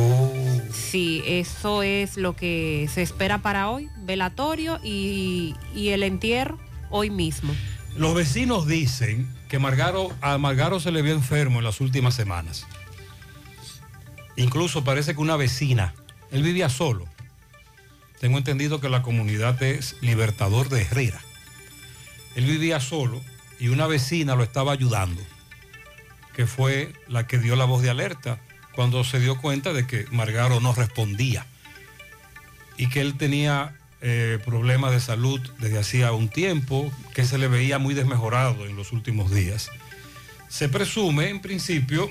[0.72, 6.60] Sí, eso es lo que se espera para hoy, velatorio y, y el entierro
[6.90, 7.54] hoy mismo.
[7.98, 12.66] Los vecinos dicen que Margaro, a Margaro se le vio enfermo en las últimas semanas.
[14.36, 15.94] Incluso parece que una vecina,
[16.32, 17.06] él vivía solo.
[18.20, 21.22] Tengo entendido que la comunidad es Libertador de Herrera.
[22.36, 23.22] Él vivía solo
[23.60, 25.22] y una vecina lo estaba ayudando.
[26.36, 28.42] que fue la que dio la voz de alerta
[28.76, 31.46] cuando se dio cuenta de que Margaro no respondía
[32.78, 37.48] y que él tenía eh, problemas de salud desde hacía un tiempo, que se le
[37.48, 39.72] veía muy desmejorado en los últimos días.
[40.50, 42.10] Se presume, en principio,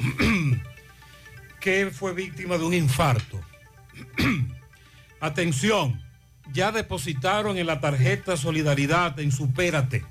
[1.61, 3.41] que fue víctima de un infarto.
[5.21, 6.03] Atención,
[6.53, 10.05] ya depositaron en la tarjeta Solidaridad en Supérate.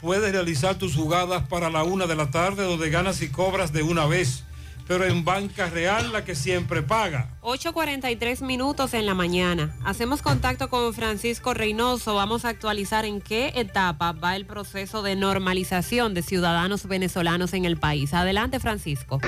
[0.00, 3.82] Puedes realizar tus jugadas para la 1 de la tarde donde ganas y cobras de
[3.82, 4.44] una vez.
[4.86, 7.30] Pero en Banca Real la que siempre paga.
[7.42, 9.74] 8.43 minutos en la mañana.
[9.84, 12.14] Hacemos contacto con Francisco Reynoso.
[12.14, 17.64] Vamos a actualizar en qué etapa va el proceso de normalización de ciudadanos venezolanos en
[17.64, 18.14] el país.
[18.14, 19.20] Adelante, Francisco.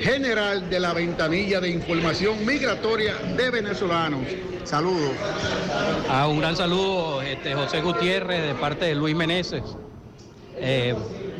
[0.00, 4.22] general de la ventanilla de información migratoria de venezolanos.
[4.64, 5.12] Saludos.
[6.08, 9.62] Ah, un gran saludo, este, José Gutiérrez, de parte de Luis Meneses.
[10.56, 10.94] Eh,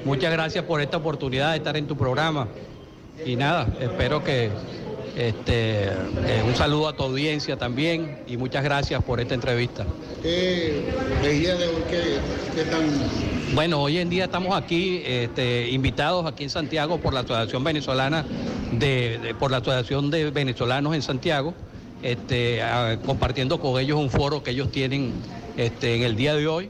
[0.05, 2.49] muchas gracias por esta oportunidad de estar en tu programa.
[3.25, 4.51] Y nada, espero que
[5.17, 5.89] este,
[6.27, 9.87] eh, un saludo a tu audiencia también y muchas gracias por esta entrevista.
[10.23, 10.83] ¿Qué
[11.23, 12.19] día de hoy qué,
[12.55, 12.89] qué tan
[13.55, 18.25] Bueno, hoy en día estamos aquí este, invitados aquí en Santiago por la Asociación Venezolana
[18.73, 21.55] de, de- por la Asociación de Venezolanos en Santiago,
[22.03, 25.15] este, a- compartiendo con ellos un foro que ellos tienen
[25.57, 26.69] este, en el día de hoy.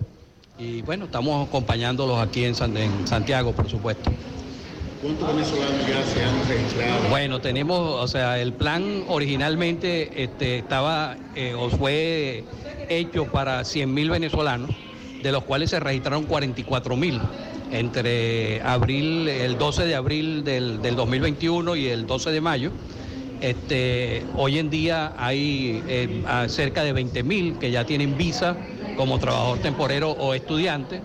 [0.57, 4.11] Y bueno, estamos acompañándolos aquí en, San- en Santiago, por supuesto.
[5.01, 7.09] ¿Cuántos venezolanos ya se han registrado?
[7.09, 12.45] Bueno, tenemos, o sea, el plan originalmente este, estaba eh, o fue
[12.91, 14.69] hecho para 100 mil venezolanos,
[15.23, 17.19] de los cuales se registraron 44 mil
[17.71, 22.71] entre abril, el 12 de abril del, del 2021 y el 12 de mayo.
[23.41, 28.55] Este, hoy en día hay eh, cerca de 20 mil que ya tienen visa
[28.99, 31.01] como trabajador temporero o estudiante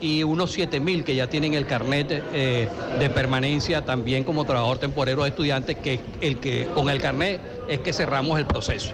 [0.00, 2.68] y unos 7 mil que ya tienen el carnet eh,
[2.98, 7.80] de permanencia también como trabajador temporero o estudiante, que, el que con el carnet es
[7.80, 8.92] que cerramos el proceso.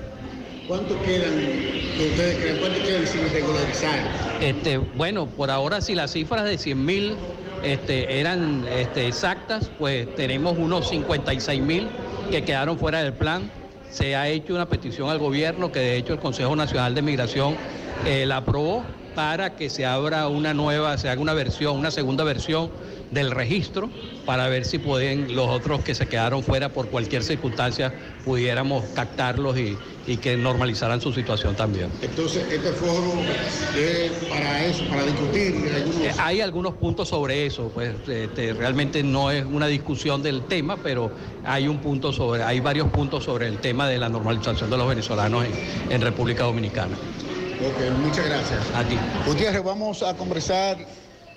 [0.66, 3.98] ¿Cuántos quedan, que ustedes creen, cuántos quedan sin regularizar?
[4.40, 7.16] Este, bueno, por ahora si las cifras de 100 mil
[7.62, 11.88] este, eran este, exactas, pues tenemos unos 56 mil
[12.30, 13.50] que quedaron fuera del plan.
[13.90, 17.56] Se ha hecho una petición al gobierno que de hecho el Consejo Nacional de Migración
[18.04, 22.22] eh, la aprobó para que se abra una nueva, se haga una versión, una segunda
[22.24, 22.70] versión
[23.10, 23.90] del registro
[24.26, 27.94] para ver si pueden los otros que se quedaron fuera por cualquier circunstancia
[28.24, 31.92] pudiéramos captarlos y, y que normalizaran su situación también.
[32.02, 33.22] Entonces, este foro
[33.78, 35.72] es para eso, para discutir.
[35.72, 40.42] algunos- Eh, Hay algunos puntos sobre eso, pues este, realmente no es una discusión del
[40.42, 41.12] tema, pero
[41.44, 44.88] hay un punto sobre, hay varios puntos sobre el tema de la normalización de los
[44.88, 45.52] venezolanos en,
[45.88, 46.98] en República Dominicana.
[47.62, 48.60] Ok, muchas gracias.
[48.74, 48.96] A ti.
[49.26, 50.76] Gutiérrez, vamos a conversar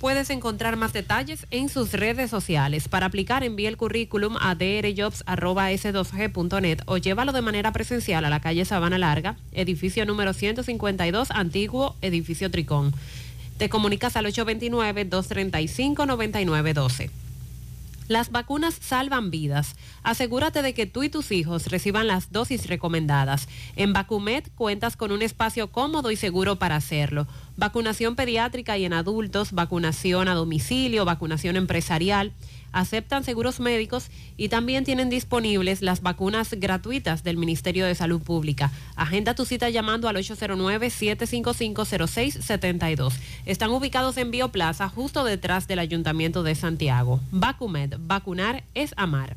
[0.00, 2.88] Puedes encontrar más detalles en sus redes sociales.
[2.88, 8.64] Para aplicar, envía el currículum a drjobs.s2g.net o llévalo de manera presencial a la calle
[8.64, 12.94] Sabana Larga, edificio número 152, antiguo edificio Tricón.
[13.58, 17.10] Te comunicas al 829-235-9912.
[18.10, 19.76] Las vacunas salvan vidas.
[20.02, 23.46] Asegúrate de que tú y tus hijos reciban las dosis recomendadas.
[23.76, 27.28] En Vacumet cuentas con un espacio cómodo y seguro para hacerlo.
[27.56, 32.32] Vacunación pediátrica y en adultos, vacunación a domicilio, vacunación empresarial.
[32.72, 38.72] Aceptan seguros médicos y también tienen disponibles las vacunas gratuitas del Ministerio de Salud Pública.
[38.96, 43.12] Agenda tu cita llamando al 809-755-0672.
[43.46, 47.20] Están ubicados en Bioplaza, justo detrás del Ayuntamiento de Santiago.
[47.30, 49.36] Vacumed, vacunar es amar.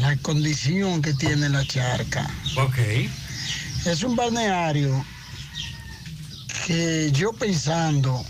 [0.00, 2.28] la condición que tiene la charca.
[2.56, 2.78] Ok.
[3.84, 5.04] Es un balneario
[6.66, 8.24] que yo pensando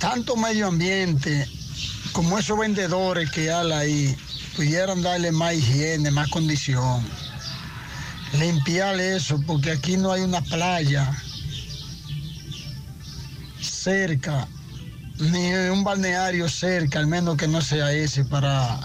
[0.00, 1.48] tanto medio ambiente
[2.12, 4.16] como esos vendedores que hay ahí
[4.56, 7.04] pudieran darle más higiene, más condición.
[8.34, 11.10] Limpiar eso, porque aquí no hay una playa
[13.60, 14.46] cerca,
[15.18, 18.78] ni un balneario cerca, al menos que no sea ese para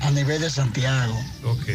[0.00, 1.18] a nivel de Santiago.
[1.44, 1.66] Ok.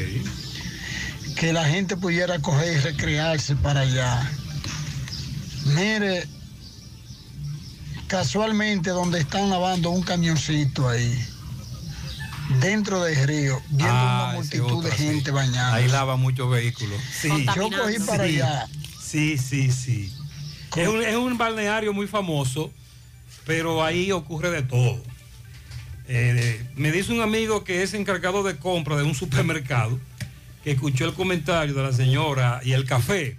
[1.35, 4.31] Que la gente pudiera coger y recrearse para allá.
[5.65, 6.27] Mire,
[8.07, 11.25] casualmente donde están lavando un camioncito ahí,
[12.61, 15.03] dentro del río, viendo Ah, una esa multitud otra, de sí.
[15.05, 15.73] gente bañada.
[15.75, 16.99] Ahí lava muchos vehículos.
[17.21, 17.29] Sí.
[17.55, 18.35] Yo cogí para Sí.
[18.35, 18.67] allá.
[19.01, 20.13] Sí, sí, sí.
[20.75, 22.71] Es un, es un balneario muy famoso,
[23.45, 25.01] pero ahí ocurre de todo.
[26.09, 29.99] Eh, me dice un amigo que es encargado de compra de un supermercado,
[30.63, 33.37] que escuchó el comentario de la señora y el café.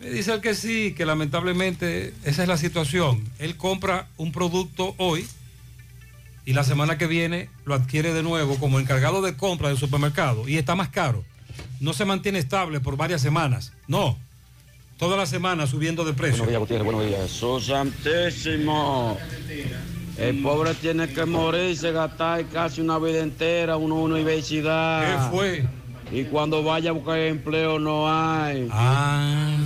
[0.00, 3.22] Me dice él que sí, que lamentablemente esa es la situación.
[3.38, 5.26] Él compra un producto hoy
[6.46, 10.48] y la semana que viene lo adquiere de nuevo como encargado de compra del supermercado
[10.48, 11.24] y está más caro.
[11.80, 13.72] No se mantiene estable por varias semanas.
[13.88, 14.16] No.
[14.96, 16.44] Toda la semana subiendo de precio.
[16.44, 17.20] Buenos días, Gutiérrez, buenos días.
[17.22, 19.18] Jesús Santísimo.
[20.16, 25.30] El pobre tiene que morirse, gastar casi una vida entera, una universidad.
[25.30, 25.68] ¿Qué fue?
[26.12, 28.68] Y cuando vaya a buscar empleo no hay.
[28.70, 29.58] Ah.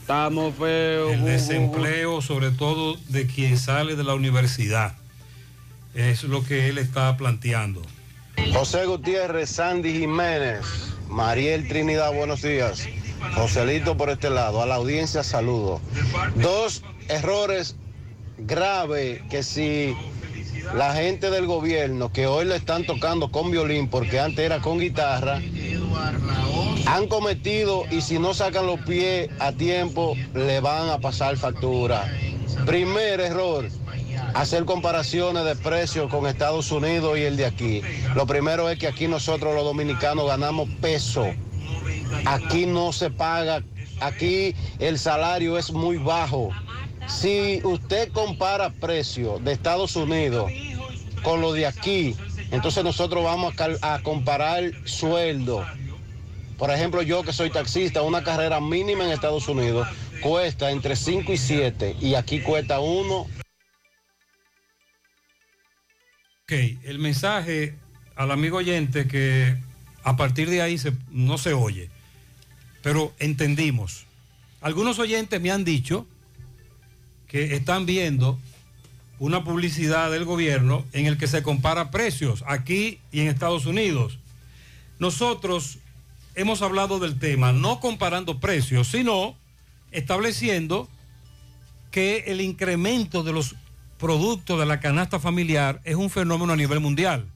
[0.00, 1.12] Estamos feos.
[1.12, 4.96] El desempleo, sobre todo de quien sale de la universidad.
[5.96, 7.80] Es lo que él está planteando.
[8.52, 10.60] José Gutiérrez, Sandy Jiménez,
[11.08, 12.86] Mariel Trinidad, buenos días.
[13.34, 15.80] Joselito por este lado, a la audiencia saludo.
[16.34, 17.76] Dos errores
[18.36, 19.96] graves que si
[20.74, 24.78] la gente del gobierno que hoy le están tocando con violín porque antes era con
[24.78, 25.40] guitarra,
[26.84, 32.06] han cometido y si no sacan los pies a tiempo le van a pasar factura.
[32.66, 33.66] Primer error,
[34.36, 37.80] hacer comparaciones de precios con Estados Unidos y el de aquí.
[38.14, 41.26] Lo primero es que aquí nosotros los dominicanos ganamos peso.
[42.26, 43.62] Aquí no se paga,
[44.00, 46.50] aquí el salario es muy bajo.
[47.06, 50.52] Si usted compara precios de Estados Unidos
[51.22, 52.14] con lo de aquí,
[52.50, 55.64] entonces nosotros vamos a, a comparar sueldo.
[56.58, 59.88] Por ejemplo, yo que soy taxista, una carrera mínima en Estados Unidos
[60.22, 63.35] cuesta entre 5 y 7 y aquí cuesta 1.
[66.48, 67.74] Ok, el mensaje
[68.14, 69.56] al amigo oyente que
[70.04, 71.90] a partir de ahí no se oye,
[72.84, 74.04] pero entendimos.
[74.60, 76.06] Algunos oyentes me han dicho
[77.26, 78.38] que están viendo
[79.18, 84.20] una publicidad del gobierno en el que se compara precios aquí y en Estados Unidos.
[85.00, 85.78] Nosotros
[86.36, 89.36] hemos hablado del tema no comparando precios, sino
[89.90, 90.88] estableciendo
[91.90, 93.56] que el incremento de los
[93.98, 97.30] productos de la canasta familiar es un fenómeno a nivel mundial.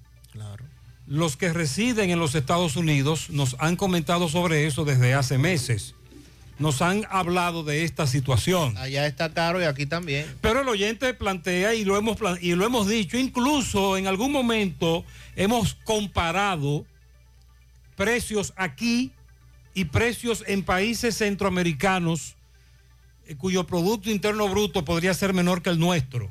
[1.07, 5.97] Los que residen en los Estados Unidos nos han comentado sobre eso desde hace meses.
[6.61, 8.77] Nos han hablado de esta situación.
[8.77, 10.24] Allá está caro y aquí también.
[10.41, 15.05] Pero el oyente plantea y lo hemos y lo hemos dicho, incluso en algún momento
[15.35, 16.87] hemos comparado
[17.97, 19.11] precios aquí
[19.74, 22.37] y precios en países centroamericanos
[23.27, 26.31] eh, cuyo producto interno bruto podría ser menor que el nuestro.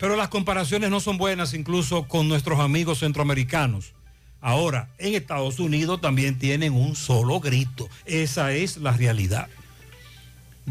[0.00, 3.92] Pero las comparaciones no son buenas incluso con nuestros amigos centroamericanos.
[4.40, 7.86] Ahora, en Estados Unidos también tienen un solo grito.
[8.06, 9.48] Esa es la realidad.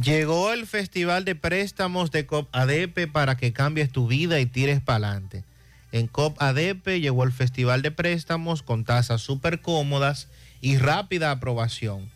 [0.02, 4.82] Llegó el Festival de Préstamos de COP ADP para que cambies tu vida y tires
[4.82, 5.44] para adelante.
[5.92, 10.28] En COP ADP llegó el Festival de Préstamos con tasas súper cómodas
[10.60, 12.10] y rápida aprobación.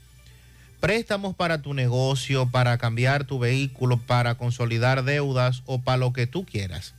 [0.79, 6.25] Préstamos para tu negocio, para cambiar tu vehículo, para consolidar deudas o para lo que
[6.25, 6.95] tú quieras.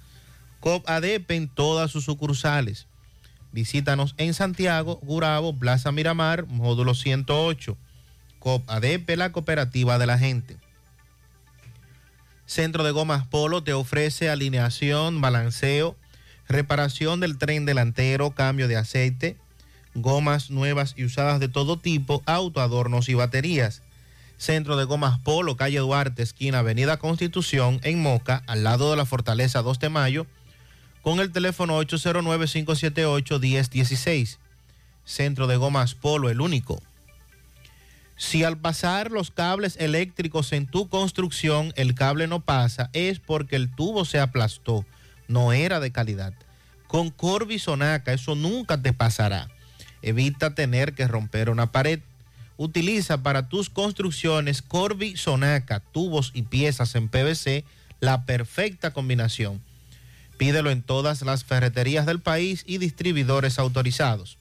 [0.64, 2.86] COP ADP en todas sus sucursales.
[3.52, 7.76] Visítanos en Santiago, Gurabo, Plaza Miramar, módulo 108.
[8.38, 10.56] COP ADP, la cooperativa de la gente.
[12.46, 15.96] Centro de Gomas Polo te ofrece alineación, balanceo,
[16.48, 19.36] reparación del tren delantero, cambio de aceite,
[19.94, 23.82] gomas nuevas y usadas de todo tipo, autoadornos y baterías.
[24.38, 29.04] Centro de Gomas Polo, calle Duarte, esquina Avenida Constitución, en Moca, al lado de la
[29.04, 30.26] Fortaleza 2 de Mayo,
[31.04, 34.38] con el teléfono 809-578-1016.
[35.04, 36.82] Centro de Gomas Polo, el único.
[38.16, 43.56] Si al pasar los cables eléctricos en tu construcción el cable no pasa, es porque
[43.56, 44.86] el tubo se aplastó,
[45.28, 46.32] no era de calidad.
[46.86, 49.50] Con Corby Sonaca eso nunca te pasará.
[50.00, 52.00] Evita tener que romper una pared.
[52.56, 57.66] Utiliza para tus construcciones Corby Sonaca, tubos y piezas en PVC,
[58.00, 59.60] la perfecta combinación.
[60.36, 64.38] Pídelo en todas las ferreterías del país y distribuidores autorizados.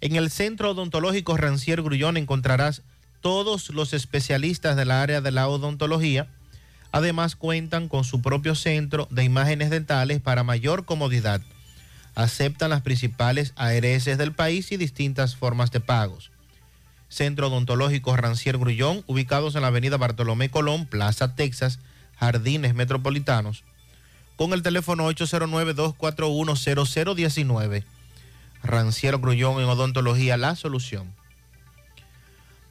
[0.00, 2.82] En el Centro Odontológico Rancier Grullón encontrarás
[3.20, 6.28] todos los especialistas del área de la odontología.
[6.92, 11.40] Además cuentan con su propio centro de imágenes dentales para mayor comodidad.
[12.14, 16.30] Aceptan las principales ARS del país y distintas formas de pagos.
[17.08, 21.78] Centro Odontológico Rancier Grullón, ubicados en la avenida Bartolomé Colón, Plaza Texas,
[22.18, 23.64] Jardines Metropolitanos,
[24.38, 27.82] con el teléfono 809-241-0019.
[28.62, 31.12] Rancier Grullón en Odontología, la solución.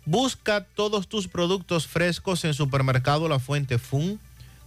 [0.06, 4.22] Busca todos tus productos frescos en Supermercado La Fuente Fun,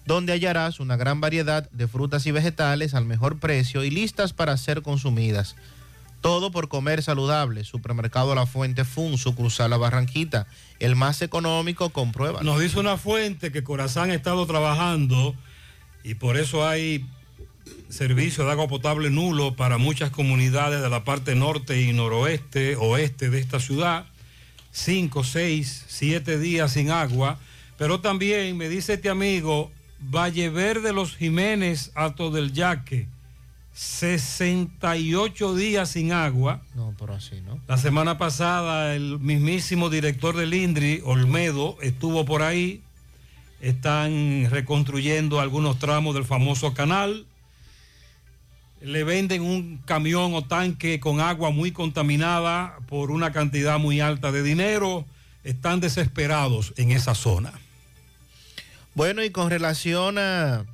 [0.05, 4.55] donde hallarás una gran variedad de frutas y vegetales al mejor precio y listas para
[4.59, 5.57] ser consumidas.
[6.21, 7.65] Todo por comer saludable.
[7.65, 10.47] Supermercado La Fuente Fun, sucursal La Barranquita,
[10.81, 12.43] el más económico, comprueba.
[12.43, 15.35] Nos dice una fuente que Corazán ha estado trabajando
[16.05, 17.05] y por eso hay
[17.89, 23.31] servicio de agua potable nulo para muchas comunidades de la parte norte y noroeste, oeste
[23.31, 24.07] de esta ciudad.
[24.73, 27.39] Cinco, seis, siete días sin agua.
[27.77, 29.71] Pero también me dice este amigo,
[30.01, 33.09] Valle Verde Los Jiménez, Alto del Yaque,
[33.73, 36.63] 68 días sin agua.
[36.75, 37.61] No, pero así, ¿no?
[37.67, 42.83] La semana pasada el mismísimo director del INDRI, Olmedo, estuvo por ahí.
[43.61, 47.27] Están reconstruyendo algunos tramos del famoso canal.
[48.81, 54.33] Le venden un camión o tanque con agua muy contaminada por una cantidad muy alta
[54.33, 55.05] de dinero.
[55.45, 57.53] Están desesperados en esa zona.
[58.95, 60.65] Bueno, y con relación a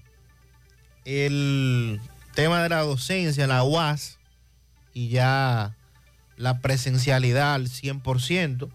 [1.05, 2.01] el
[2.35, 4.19] tema de la docencia, la UAS,
[4.95, 5.75] y ya
[6.37, 8.71] la presencialidad al 100%,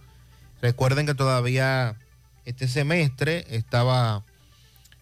[0.61, 1.95] recuerden que todavía
[2.51, 4.23] este semestre estaba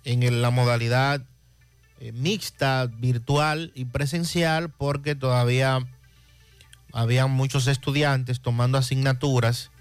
[0.04, 1.22] en la modalidad
[2.00, 5.80] eh, mixta, virtual y presencial, porque todavía
[6.94, 9.72] había muchos estudiantes tomando asignaturas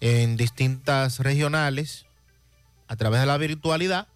[0.00, 2.06] en distintas regionales
[2.88, 4.08] a través de la virtualidad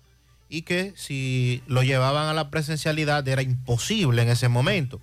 [0.48, 5.00] y que si lo llevaban a la presencialidad era imposible en ese momento.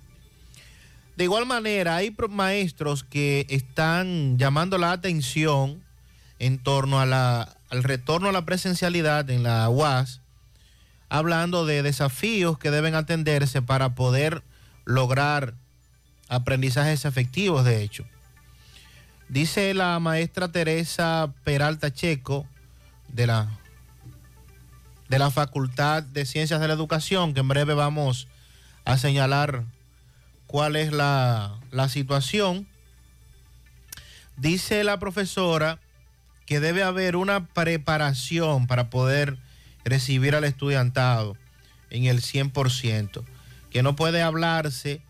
[1.16, 5.84] De igual manera, hay maestros que están llamando la atención
[6.38, 10.20] en torno a la- al retorno a la presencialidad en la UAS,
[11.08, 14.42] hablando de desafíos que deben atenderse para poder
[14.84, 15.54] lograr
[16.28, 18.04] aprendizajes efectivos, de hecho.
[19.28, 22.46] Dice la maestra Teresa Peralta Checo
[23.08, 23.48] de la,
[25.08, 28.28] de la Facultad de Ciencias de la Educación, que en breve vamos
[28.84, 29.64] a señalar
[30.46, 32.66] cuál es la, la situación.
[34.36, 35.78] Dice la profesora
[36.46, 39.38] que debe haber una preparación para poder
[39.84, 41.36] recibir al estudiantado
[41.90, 43.24] en el 100%,
[43.70, 45.00] que no puede hablarse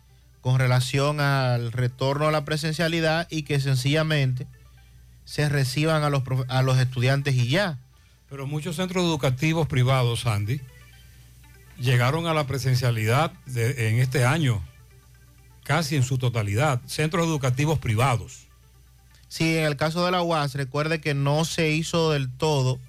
[0.41, 4.47] con relación al retorno a la presencialidad y que sencillamente
[5.25, 7.79] se reciban a los, a los estudiantes y ya.
[8.29, 10.61] Pero muchos centros educativos privados, Andy,
[11.79, 14.61] llegaron a la presencialidad en este año,
[15.63, 18.44] casi en su totalidad, centros educativos privados.
[19.35, 22.79] Sí, en el caso de la UAS, recuerde que no se hizo del todo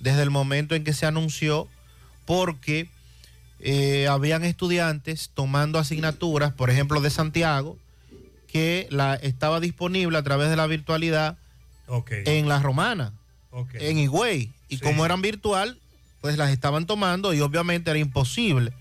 [0.00, 1.68] desde el momento en que se anunció,
[2.24, 2.88] porque
[3.60, 7.78] eh, habían estudiantes tomando asignaturas, por ejemplo, de Santiago,
[8.48, 11.38] que la, estaba disponible a través de la virtualidad
[12.08, 13.12] en La Romana,
[13.74, 14.50] en Higüey.
[14.68, 15.78] Y como eran virtual,
[16.20, 18.72] pues las estaban tomando y obviamente era imposible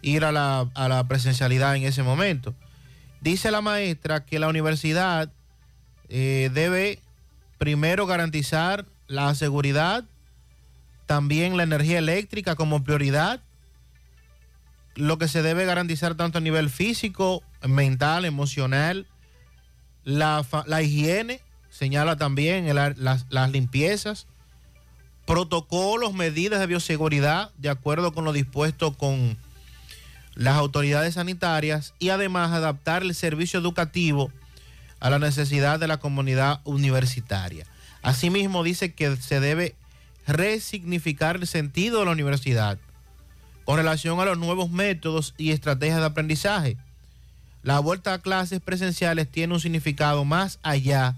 [0.00, 2.54] ir a la, a la presencialidad en ese momento.
[3.20, 5.30] Dice la maestra que la universidad
[6.10, 6.98] eh, debe
[7.58, 10.04] primero garantizar la seguridad,
[11.06, 13.40] también la energía eléctrica como prioridad,
[14.96, 19.06] lo que se debe garantizar tanto a nivel físico, mental, emocional,
[20.02, 20.44] la,
[20.82, 24.26] higiene, señala también las, las limpiezas,
[25.26, 29.38] protocolos, medidas de bioseguridad, de acuerdo con lo dispuesto con
[30.34, 34.32] las autoridades sanitarias y además adaptar el servicio educativo
[35.00, 37.66] a la necesidad de la comunidad universitaria.
[38.02, 39.74] Asimismo, dice que se debe
[40.26, 42.78] resignificar el sentido de la universidad
[43.64, 46.76] con relación a los nuevos métodos y estrategias de aprendizaje.
[47.62, 51.16] La vuelta a clases presenciales tiene un significado más allá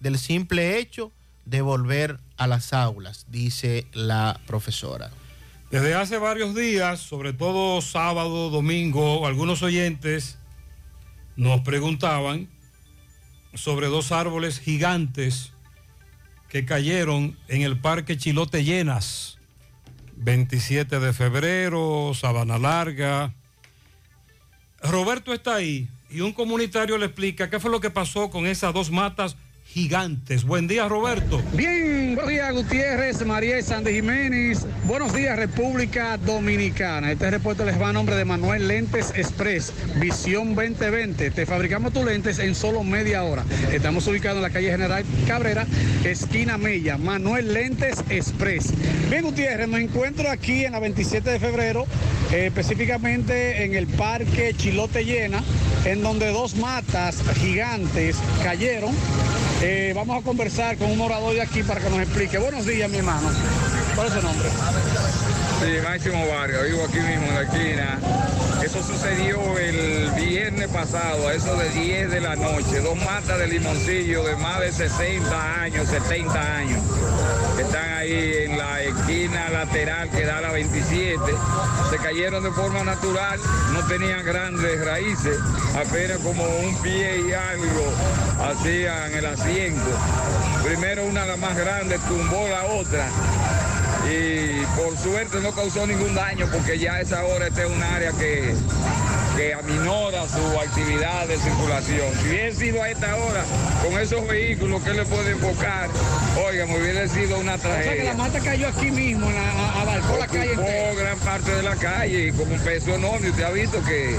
[0.00, 1.12] del simple hecho
[1.44, 5.10] de volver a las aulas, dice la profesora.
[5.70, 10.38] Desde hace varios días, sobre todo sábado, domingo, algunos oyentes
[11.36, 12.48] nos preguntaban
[13.54, 15.52] sobre dos árboles gigantes
[16.48, 19.38] que cayeron en el Parque Chilote Llenas
[20.18, 23.34] 27 de febrero, Sabana Larga.
[24.82, 28.74] Roberto está ahí y un comunitario le explica qué fue lo que pasó con esas
[28.74, 30.44] dos matas gigantes.
[30.44, 31.42] Buen día, Roberto.
[31.52, 31.87] Bien,
[32.18, 34.66] buenos días, Gutiérrez, María Sandy Jiménez.
[34.86, 37.12] Buenos días, República Dominicana.
[37.12, 41.30] Este reporte les va a nombre de Manuel Lentes Express, Visión 2020.
[41.30, 43.44] Te fabricamos tus lentes en solo media hora.
[43.72, 45.64] Estamos ubicados en la calle General Cabrera,
[46.02, 46.98] esquina Mella.
[46.98, 48.72] Manuel Lentes Express.
[49.08, 51.86] Bien, Gutiérrez, me encuentro aquí en la 27 de febrero,
[52.32, 55.40] eh, específicamente en el Parque Chilote Llena,
[55.84, 58.92] en donde dos matas gigantes cayeron.
[59.60, 62.38] Eh, vamos a conversar con un orador de aquí para que nos explique.
[62.38, 63.28] Buenos días, mi hermano.
[63.96, 64.48] ¿Cuál es su nombre?
[64.48, 67.98] Sí, Máximo Vargas, vivo aquí mismo en la esquina.
[68.68, 72.80] Eso sucedió el viernes pasado, a eso de 10 de la noche.
[72.80, 76.78] Dos matas de limoncillo de más de 60 años, 70 años.
[77.58, 81.18] Están ahí en la esquina lateral que da la 27.
[81.88, 83.40] Se cayeron de forma natural,
[83.72, 85.38] no tenían grandes raíces,
[85.74, 87.90] apenas como un pie y algo
[88.50, 89.98] hacían el asiento.
[90.62, 93.08] Primero una las más grandes tumbó la otra
[94.10, 97.82] y por suerte no causó ningún daño porque ya a esa hora este es un
[97.82, 98.54] área que,
[99.36, 102.06] que aminora su actividad de circulación.
[102.22, 103.44] Si hubiese sido a esta hora
[103.82, 105.88] con esos vehículos que le puede enfocar,
[106.48, 108.04] oiga, me hubiera sido una O sea que tragedia.
[108.12, 110.94] la mata cayó aquí mismo, la- a- abarcó la calle entera.
[110.94, 113.30] gran parte de la calle y como un peso enorme.
[113.30, 114.16] Usted ha visto que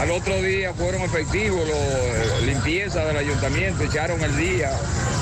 [0.00, 4.70] al otro día fueron efectivos los limpieza del ayuntamiento, echaron el día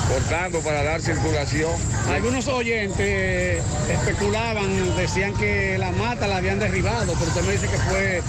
[0.09, 1.71] cortando para dar circulación.
[2.13, 7.77] Algunos oyentes especulaban, decían que la mata la habían derribado, pero usted me dice que
[7.77, 8.21] fue,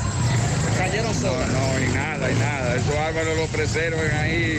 [0.78, 1.48] cayeron No, solas.
[1.48, 2.76] no, y nada, y nada.
[2.76, 4.58] Esos árboles los preservan ahí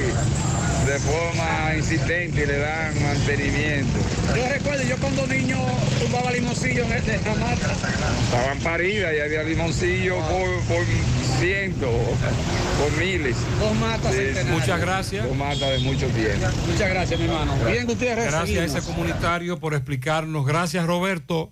[0.85, 3.97] de forma insistente y le dan mantenimiento.
[4.35, 5.57] Yo recuerdo, yo cuando niño
[5.99, 7.73] tumbaba limoncillo en la mata.
[8.25, 10.85] Estaban paridas y había limoncillos por, por
[11.39, 13.35] cientos, por miles.
[13.59, 14.45] Dos matas centenarias.
[14.59, 15.25] Muchas gracias.
[15.27, 16.47] Dos matas de mucho tiempo.
[16.71, 17.53] Muchas gracias, mi hermano.
[17.65, 18.25] Bien, Gutiérrez.
[18.27, 20.45] Gracias a ese comunitario por explicarnos.
[20.45, 21.51] Gracias, Roberto.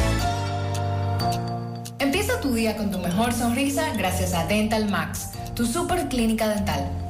[1.99, 7.10] Empieza tu día con tu mejor sonrisa gracias a Dental Max, tu super clínica dental.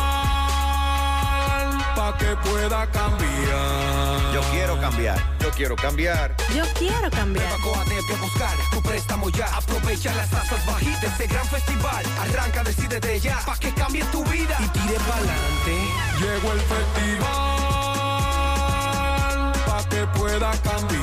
[2.11, 4.33] que pueda cambiar.
[4.33, 5.17] Yo quiero cambiar.
[5.39, 6.35] Yo quiero cambiar.
[6.53, 7.59] Yo quiero cambiar.
[7.61, 9.45] Coatete a buscar tu préstamo ya.
[9.55, 12.05] Aprovecha las tasas bajitas de este gran festival.
[12.19, 15.77] Arranca, decide de ya, pa' que cambie tu vida y tire pa'lante.
[16.19, 17.23] Llegó el festival
[19.65, 21.02] pa' que pueda cambiar.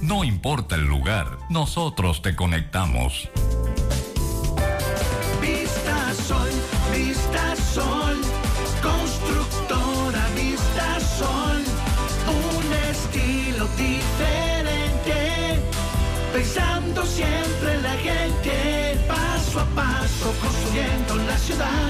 [0.00, 3.28] No importa el lugar, nosotros te conectamos.
[5.42, 6.48] Vista Sol,
[6.90, 8.16] Vista Sol,
[8.82, 11.62] constructora Vista Sol,
[12.28, 15.60] un estilo diferente,
[16.32, 21.89] pensando siempre en la gente, paso a paso construyendo la ciudad,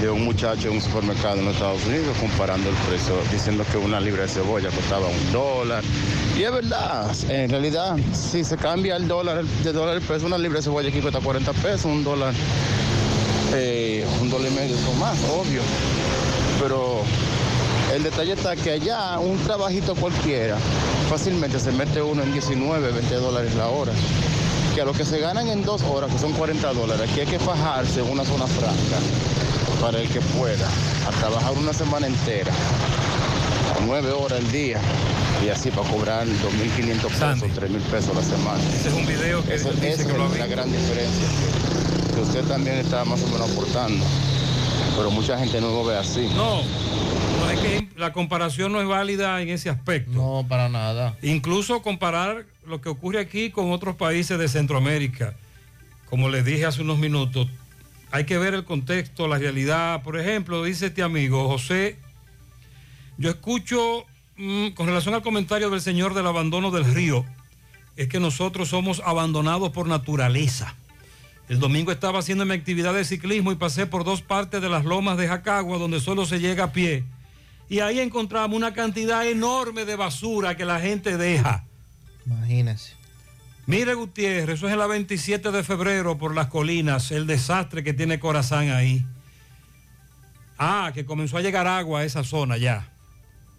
[0.00, 4.00] de un muchacho en un supermercado en Estados Unidos comparando el precio, diciendo que una
[4.00, 5.82] libra de cebolla costaba un dólar.
[6.36, 10.38] Y es verdad, en realidad, si se cambia el dólar, de dólar el peso, una
[10.38, 12.32] libra de cebolla aquí cuesta 40 pesos, un dólar,
[13.54, 15.62] eh, un dólar y medio o más, obvio.
[16.60, 17.02] Pero
[17.92, 20.58] el detalle está que allá un trabajito cualquiera,
[21.10, 23.92] fácilmente se mete uno en 19, 20 dólares la hora.
[24.74, 27.26] que a lo que se ganan en dos horas, que son 40 dólares, aquí hay
[27.26, 28.98] que fajarse una zona franca
[29.80, 30.68] para el que pueda,
[31.06, 32.52] a trabajar una semana entera,
[33.86, 34.80] nueve horas al día,
[35.44, 38.60] y así para cobrar 2.500 pesos, 3.000 pesos a la semana.
[38.74, 41.28] Ese es un video que Esa dice esa que lo ha es la gran diferencia,
[42.08, 44.04] que, que usted también está más o menos aportando,
[44.96, 46.28] pero mucha gente no lo ve así.
[46.34, 50.12] No, no es que la comparación no es válida en ese aspecto.
[50.12, 51.16] No, para nada.
[51.22, 55.34] Incluso comparar lo que ocurre aquí con otros países de Centroamérica.
[56.10, 57.48] Como les dije hace unos minutos,
[58.10, 60.02] hay que ver el contexto, la realidad.
[60.02, 61.98] Por ejemplo, dice este amigo, José,
[63.18, 64.06] yo escucho
[64.36, 67.24] mm, con relación al comentario del señor del abandono del río,
[67.96, 70.74] es que nosotros somos abandonados por naturaleza.
[71.48, 74.84] El domingo estaba haciendo mi actividad de ciclismo y pasé por dos partes de las
[74.84, 77.04] lomas de Jacagua donde solo se llega a pie.
[77.70, 81.64] Y ahí encontramos una cantidad enorme de basura que la gente deja.
[82.26, 82.97] Imagínese.
[83.68, 87.92] Mire Gutiérrez, eso es en la 27 de febrero por las colinas, el desastre que
[87.92, 89.04] tiene Corazán ahí.
[90.56, 92.88] Ah, que comenzó a llegar agua a esa zona ya.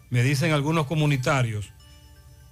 [0.10, 1.72] Me dicen algunos comunitarios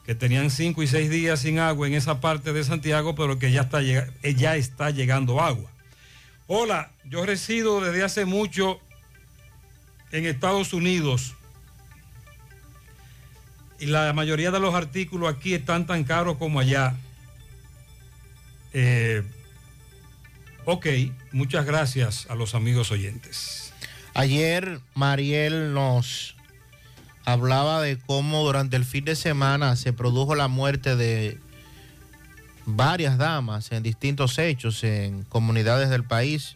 [0.06, 3.52] que tenían cinco y seis días sin agua en esa parte de Santiago, pero que
[3.52, 5.72] ya está, eh, ya está llegando agua.
[6.46, 8.80] Hola, yo resido desde hace mucho
[10.12, 11.34] en Estados Unidos
[13.80, 16.96] y la mayoría de los artículos aquí están tan caros como allá.
[18.80, 19.24] Eh,
[20.66, 20.86] ok,
[21.32, 23.74] muchas gracias a los amigos oyentes.
[24.14, 26.36] Ayer Mariel nos
[27.26, 31.40] hablaba de cómo durante el fin de semana se produjo la muerte de
[32.68, 36.56] varias damas en distintos hechos en comunidades del país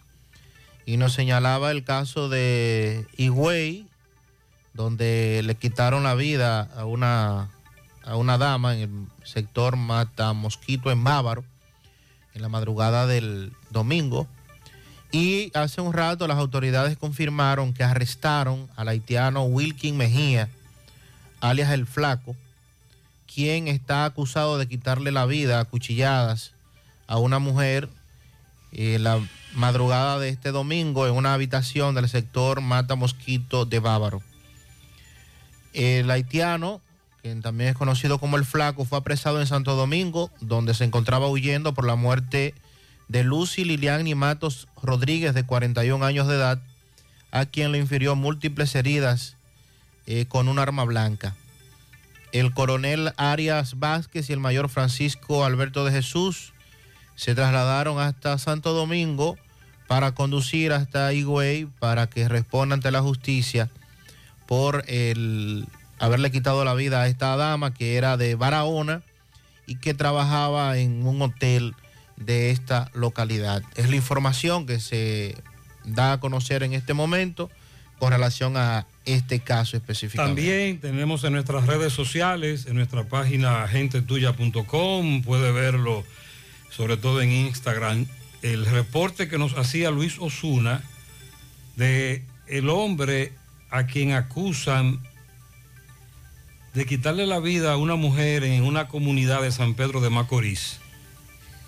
[0.85, 3.88] y nos señalaba el caso de Higüey,
[4.76, 7.49] donde le quitaron la vida a una,
[8.03, 11.43] a una dama en el sector Mata Mosquito en Bávaro
[12.34, 14.28] en la madrugada del domingo.
[15.12, 20.49] Y hace un rato las autoridades confirmaron que arrestaron al haitiano Wilkin Mejía,
[21.41, 22.36] alias El Flaco,
[23.34, 26.53] quien está acusado de quitarle la vida a cuchilladas
[27.08, 27.90] a una mujer
[28.72, 29.20] en la
[29.53, 34.22] madrugada de este domingo en una habitación del sector Mata Mosquito de Bávaro.
[35.74, 36.82] El haitiano,
[37.22, 41.27] quien también es conocido como El Flaco, fue apresado en Santo Domingo, donde se encontraba
[41.27, 42.56] huyendo por la muerte
[43.07, 46.61] de Lucy Lilian Matos Rodríguez, de 41 años de edad,
[47.31, 49.38] a quien le infirió múltiples heridas
[50.07, 51.35] eh, con un arma blanca.
[52.31, 56.53] El coronel Arias Vázquez y el mayor Francisco Alberto de Jesús
[57.15, 59.38] se trasladaron hasta Santo Domingo
[59.88, 63.69] para conducir hasta Higüey para que responda ante la justicia
[64.48, 65.68] por el
[66.02, 69.03] haberle quitado la vida a esta dama que era de Barahona
[69.67, 71.75] y que trabajaba en un hotel
[72.17, 73.61] de esta localidad.
[73.75, 75.35] Es la información que se
[75.85, 77.51] da a conocer en este momento
[78.00, 80.42] con relación a este caso específicamente.
[80.42, 86.03] También tenemos en nuestras redes sociales, en nuestra página gentetuya.com, puede verlo
[86.72, 88.08] sobre todo en Instagram,
[88.42, 90.82] el reporte que nos hacía Luis Osuna
[91.75, 93.34] de el hombre
[93.69, 95.00] a quien acusan
[96.74, 100.80] de quitarle la vida a una mujer en una comunidad de San Pedro de Macorís,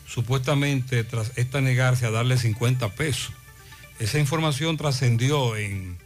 [0.07, 3.33] supuestamente tras esta negarse a darle 50 pesos.
[3.99, 5.98] Esa información trascendió en,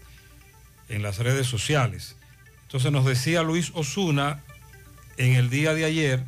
[0.89, 2.15] en las redes sociales.
[2.63, 4.43] Entonces nos decía Luis Osuna
[5.17, 6.23] en el día de ayer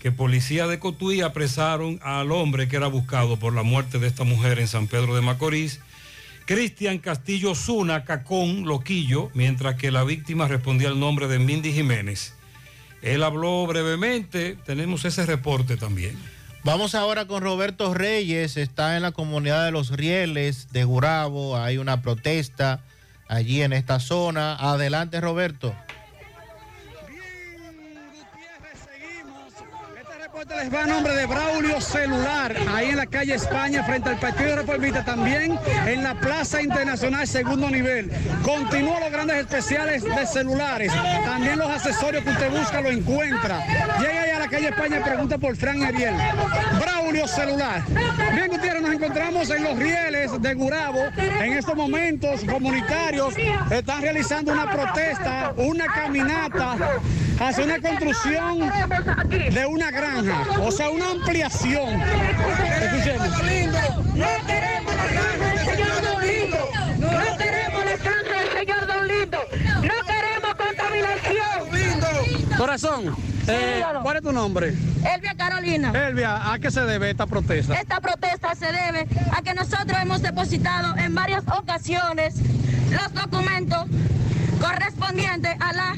[0.00, 4.24] que policías de Cotuí apresaron al hombre que era buscado por la muerte de esta
[4.24, 5.80] mujer en San Pedro de Macorís,
[6.46, 12.34] Cristian Castillo Osuna Cacón Loquillo, mientras que la víctima respondía al nombre de Mindy Jiménez.
[13.02, 16.16] Él habló brevemente, tenemos ese reporte también.
[16.64, 21.78] Vamos ahora con Roberto Reyes, está en la comunidad de Los Rieles de Gurabo, hay
[21.78, 22.80] una protesta
[23.28, 24.54] allí en esta zona.
[24.54, 25.74] Adelante Roberto.
[30.42, 34.18] Este les va a nombre de Braulio Celular, ahí en la calle España, frente al
[34.18, 35.56] Partido Reformista, también
[35.86, 38.10] en la Plaza Internacional Segundo Nivel.
[38.42, 40.90] Continúa los grandes especiales de celulares,
[41.24, 43.64] también los accesorios que usted busca lo encuentra.
[44.00, 46.16] Llega ahí a la calle España y pregunta por Fran Ariel.
[46.80, 47.84] Braulio Celular.
[48.34, 51.04] Bien, Gutiérrez, nos encontramos en los rieles de Gurabo.
[51.16, 53.34] En estos momentos, comunitarios
[53.70, 56.76] están realizando una protesta, una caminata
[57.38, 58.70] hacia una construcción
[59.28, 62.00] de una granja, o sea, una ampliación.
[62.82, 63.28] Escuchemos.
[72.66, 73.16] Corazón,
[73.48, 73.82] Eh.
[74.04, 74.68] ¿Cuál es tu nombre?
[75.04, 75.90] Elvia Carolina.
[76.06, 77.74] Elvia, ¿a qué se debe esta protesta?
[77.74, 82.36] Esta protesta se debe a que nosotros hemos depositado en varias ocasiones
[82.88, 83.86] los documentos
[84.60, 85.94] correspondientes a la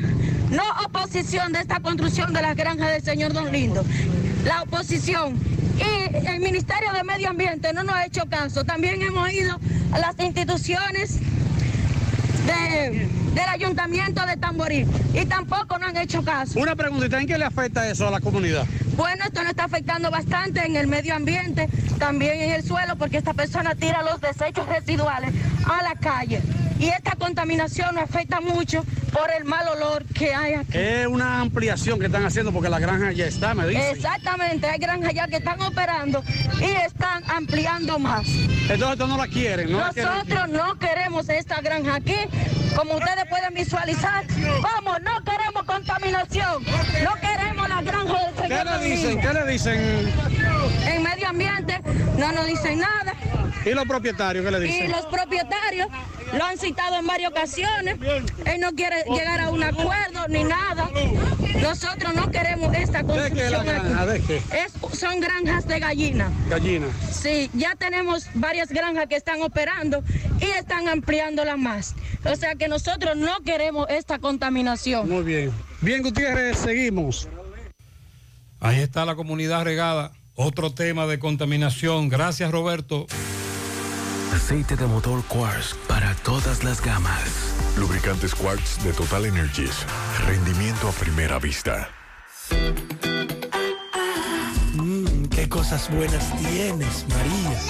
[0.49, 3.85] no oposición de esta construcción de las granjas del señor Don Lindo.
[4.47, 5.39] La oposición
[5.77, 8.65] y el Ministerio de Medio Ambiente no nos ha hecho caso.
[8.65, 9.61] También hemos ido
[9.93, 11.19] a las instituciones
[12.47, 16.59] de- del ayuntamiento de Tamboril y tampoco nos han hecho caso.
[16.59, 18.67] Una preguntita, ¿en qué le afecta eso a la comunidad?
[18.97, 23.19] Bueno, esto nos está afectando bastante en el medio ambiente, también en el suelo, porque
[23.19, 25.33] esta persona tira los desechos residuales
[25.67, 26.41] a la calle.
[26.79, 30.77] Y esta contaminación nos afecta mucho por el mal olor que hay aquí.
[30.77, 33.93] Es una ampliación que están haciendo porque la granja ya está, me dice.
[33.93, 36.23] Exactamente, hay granjas ya que están operando
[36.61, 38.27] y están ampliando más.
[38.27, 39.79] Entonces esto no la quieren, ¿no?
[39.79, 40.13] la quieren.
[40.13, 42.17] Nosotros no queremos esta granja aquí,
[42.75, 44.25] como ustedes pueden visualizar.
[44.63, 46.63] Vamos, no queremos contaminación,
[47.03, 49.21] no queremos la granja del ¿Qué le dicen?
[49.21, 50.13] ¿Qué le dicen?
[50.87, 51.81] En medio ambiente
[52.19, 53.15] no nos dicen nada.
[53.65, 54.91] ¿Y los propietarios qué le Y dicen?
[54.93, 55.89] los propietarios
[56.35, 57.97] lo han citado en varias ocasiones.
[58.45, 60.91] Él no quiere llegar a un acuerdo ni nada.
[61.63, 64.07] Nosotros no queremos esta ¿De qué la construcción.
[64.09, 64.37] ¿De qué?
[64.37, 66.31] Es- son granjas de gallina.
[66.51, 66.87] Gallina.
[67.11, 70.03] Sí, ya tenemos varias granjas que están operando
[70.41, 71.95] y están ampliándolas más.
[72.25, 75.09] O sea que nosotros no queremos esta contaminación.
[75.09, 75.53] Muy bien.
[75.81, 77.29] Bien, Gutiérrez, seguimos.
[78.61, 80.13] Ahí está la comunidad regada.
[80.35, 82.09] Otro tema de contaminación.
[82.09, 83.07] Gracias, Roberto.
[84.35, 87.55] Aceite de motor Quartz para todas las gamas.
[87.79, 89.85] Lubricantes Quartz de Total Energies.
[90.27, 91.89] Rendimiento a primera vista.
[94.75, 97.61] Mmm, qué cosas buenas tienes, María.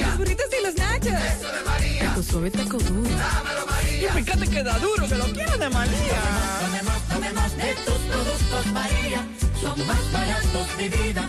[0.00, 1.12] Los burritos y los nachos.
[1.12, 1.73] Eso de María.
[2.14, 3.10] Tu suave taco duro.
[3.90, 6.20] Y fíjate que da duro, que lo quiero de María.
[7.12, 9.26] Tomemos de tus productos, María.
[9.60, 11.28] Son más baratos de vida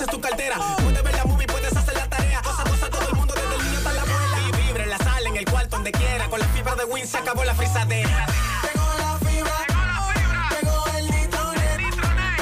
[0.00, 0.56] Fuerces tu cartera.
[0.82, 2.40] Puedes ver la movie, puedes hacer la tarea.
[2.42, 4.40] Cosa, cosa, todo el mundo, desde el niño hasta la abuela.
[4.48, 6.28] Y vibre en la sala, en el cuarto, donde quiera.
[6.28, 8.26] Con la fibra de Win se acabó la frisadera.
[8.62, 9.66] Llegó la fibra.
[10.50, 11.80] Llegó el nitronet.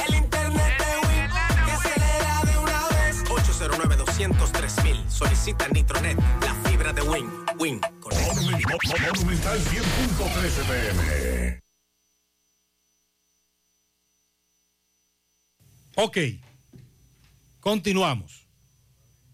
[0.07, 1.29] El internet de Win.
[1.65, 3.23] Que acelera de una vez.
[3.29, 4.73] 809 203
[5.09, 6.17] Solicita Nitronet.
[6.41, 7.29] La fibra de Win.
[7.57, 7.81] Win.
[9.15, 11.59] Monumental 100.13 pm.
[15.95, 16.17] Ok,
[17.73, 18.47] continuamos.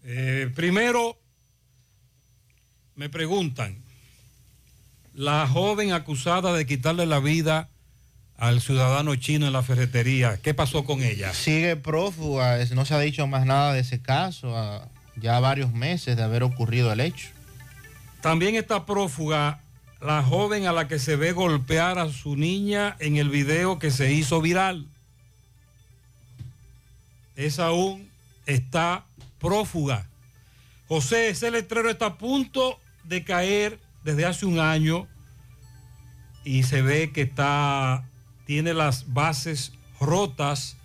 [0.04, 1.16] Eh, primero,
[2.94, 3.78] me preguntan,
[5.14, 7.70] la joven acusada de quitarle la vida
[8.36, 11.32] al ciudadano chino en la ferretería, ¿qué pasó con ella?
[11.32, 14.54] Sigue prófuga, es- no se ha dicho más nada de ese caso,
[15.16, 17.28] ya varios meses de haber ocurrido el hecho.
[18.20, 19.60] También está prófuga
[20.02, 23.90] la joven a la que se ve golpear a su niña en el video que
[23.90, 24.86] se hizo viral.
[27.34, 28.14] Esa aún
[28.46, 29.06] está
[29.38, 30.08] prófuga.
[30.88, 35.08] José, ese letrero está a punto de caer desde hace un año
[36.44, 38.08] y se ve que está,
[38.46, 40.76] tiene las bases rotas.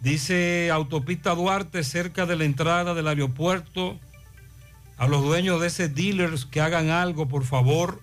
[0.00, 3.98] Dice Autopista Duarte cerca de la entrada del aeropuerto.
[4.98, 8.02] A los dueños de ese dealers que hagan algo, por favor.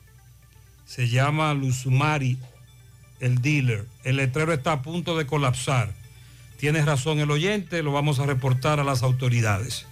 [0.86, 2.38] Se llama Luzmari,
[3.22, 3.86] el dealer.
[4.04, 5.94] El letrero está a punto de colapsar.
[6.60, 9.86] Tienes razón el oyente, lo vamos a reportar a las autoridades.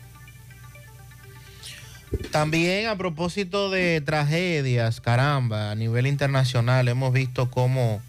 [2.31, 8.01] También a propósito de tragedias, caramba, a nivel internacional hemos visto cómo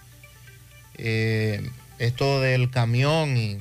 [0.97, 3.59] eh, esto del camión y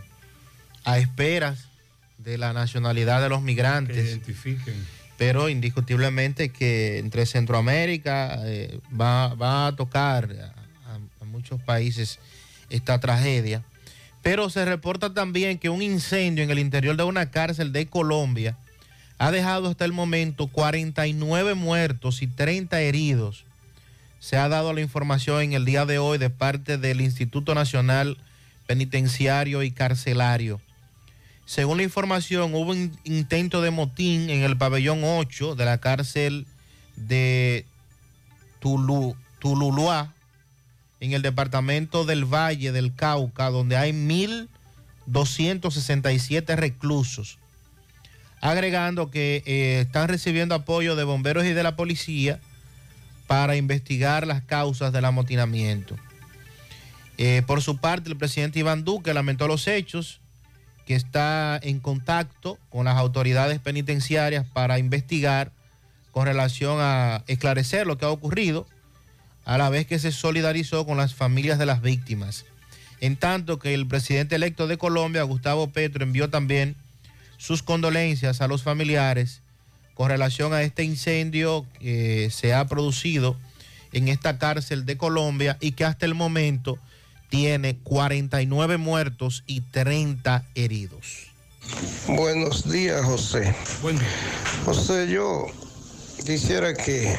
[0.83, 1.69] a esperas
[2.17, 3.97] de la nacionalidad de los migrantes.
[3.97, 4.87] Que identifiquen.
[5.17, 10.29] Pero indiscutiblemente que entre Centroamérica eh, va, va a tocar
[10.87, 12.19] a, a muchos países
[12.69, 13.63] esta tragedia.
[14.27, 18.57] Pero se reporta también que un incendio en el interior de una cárcel de Colombia
[19.19, 23.45] ha dejado hasta el momento 49 muertos y 30 heridos.
[24.19, 28.17] Se ha dado la información en el día de hoy de parte del Instituto Nacional
[28.65, 30.59] Penitenciario y Carcelario.
[31.45, 36.45] Según la información, hubo un intento de motín en el pabellón 8 de la cárcel
[36.97, 37.63] de
[38.59, 40.13] Tulu, Tululuá,
[40.99, 47.37] en el departamento del Valle del Cauca, donde hay 1.267 reclusos.
[48.41, 52.39] Agregando que eh, están recibiendo apoyo de bomberos y de la policía
[53.27, 55.95] para investigar las causas del amotinamiento.
[57.17, 60.21] Eh, por su parte, el presidente Iván Duque lamentó los hechos,
[60.85, 65.51] que está en contacto con las autoridades penitenciarias para investigar
[66.11, 68.65] con relación a esclarecer lo que ha ocurrido,
[69.47, 72.43] a la vez que se solidarizó con las familias de las víctimas.
[72.99, 76.75] En tanto que el presidente electo de Colombia, Gustavo Petro, envió también
[77.37, 79.39] sus condolencias a los familiares
[79.93, 83.37] con relación a este incendio que se ha producido
[83.93, 86.77] en esta cárcel de Colombia y que hasta el momento
[87.29, 91.27] tiene 49 muertos y 30 heridos.
[92.07, 93.55] Buenos días, José.
[94.65, 95.45] José, yo
[96.25, 97.15] quisiera que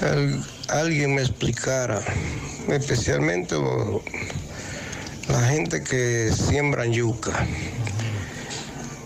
[0.00, 0.42] al-
[0.72, 2.00] alguien me explicara,
[2.68, 4.02] especialmente lo-
[5.28, 7.32] la gente que siembran yuca,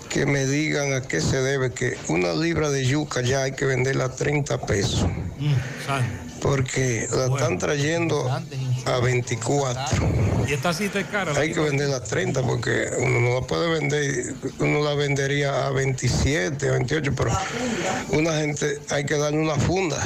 [0.08, 3.64] que me digan a qué se debe que una libra de yuca ya hay que
[3.64, 5.06] venderla a 30 pesos,
[6.40, 8.30] porque la están trayendo
[8.86, 10.08] a 24.
[10.46, 11.32] Y esta cita es cara.
[11.32, 15.66] la Hay que venderla a 30 porque uno no la puede vender, uno la vendería
[15.66, 17.30] a 27, a 28, pero
[18.10, 19.96] una gente hay que darle una funda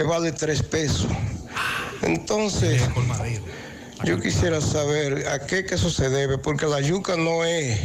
[0.00, 1.08] que vale 3 pesos.
[2.00, 2.80] Entonces,
[4.02, 7.78] yo quisiera saber a qué que eso se debe, porque la yuca no es,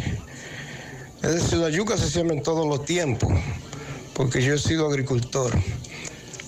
[1.22, 3.34] es decir, la yuca se siembra en todos los tiempos,
[4.14, 5.52] porque yo he sido agricultor.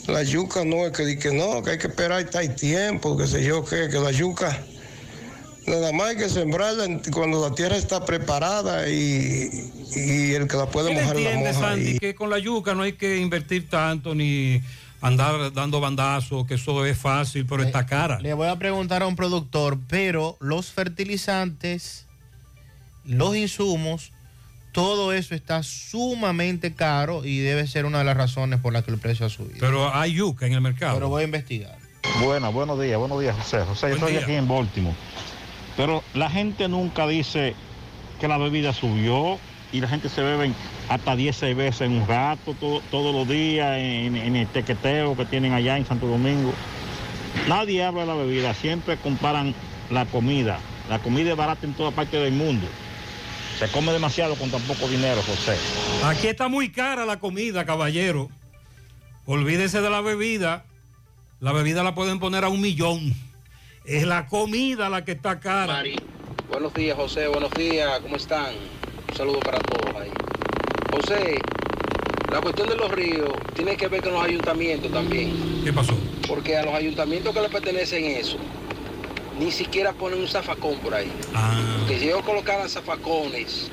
[0.08, 3.18] La yuca no es que, di que no, que hay que esperar y hay tiempo,
[3.18, 4.58] que sé yo qué, que la yuca
[5.66, 9.50] Nada más hay que sembrarla cuando la tierra está preparada y,
[9.98, 11.54] y el que la puede ¿Quién mojar la moja.
[11.56, 14.62] Sandy, y- que con la yuca no hay que invertir tanto ni
[15.01, 18.19] andar dando bandazos, que eso es fácil, pero está cara?
[18.19, 22.08] Le voy a preguntar a un productor, pero los fertilizantes,
[23.06, 24.11] los insumos,
[24.72, 28.92] todo eso está sumamente caro y debe ser una de las razones por las que
[28.92, 29.58] el precio ha subido.
[29.59, 30.95] Pero hay yuca en el mercado.
[30.95, 31.77] Pero voy a investigar.
[32.24, 33.59] Buenas, buenos días, buenos días, José.
[33.66, 34.22] José, yo Buen estoy día.
[34.24, 34.95] aquí en Baltimore.
[35.76, 37.56] Pero la gente nunca dice
[38.19, 39.40] que la bebida subió
[39.72, 40.56] y la gente se beben
[40.90, 45.26] hasta 10 veces en un rato, todo- todos los días, en, en el tequeteo que
[45.26, 46.54] tienen allá en Santo Domingo.
[47.48, 49.54] Nadie habla de la bebida, siempre comparan
[49.90, 50.60] la comida.
[50.90, 52.66] La comida es barata en toda parte del mundo.
[53.60, 55.58] Se come demasiado con tan poco dinero, José.
[56.06, 58.30] Aquí está muy cara la comida, caballero.
[59.26, 60.64] Olvídese de la bebida.
[61.40, 63.14] La bebida la pueden poner a un millón.
[63.86, 65.84] Es la comida la que está cara.
[66.50, 67.28] Buenos días, José.
[67.28, 68.00] Buenos días.
[68.02, 68.54] ¿Cómo están?
[69.18, 70.12] Saludo para todos ahí.
[70.92, 71.40] José,
[72.32, 75.34] la cuestión de los ríos tiene que ver con los ayuntamientos también.
[75.64, 75.96] ¿Qué pasó?
[76.28, 78.38] Porque a los ayuntamientos que le pertenecen eso,
[79.40, 81.12] ni siquiera ponen un zafacón por ahí.
[81.80, 83.72] Porque si ellos colocaran zafacones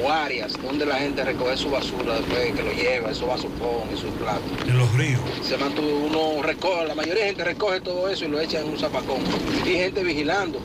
[0.00, 3.92] o áreas donde la gente recoge su basura después que lo lleva, esos vasos con,
[3.92, 4.44] esos platos.
[4.64, 5.20] En los ríos.
[5.42, 8.68] Se mantuvo, uno recoge, la mayoría de gente recoge todo eso y lo echa en
[8.68, 9.22] un zafacón.
[9.66, 10.60] Y gente vigilando.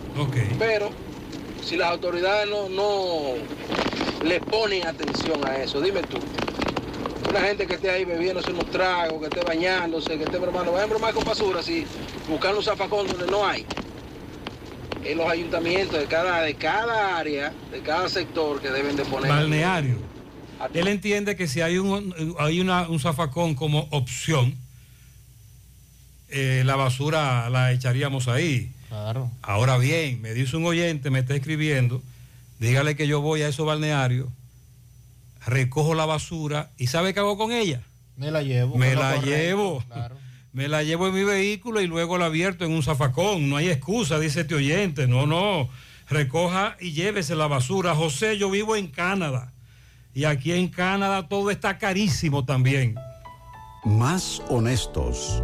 [0.59, 0.92] Pero
[1.64, 3.34] si las autoridades no, no
[4.24, 6.18] le ponen atención a eso, dime tú.
[7.30, 10.90] Una gente que esté ahí bebiéndose unos tragos, que esté bañándose, que esté bromando, vayan
[10.90, 11.86] a bromar con basura, así,
[12.30, 13.66] buscando un zafacón donde no hay.
[15.03, 19.30] En los ayuntamientos de cada, de cada área, de cada sector que deben de poner.
[19.30, 19.98] Balneario.
[20.74, 24.56] Él entiende que si hay un, hay una- un zafacón como opción,
[26.30, 28.72] eh, la basura la echaríamos ahí.
[28.90, 29.30] Claro.
[29.41, 32.01] Ahora bien, me dice un oyente, me está escribiendo,
[32.59, 34.30] dígale que yo voy a esos balnearios,
[35.45, 37.82] recojo la basura y ¿sabe qué hago con ella?
[38.16, 38.77] Me la llevo.
[38.77, 39.83] Me la correcto, llevo.
[40.53, 43.48] Me la llevo en mi vehículo y luego la abierto en un zafacón.
[43.48, 45.07] No hay excusa, dice este oyente.
[45.07, 45.69] No, no.
[46.09, 47.93] Recoja y llévese la basura.
[47.93, 49.53] José, yo vivo en Canadá.
[50.16, 52.95] Y aquí en Canadá todo está carísimo también.
[53.85, 55.43] Más honestos.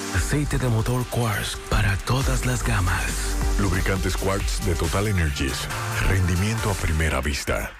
[0.15, 3.37] Aceite de motor Quartz para todas las gamas.
[3.59, 5.67] Lubricantes Quartz de Total Energies.
[6.09, 7.71] Rendimiento a primera vista.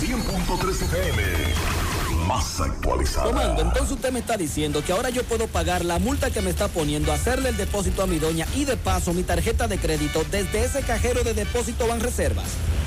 [0.00, 1.22] 100.3 FM.
[2.26, 3.26] Más actualizada.
[3.26, 6.50] Comando, entonces usted me está diciendo que ahora yo puedo pagar la multa que me
[6.50, 10.24] está poniendo, hacerle el depósito a mi doña y de paso mi tarjeta de crédito
[10.30, 12.48] desde ese cajero de depósito Banreservas.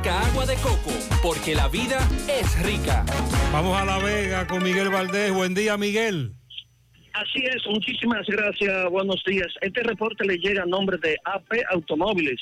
[0.00, 3.04] Rica agua de coco, porque la vida es rica.
[3.52, 5.30] Vamos a La Vega con Miguel Valdés.
[5.30, 6.32] Buen día, Miguel.
[7.12, 9.48] Así es, muchísimas gracias, buenos días.
[9.60, 12.40] Este reporte le llega a nombre de AP Automóviles.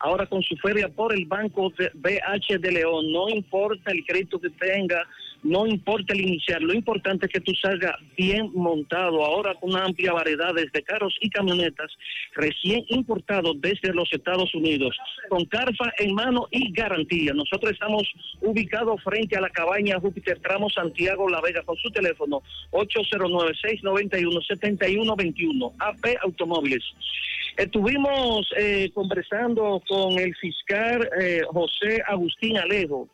[0.00, 4.38] Ahora con su feria por el Banco de BH de León, no importa el crédito
[4.38, 5.02] que tenga,
[5.42, 9.24] no importa el iniciar, lo importante es que tú salgas bien montado.
[9.24, 11.90] Ahora con una amplia variedad de carros y camionetas
[12.34, 14.96] recién importados desde los Estados Unidos,
[15.28, 17.32] con carfa en mano y garantía.
[17.32, 18.02] Nosotros estamos
[18.40, 25.72] ubicados frente a la cabaña Júpiter Tramo Santiago La Vega con su teléfono 809-691-7121.
[25.78, 26.82] AP Automóviles.
[27.56, 33.08] Estuvimos eh, conversando con el fiscal eh, José Agustín Alejo.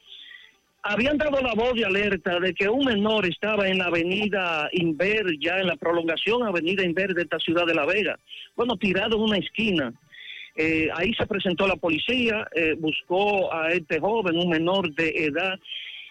[0.89, 5.37] Habían dado la voz de alerta de que un menor estaba en la avenida Inver,
[5.41, 8.17] ya en la prolongación avenida Inver de esta ciudad de La Vega.
[8.55, 9.93] Bueno, tirado en una esquina.
[10.55, 15.59] Eh, ahí se presentó la policía, eh, buscó a este joven, un menor de edad,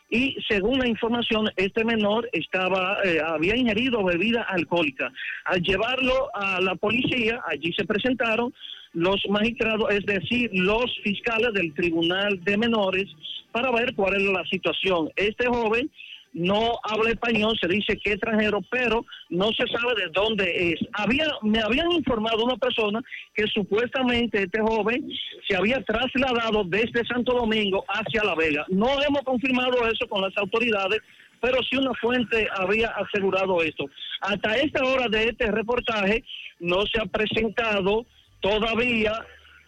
[0.10, 5.12] y según la información, este menor estaba, eh, había ingerido bebida alcohólica.
[5.46, 8.54] Al llevarlo a la policía, allí se presentaron
[8.96, 13.06] los magistrados, es decir, los fiscales del Tribunal de Menores,
[13.52, 15.12] para ver cuál es la situación.
[15.16, 15.92] Este joven
[16.34, 20.80] no habla español, se dice que es extranjero, pero no se sabe de dónde es.
[20.94, 23.02] Había, me habían informado una persona
[23.34, 25.10] que supuestamente este joven
[25.48, 28.66] se había trasladado desde Santo Domingo hacia La Vega.
[28.68, 31.00] No hemos confirmado eso con las autoridades,
[31.40, 33.86] pero sí una fuente había asegurado esto.
[34.20, 36.24] Hasta esta hora de este reportaje
[36.60, 38.06] no se ha presentado
[38.40, 39.26] todavía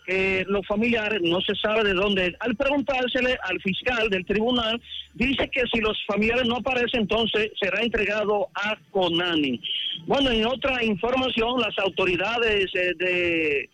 [0.10, 2.34] eh, los familiares, no se sabe de dónde.
[2.40, 4.82] Al preguntársele al fiscal del tribunal,
[5.14, 9.62] dice que si los familiares no aparecen, entonces será entregado a Conani.
[10.06, 13.70] Bueno, en otra información, las autoridades eh, de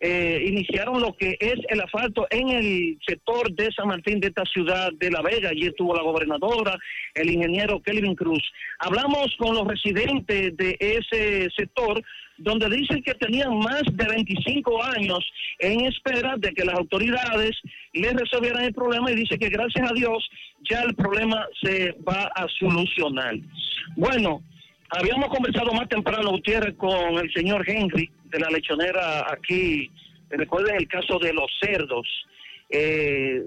[0.00, 4.44] eh, iniciaron lo que es el asfalto en el sector de San Martín de esta
[4.44, 5.50] ciudad de La Vega.
[5.50, 6.76] Allí estuvo la gobernadora,
[7.14, 8.42] el ingeniero Kelvin Cruz.
[8.80, 12.02] Hablamos con los residentes de ese sector
[12.38, 15.18] donde dicen que tenían más de 25 años
[15.58, 17.52] en espera de que las autoridades
[17.92, 20.28] les resolvieran el problema y dice que gracias a Dios
[20.68, 23.34] ya el problema se va a solucionar.
[23.96, 24.42] Bueno,
[24.90, 29.90] habíamos conversado más temprano, Gutiérrez, con el señor Henry de la lechonera aquí.
[30.30, 32.06] Recuerden el caso de los cerdos.
[32.70, 33.42] Eh,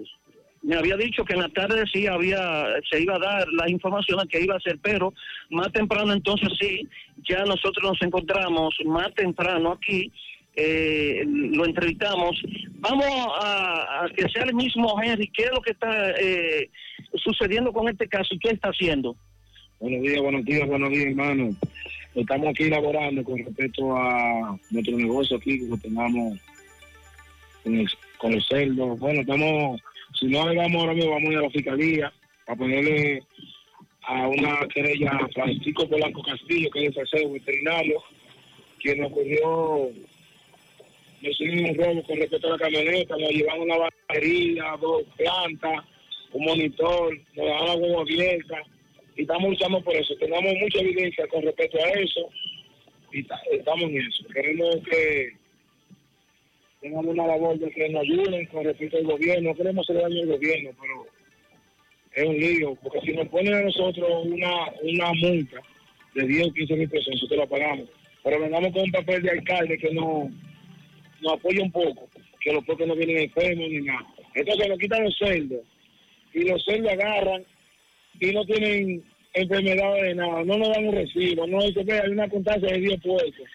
[0.63, 4.25] me había dicho que en la tarde sí había, se iba a dar las informaciones
[4.29, 5.13] que iba a hacer, pero
[5.49, 6.87] más temprano entonces sí,
[7.27, 10.11] ya nosotros nos encontramos más temprano aquí,
[10.55, 12.41] eh, lo entrevistamos.
[12.79, 13.05] Vamos
[13.41, 16.69] a, a que sea el mismo Henry, ¿qué es lo que está eh,
[17.15, 19.15] sucediendo con este caso y qué está haciendo?
[19.79, 21.55] Buenos días, buenos días, buenos días, hermano.
[22.15, 26.39] Estamos aquí elaborando con respecto a nuestro negocio aquí, que lo tengamos
[27.63, 28.97] con, el- con.
[28.97, 29.81] Bueno, estamos,
[30.19, 32.13] si no vamos ahora mismo, vamos a ir a la fiscalía
[32.47, 33.21] a ponerle
[34.03, 38.01] a una querella a Francisco Polanco Castillo, que es el veterinario,
[38.79, 39.89] quien nos ocurrió,
[41.19, 45.83] un robo con respecto a la camioneta, nos llevaron una batería, dos plantas,
[46.31, 48.61] un monitor, nos dejaron la huevo abierta
[49.15, 50.15] y estamos luchando por eso.
[50.19, 52.29] Tenemos mucha evidencia con respecto a eso
[53.11, 54.23] y ta- estamos en eso.
[54.33, 55.31] Queremos que
[56.81, 59.49] tengamos una labor de que nos ayuden con respecto al gobierno.
[59.49, 61.07] No queremos hacer daño al gobierno, pero
[62.13, 65.57] es un lío, porque si nos ponen a nosotros una, una multa
[66.15, 67.89] de 10 o 15 mil pesos, nosotros la pagamos.
[68.23, 70.29] Pero vengamos con un papel de alcalde que nos,
[71.21, 72.09] nos apoye un poco,
[72.41, 74.07] que los pocos no vienen enfermos ni nada.
[74.33, 75.61] Entonces nos quitan los sueldos
[76.33, 77.45] y los sueldos agarran
[78.19, 82.09] y no tienen enfermedades de nada, no nos dan un recibo, no dice que hay
[82.09, 83.45] una constancia de 10 puestos.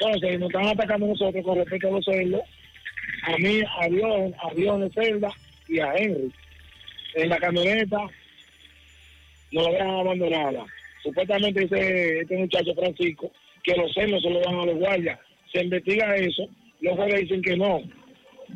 [0.00, 2.42] Entonces nos están atacando nosotros con respecto a los sueldos,
[3.22, 5.32] a mí, a Dios, a Dios de Celda
[5.68, 6.32] y a Henry.
[7.14, 7.98] En la camioneta
[9.52, 10.66] nos la dejan abandonada.
[11.02, 13.30] Supuestamente dice este muchacho Francisco
[13.62, 15.18] que los celos se lo dan a los guardias.
[15.52, 16.48] Se investiga eso,
[16.80, 17.80] los guardias dicen que no.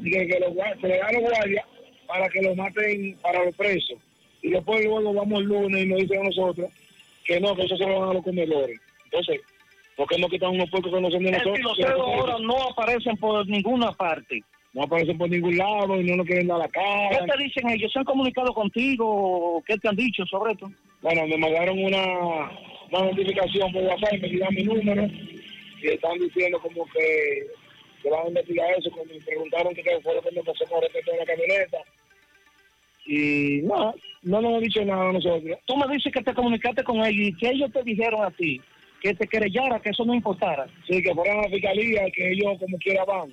[0.04, 1.64] Que, que los se le da a los guardias
[2.06, 3.98] para que los maten para los presos.
[4.42, 6.70] Y después luego vamos el lunes y nos dicen a nosotros
[7.24, 8.80] que no, que eso se lo dan a los comedores.
[9.04, 9.40] Entonces,
[10.00, 11.56] ¿por qué no quitan unos puestos que no son de Es nosotros?
[11.58, 14.42] que los cerdos ahora no aparecen por ninguna parte.
[14.72, 17.18] No aparecen por ningún lado y no nos quieren dar la cara.
[17.18, 17.92] ¿Qué te dicen ellos?
[17.92, 19.62] ¿Se han comunicado contigo?
[19.66, 20.70] ¿Qué te han dicho sobre esto?
[21.02, 22.50] Bueno, me mandaron una,
[22.90, 25.06] una notificación por WhatsApp me dieron mi número
[25.82, 27.46] y están diciendo como que,
[28.02, 28.90] que van a investigar eso.
[28.92, 31.78] Cuando me preguntaron que qué fue lo que me pasó con respecto a la camioneta.
[33.04, 35.58] Y no, no nos han dicho nada a nosotros.
[35.66, 38.62] Tú me dices que te comunicaste con ellos y que ellos te dijeron a ti
[39.00, 40.66] que te querellara, que eso no importara.
[40.86, 43.32] Sí, que fueran a la fiscalía que ellos como quiera van.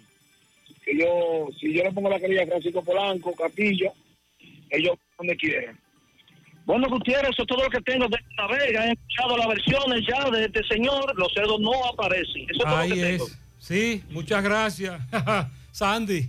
[0.84, 3.92] Que yo, si yo le pongo la querella a Francisco Polanco, Castillo,
[4.70, 5.78] ellos donde quieran.
[6.66, 8.88] Bueno, Gutiérrez, eso es todo lo que tengo de esta vega.
[8.88, 11.18] He escuchado las versiones ya de este señor.
[11.18, 12.44] Los cerdos no aparecen.
[12.50, 13.18] Eso es todo Ahí lo que es.
[13.18, 13.28] tengo.
[13.58, 15.02] Sí, muchas gracias.
[15.72, 16.28] Sandy,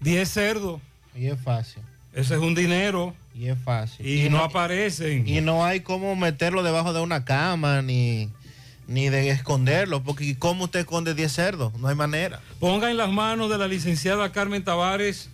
[0.00, 0.80] 10 cerdos.
[1.16, 1.82] Y es fácil.
[2.14, 3.14] Ese es un dinero.
[3.34, 4.06] Y es fácil.
[4.06, 5.26] Y, no, aparecen.
[5.26, 8.28] Y no hay cómo meterlo debajo de una cama ni,
[8.92, 11.74] ni de esconderlo, porque ¿cómo usted esconde 10 cerdos?
[11.78, 12.40] No hay manera.
[12.60, 15.30] Ponga en las manos de la licenciada Carmen Tavares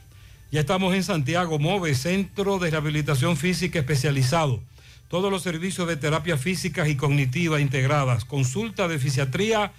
[0.56, 4.62] Ya estamos en Santiago, MOVE, Centro de Rehabilitación Física Especializado.
[5.08, 9.74] Todos los servicios de terapia física y cognitiva integradas, consulta de fisiatría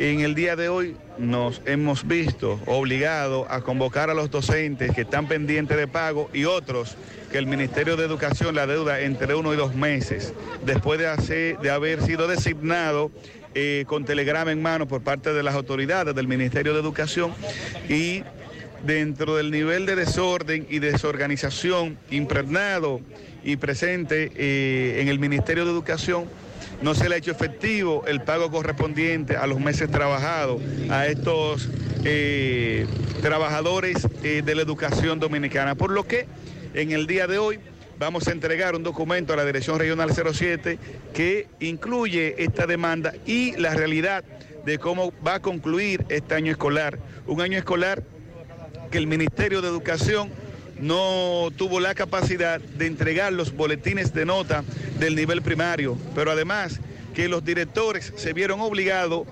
[0.00, 5.02] En el día de hoy nos hemos visto obligados a convocar a los docentes que
[5.02, 6.96] están pendientes de pago y otros
[7.30, 10.32] que el Ministerio de Educación la deuda entre uno y dos meses,
[10.64, 13.10] después de, haber sido designado
[13.54, 17.34] eh, con telegrama en mano por parte de las autoridades del Ministerio de Educación
[17.86, 18.22] y
[18.86, 23.02] dentro del nivel de desorden y desorganización impregnado
[23.44, 26.24] y presente eh, en el Ministerio de Educación,
[26.82, 31.68] no se le ha hecho efectivo el pago correspondiente a los meses trabajados a estos
[32.04, 32.86] eh,
[33.20, 35.74] trabajadores eh, de la educación dominicana.
[35.74, 36.26] Por lo que
[36.74, 37.58] en el día de hoy
[37.98, 40.78] vamos a entregar un documento a la Dirección Regional 07
[41.12, 44.24] que incluye esta demanda y la realidad
[44.64, 46.98] de cómo va a concluir este año escolar.
[47.26, 48.02] Un año escolar
[48.90, 50.30] que el Ministerio de Educación
[50.80, 54.64] no tuvo la capacidad de entregar los boletines de nota
[54.98, 56.80] del nivel primario, pero además
[57.14, 59.26] que los directores se vieron obligados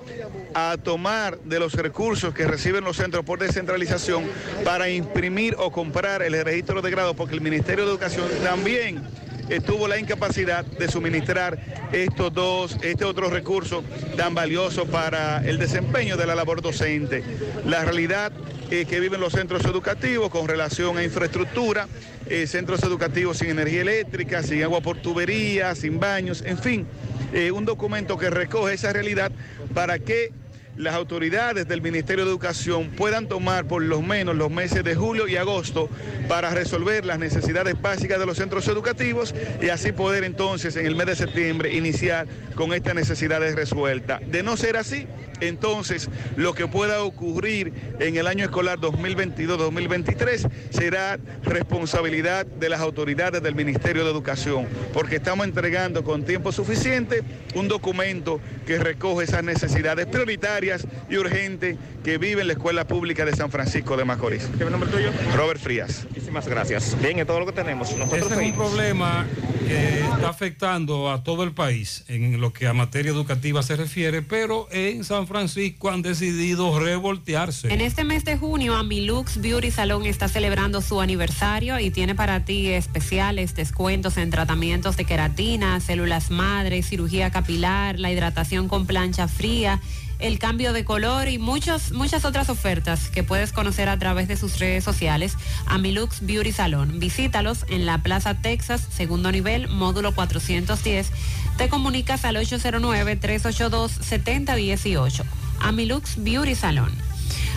[0.54, 4.24] a tomar de los recursos que reciben los centros por descentralización
[4.64, 9.02] para imprimir o comprar el registro de grado, porque el Ministerio de Educación también
[9.48, 11.58] eh, tuvo la incapacidad de suministrar
[11.92, 13.82] estos dos, este otro recurso
[14.16, 17.22] tan valioso para el desempeño de la labor docente.
[17.64, 18.32] La realidad
[18.68, 21.88] que viven los centros educativos con relación a infraestructura,
[22.26, 26.86] eh, centros educativos sin energía eléctrica, sin agua por tubería, sin baños, en fin,
[27.32, 29.32] eh, un documento que recoge esa realidad
[29.72, 30.32] para que
[30.78, 35.26] las autoridades del Ministerio de Educación puedan tomar por lo menos los meses de julio
[35.26, 35.88] y agosto
[36.28, 40.94] para resolver las necesidades básicas de los centros educativos y así poder entonces en el
[40.94, 44.20] mes de septiembre iniciar con estas necesidades resueltas.
[44.30, 45.06] De no ser así,
[45.40, 53.42] entonces lo que pueda ocurrir en el año escolar 2022-2023 será responsabilidad de las autoridades
[53.42, 57.22] del Ministerio de Educación, porque estamos entregando con tiempo suficiente
[57.54, 63.34] un documento que recoge esas necesidades prioritarias y urgentes que vive la Escuela Pública de
[63.34, 64.44] San Francisco de Macorís.
[64.44, 65.10] ¿Qué es el nombre tuyo?
[65.36, 66.06] Robert Frías.
[66.08, 66.96] Muchísimas gracias.
[67.00, 67.90] Bien, es todo lo que tenemos.
[67.96, 69.26] Nosotros Este es un problema
[69.66, 74.22] que está afectando a todo el país en lo que a materia educativa se refiere,
[74.22, 77.72] pero en San Francisco han decidido revoltearse.
[77.72, 82.44] En este mes de junio, Amilux Beauty Salon está celebrando su aniversario y tiene para
[82.44, 89.28] ti especiales descuentos en tratamientos de queratina, células madre, cirugía capilar, la hidratación con plancha
[89.28, 89.80] fría
[90.18, 94.36] el cambio de color y muchas, muchas otras ofertas que puedes conocer a través de
[94.36, 95.34] sus redes sociales.
[95.66, 96.98] Amilux Beauty Salon.
[96.98, 101.10] Visítalos en la Plaza Texas, segundo nivel, módulo 410.
[101.58, 105.24] Te comunicas al 809-382-7018.
[105.60, 106.92] Amilux Beauty Salon.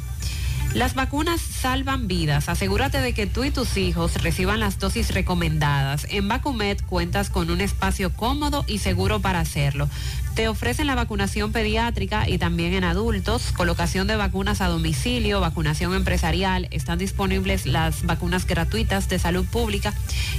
[0.76, 2.50] Las vacunas salvan vidas.
[2.50, 6.06] Asegúrate de que tú y tus hijos reciban las dosis recomendadas.
[6.10, 9.88] En Vacumet cuentas con un espacio cómodo y seguro para hacerlo.
[10.34, 15.94] Te ofrecen la vacunación pediátrica y también en adultos, colocación de vacunas a domicilio, vacunación
[15.94, 16.68] empresarial.
[16.70, 19.94] Están disponibles las vacunas gratuitas de salud pública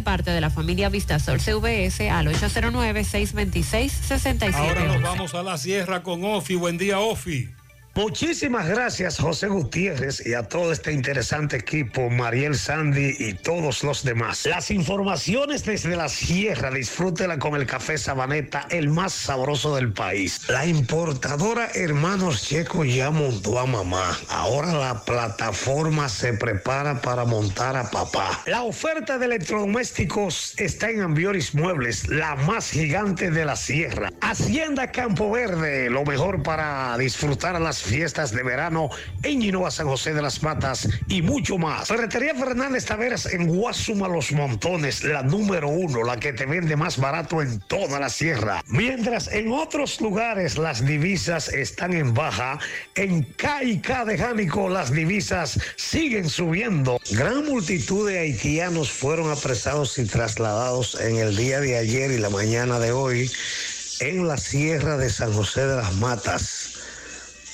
[0.00, 4.54] parte de la familia Vistasol CVS al 809-626-67.
[4.54, 6.54] Ahora nos vamos a la sierra con Ofi.
[6.54, 7.50] Buen día, Ofi.
[7.96, 14.04] Muchísimas gracias José Gutiérrez y a todo este interesante equipo, Mariel Sandy y todos los
[14.04, 14.44] demás.
[14.44, 20.46] Las informaciones desde la sierra, disfrútela con el café Sabaneta, el más sabroso del país.
[20.48, 24.18] La importadora Hermanos Checo ya montó a mamá.
[24.28, 28.42] Ahora la plataforma se prepara para montar a papá.
[28.44, 34.10] La oferta de electrodomésticos está en Ambioris Muebles, la más gigante de la sierra.
[34.20, 38.90] Hacienda Campo Verde, lo mejor para disfrutar las fiestas de verano
[39.22, 41.88] en Ginoa, San José de las Matas y mucho más.
[41.88, 46.98] Ferretería Fernández Taveras en Guasuma Los Montones, la número uno, la que te vende más
[46.98, 48.62] barato en toda la sierra.
[48.68, 52.58] Mientras en otros lugares las divisas están en baja,
[52.94, 57.00] en K de Jánico las divisas siguen subiendo.
[57.12, 62.30] Gran multitud de haitianos fueron apresados y trasladados en el día de ayer y la
[62.30, 63.30] mañana de hoy
[64.00, 66.75] en la sierra de San José de las Matas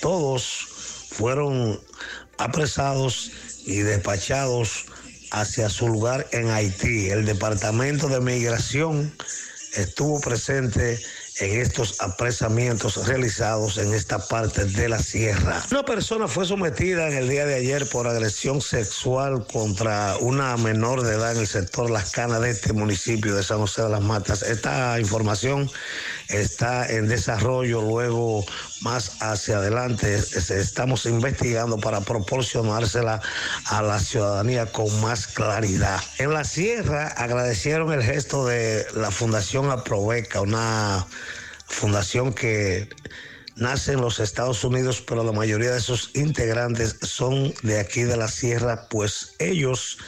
[0.02, 0.66] todos
[1.10, 1.80] fueron
[2.36, 3.30] apresados
[3.64, 4.86] y despachados
[5.30, 7.08] hacia su lugar en Haití.
[7.08, 9.12] El Departamento de Migración
[9.74, 11.00] estuvo presente
[11.40, 15.62] en estos apresamientos realizados en esta parte de la sierra.
[15.70, 21.02] Una persona fue sometida en el día de ayer por agresión sexual contra una menor
[21.02, 24.02] de edad en el sector Las Canas de este municipio de San José de las
[24.02, 24.42] Matas.
[24.42, 25.70] Esta información
[26.32, 28.44] está en desarrollo, luego
[28.80, 33.20] más hacia adelante estamos investigando para proporcionársela
[33.66, 36.00] a la ciudadanía con más claridad.
[36.18, 41.06] En la sierra agradecieron el gesto de la Fundación Aproveca, una
[41.68, 42.88] fundación que
[43.56, 48.16] nace en los Estados Unidos, pero la mayoría de sus integrantes son de aquí de
[48.16, 49.98] la sierra, pues ellos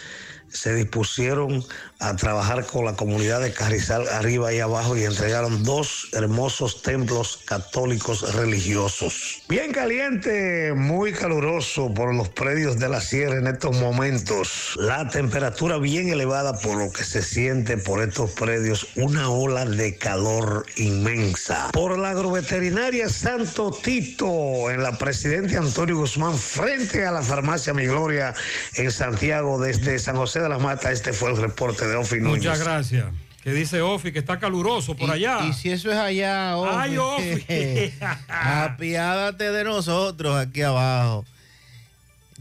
[0.49, 1.65] se dispusieron
[2.01, 7.41] a trabajar con la comunidad de Carrizal arriba y abajo y entregaron dos hermosos templos
[7.45, 9.43] católicos religiosos.
[9.49, 14.75] Bien caliente, muy caluroso por los predios de la sierra en estos momentos.
[14.77, 19.97] La temperatura bien elevada por lo que se siente por estos predios, una ola de
[19.97, 21.71] calor inmensa.
[21.73, 27.87] Por la agroveterinaria Santo Tito en la Presidente Antonio Guzmán frente a la farmacia Mi
[27.87, 28.35] Gloria
[28.75, 30.93] en Santiago desde San José de las Matas.
[30.93, 32.39] Este fue el reporte de Ofi Núñez.
[32.39, 33.07] Muchas gracias.
[33.43, 35.45] Que dice Ofi que está caluroso por allá.
[35.47, 37.95] Y si eso es allá, Ofi, Ay, Ofi.
[38.29, 41.25] apiádate de nosotros aquí abajo.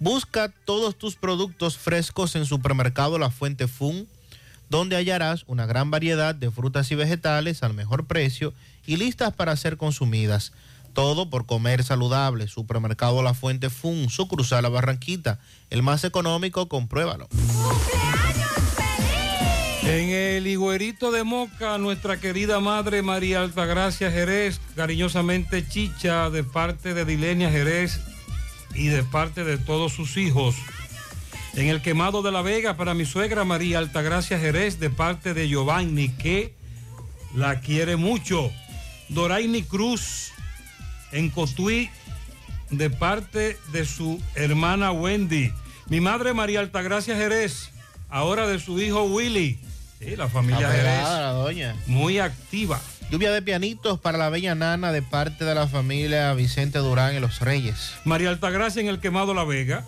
[0.00, 4.08] Busca todos tus productos frescos en Supermercado La Fuente Fun,
[4.70, 8.54] donde hallarás una gran variedad de frutas y vegetales al mejor precio
[8.86, 10.52] y listas para ser consumidas.
[10.94, 12.48] Todo por comer saludable.
[12.48, 15.40] Supermercado La Fuente Fun, su cruzar la Barranquita.
[15.68, 17.28] El más económico, compruébalo.
[19.86, 26.94] En el higuerito de Moca, nuestra querida madre María Altagracia Jerez, cariñosamente Chicha, de parte
[26.94, 28.00] de Dilenia Jerez
[28.74, 30.56] y de parte de todos sus hijos.
[31.52, 35.48] En el quemado de la Vega, para mi suegra María Altagracia Jerez, de parte de
[35.50, 36.54] Giovanni, que
[37.34, 38.50] la quiere mucho.
[39.10, 40.32] Doraini Cruz,
[41.12, 41.90] en Cotuí,
[42.70, 45.52] de parte de su hermana Wendy.
[45.90, 47.70] Mi madre María Altagracia Jerez,
[48.08, 49.58] ahora de su hijo Willy.
[49.98, 51.02] Sí, la familia Apegada, Jerez.
[51.20, 51.76] la doña.
[51.86, 52.80] Muy activa.
[53.10, 57.20] Lluvia de pianitos para la bella nana de parte de la familia Vicente Durán y
[57.20, 57.92] los Reyes.
[58.04, 59.84] María Altagracia en el Quemado La Vega.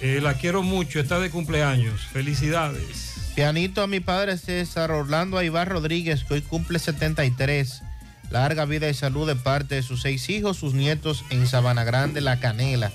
[0.00, 2.00] Eh, la quiero mucho, está de cumpleaños.
[2.12, 3.14] Felicidades.
[3.36, 7.82] Pianito a mi padre César Orlando Aibar Rodríguez, que hoy cumple 73.
[8.30, 12.20] Larga vida y salud de parte de sus seis hijos, sus nietos en Sabana Grande,
[12.20, 12.90] La Canela.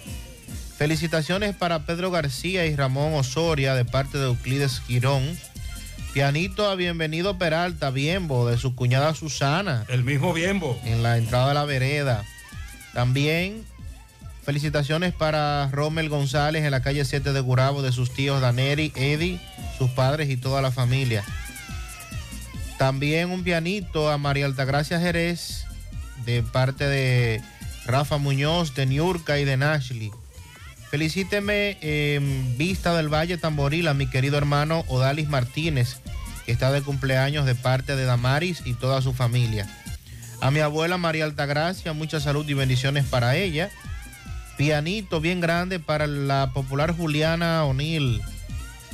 [0.77, 5.37] Felicitaciones para Pedro García y Ramón Osoria de parte de Euclides Girón.
[6.13, 9.85] Pianito a Bienvenido Peralta, Biembo, de su cuñada Susana.
[9.87, 10.79] El mismo Biembo.
[10.83, 12.23] En la entrada de la vereda.
[12.93, 13.63] También
[14.43, 19.39] felicitaciones para Rommel González en la calle 7 de Gurabo, de sus tíos Daneri, Eddie,
[19.77, 21.23] sus padres y toda la familia.
[22.77, 25.65] También un pianito a María Altagracia Jerez,
[26.25, 27.41] de parte de
[27.85, 30.11] Rafa Muñoz, de Niurka y de Nashley.
[30.89, 35.99] Felicíteme en Vista del Valle Tamboril a mi querido hermano Odalis Martínez,
[36.45, 39.67] que está de cumpleaños de parte de Damaris y toda su familia.
[40.39, 43.69] A mi abuela María Altagracia, mucha salud y bendiciones para ella.
[44.55, 48.21] Pianito bien grande para la popular Juliana O'Neill.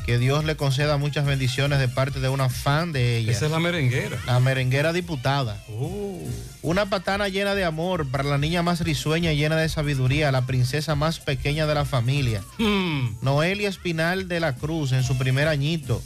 [0.06, 3.32] Que Dios le conceda muchas bendiciones de parte de una fan de ella.
[3.32, 4.20] Esa es la merenguera.
[4.26, 5.64] La merenguera diputada.
[5.70, 6.20] Oh.
[6.62, 10.46] Una patana llena de amor para la niña más risueña y llena de sabiduría, la
[10.46, 12.42] princesa más pequeña de la familia.
[12.58, 13.16] Hmm.
[13.22, 16.02] Noelia Espinal de la Cruz en su primer añito,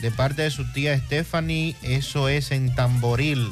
[0.00, 3.50] de parte de su tía Stephanie, eso es en Tamboril.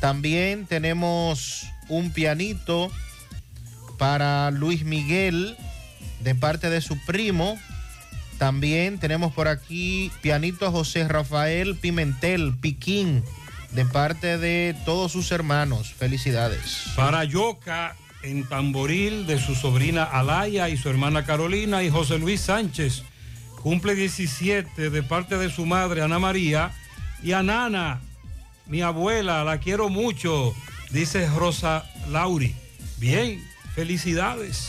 [0.00, 2.90] También tenemos un pianito
[3.98, 5.56] para Luis Miguel,
[6.20, 7.58] de parte de su primo.
[8.38, 13.24] También tenemos por aquí pianito José Rafael Pimentel, Piquín,
[13.72, 15.94] de parte de todos sus hermanos.
[15.94, 16.84] Felicidades.
[16.96, 22.42] Para Yoka en Tamboril de su sobrina Alaya y su hermana Carolina y José Luis
[22.42, 23.04] Sánchez.
[23.62, 26.72] Cumple 17 de parte de su madre Ana María
[27.22, 28.00] y a Nana,
[28.66, 30.54] mi abuela, la quiero mucho,
[30.90, 32.54] dice Rosa Lauri.
[32.98, 33.42] Bien,
[33.74, 34.68] felicidades.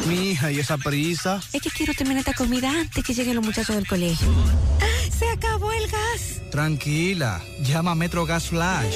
[0.08, 1.42] Mi hija, ¿y esa prisa?
[1.54, 4.28] Es que quiero terminar esta comida antes que lleguen los muchachos del colegio.
[5.18, 6.42] ¡Se acabó el gas!
[6.52, 8.96] Tranquila, llama a Metro Gas Flash.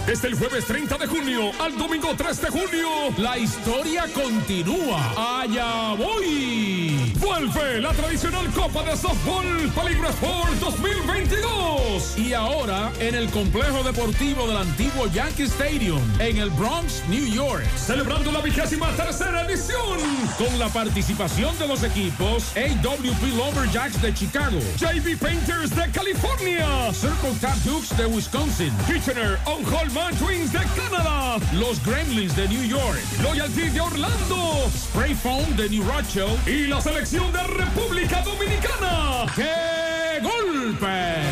[0.05, 5.41] Desde el jueves 30 de junio al domingo 3 de junio, la historia continúa.
[5.41, 7.13] Allá voy.
[7.19, 12.17] Vuelve la tradicional Copa de Softball Peligro Sport 2022.
[12.17, 17.65] Y ahora en el complejo deportivo del antiguo Yankee Stadium, en el Bronx, New York.
[17.77, 19.99] Celebrando la vigésima tercera edición.
[20.39, 27.35] Con la participación de los equipos AWP Lumberjacks de Chicago, JV Painters de California, Circle
[27.39, 32.99] Tap Dukes de Wisconsin, Kitchener On Holman Twins de Canadá, los Gremlins de New York,
[33.21, 39.25] Loyalty de Orlando, Spray Foam de New Rochelle y la selección de República Dominicana.
[39.35, 40.87] ¡Qué golpe!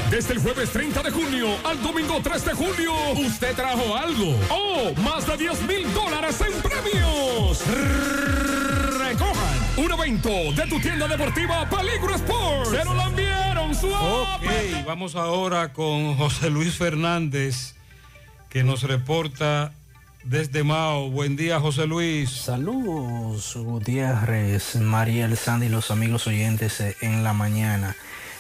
[0.09, 4.35] Desde el jueves 30 de junio al domingo 3 de julio, usted trajo algo.
[4.49, 4.91] ¡Oh!
[5.03, 7.63] Más de 10 mil dólares en premios.
[8.97, 12.71] Recojan un evento de tu tienda deportiva Peligro Sports.
[12.71, 14.47] Se nos la enviaron suave.
[14.47, 17.75] Ok, vamos ahora con José Luis Fernández,
[18.49, 19.73] que nos reporta
[20.23, 21.09] desde Mao.
[21.11, 22.31] Buen día, José Luis.
[22.31, 27.95] Saludos, Gutiérrez, Mariel, Sandy y los amigos oyentes en la mañana.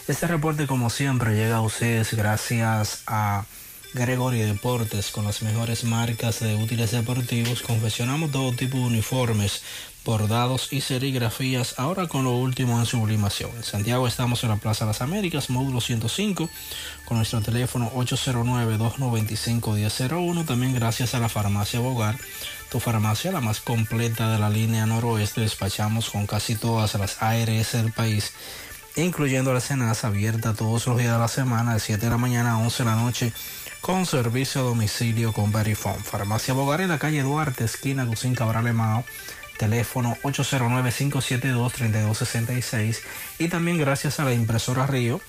[0.07, 3.45] Este reporte, como siempre, llega a ustedes gracias a
[3.93, 7.61] Gregory Deportes con las mejores marcas de útiles deportivos.
[7.61, 9.61] Confeccionamos todo tipo de uniformes,
[10.05, 13.51] bordados y serigrafías, ahora con lo último en sublimación.
[13.55, 16.49] En Santiago estamos en la Plaza de las Américas, módulo 105,
[17.09, 20.45] con nuestro teléfono 809-295-1001.
[20.45, 22.15] También gracias a la farmacia Bogar,
[22.71, 25.41] tu farmacia la más completa de la línea noroeste.
[25.41, 28.31] Despachamos con casi todas las ARS del país,
[28.95, 32.51] incluyendo la Senasa, abierta todos los días de la semana, de 7 de la mañana
[32.51, 33.33] a 11 de la noche
[33.81, 36.03] con servicio a domicilio con Verifone.
[36.03, 39.03] Farmacia Bogar en la calle Duarte, esquina Lucín Cabral Emao,
[39.57, 42.99] teléfono 809-572-3266
[43.39, 45.19] y también gracias a la impresora Río,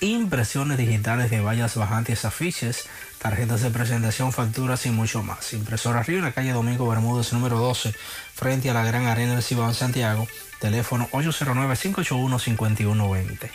[0.00, 2.88] impresiones digitales de vallas bajantes, afiches,
[3.18, 5.52] tarjetas de presentación, facturas y mucho más.
[5.52, 7.94] Impresora Río en la calle Domingo Bermúdez número 12,
[8.34, 10.26] frente a la Gran Arena del Cibao Santiago,
[10.60, 13.50] teléfono 809-581-5120.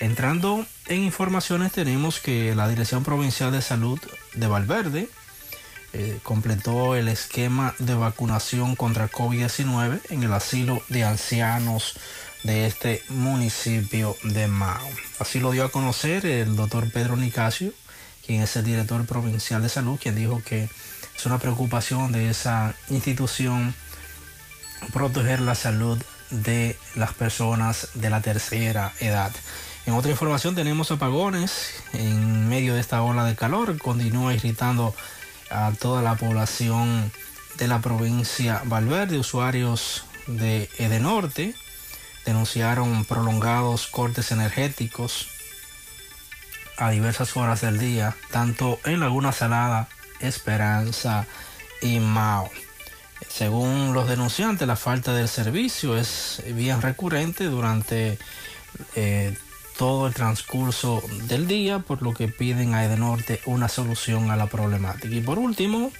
[0.00, 3.98] Entrando en informaciones tenemos que la Dirección Provincial de Salud
[4.34, 5.08] de Valverde
[5.92, 11.96] eh, completó el esquema de vacunación contra COVID-19 en el asilo de ancianos
[12.42, 14.88] de este municipio de Mao.
[15.18, 17.72] Así lo dio a conocer el doctor Pedro Nicasio,
[18.24, 20.68] quien es el director provincial de salud, quien dijo que
[21.16, 23.74] es una preocupación de esa institución
[24.92, 29.32] proteger la salud de las personas de la tercera edad.
[29.86, 33.76] En otra información tenemos apagones en medio de esta ola de calor.
[33.78, 34.94] Continúa irritando
[35.50, 37.10] a toda la población
[37.58, 39.18] de la provincia Valverde.
[39.18, 41.54] Usuarios de Edenorte
[42.24, 45.28] denunciaron prolongados cortes energéticos
[46.76, 49.88] a diversas horas del día, tanto en Laguna Salada,
[50.20, 51.26] Esperanza
[51.82, 52.50] y Mao.
[53.28, 58.18] Según los denunciantes, la falta del servicio es bien recurrente durante
[58.96, 59.36] eh,
[59.76, 64.46] todo el transcurso del día, por lo que piden a Edenorte una solución a la
[64.46, 65.14] problemática.
[65.14, 65.92] Y por último,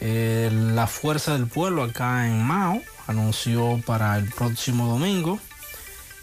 [0.00, 5.38] eh, la Fuerza del Pueblo acá en Mao anunció para el próximo domingo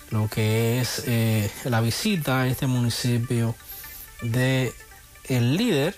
[0.09, 3.55] lo que es eh, la visita a este municipio
[4.21, 4.73] de
[5.25, 5.95] el líder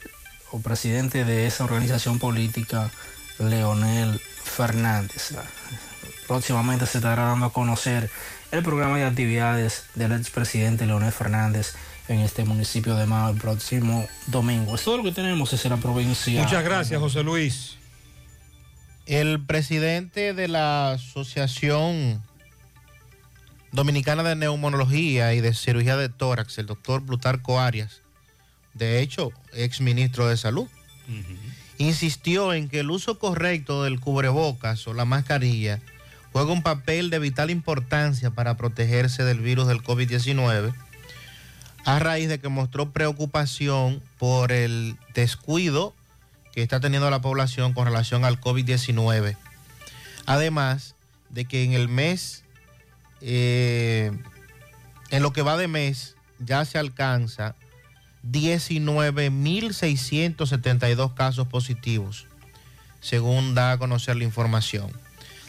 [0.51, 2.89] o presidente de esa organización política,
[3.37, 5.35] Leonel Fernández.
[6.27, 8.09] Próximamente se estará dando a conocer
[8.51, 11.75] el programa de actividades del expresidente Leonel Fernández
[12.07, 14.73] en este municipio de Mao el próximo domingo.
[14.73, 16.41] Es todo lo que tenemos desde la provincia.
[16.41, 17.78] Muchas gracias, José Luis.
[19.09, 22.21] El presidente de la Asociación
[23.71, 28.03] Dominicana de Neumonología y de Cirugía de Tórax, el doctor Plutarco Arias,
[28.75, 30.67] de hecho, ex ministro de Salud,
[31.79, 35.81] insistió en que el uso correcto del cubrebocas o la mascarilla
[36.31, 40.71] juega un papel de vital importancia para protegerse del virus del COVID-19,
[41.83, 45.95] a raíz de que mostró preocupación por el descuido
[46.59, 49.37] que está teniendo la población con relación al COVID-19.
[50.25, 50.93] Además
[51.29, 52.43] de que en el mes,
[53.21, 54.11] eh,
[55.09, 57.55] en lo que va de mes, ya se alcanza
[58.29, 62.27] 19.672 casos positivos,
[62.99, 64.91] según da a conocer la información.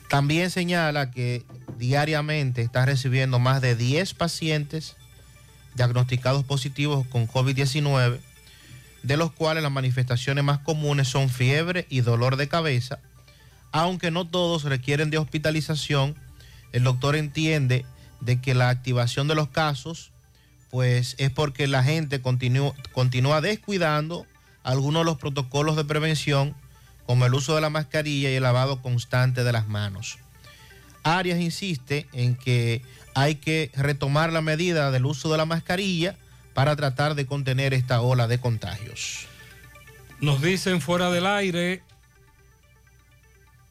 [0.08, 1.44] También señala que
[1.76, 4.94] diariamente está recibiendo más de 10 pacientes
[5.74, 8.20] diagnosticados positivos con COVID-19,
[9.02, 12.98] de los cuales las manifestaciones más comunes son fiebre y dolor de cabeza.
[13.72, 16.16] Aunque no todos requieren de hospitalización,
[16.72, 17.84] el doctor entiende
[18.20, 20.12] de que la activación de los casos
[20.70, 24.26] pues es porque la gente continúa, continúa descuidando
[24.62, 26.54] algunos de los protocolos de prevención,
[27.06, 30.18] como el uso de la mascarilla y el lavado constante de las manos.
[31.02, 32.82] Arias insiste en que
[33.14, 36.16] hay que retomar la medida del uso de la mascarilla
[36.54, 39.26] para tratar de contener esta ola de contagios.
[40.20, 41.82] Nos dicen fuera del aire.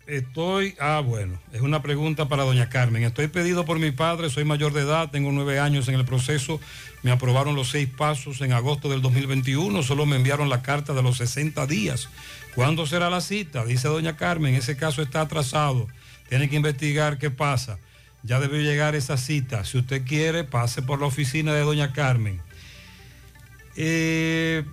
[0.08, 3.04] Estoy, ah bueno, es una pregunta para doña Carmen.
[3.04, 6.60] Estoy pedido por mi padre, soy mayor de edad, tengo nueve años en el proceso,
[7.04, 11.04] me aprobaron los seis pasos en agosto del 2021, solo me enviaron la carta de
[11.04, 12.10] los 60 días.
[12.56, 13.64] ¿Cuándo será la cita?
[13.66, 15.88] Dice doña Carmen, ese caso está atrasado,
[16.28, 17.78] tiene que investigar qué pasa.
[18.24, 19.64] Ya debe llegar esa cita.
[19.64, 22.42] Si usted quiere, pase por la oficina de doña Carmen.
[23.82, 24.66] Eh,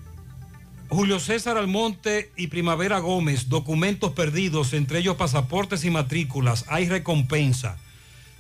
[0.89, 6.65] Julio César Almonte y Primavera Gómez, documentos perdidos, entre ellos pasaportes y matrículas.
[6.67, 7.79] Hay recompensa.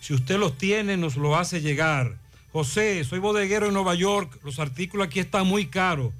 [0.01, 2.17] Si usted los tiene, nos lo hace llegar.
[2.53, 4.41] José, soy bodeguero en Nueva York.
[4.43, 6.13] Los artículos aquí están muy caros.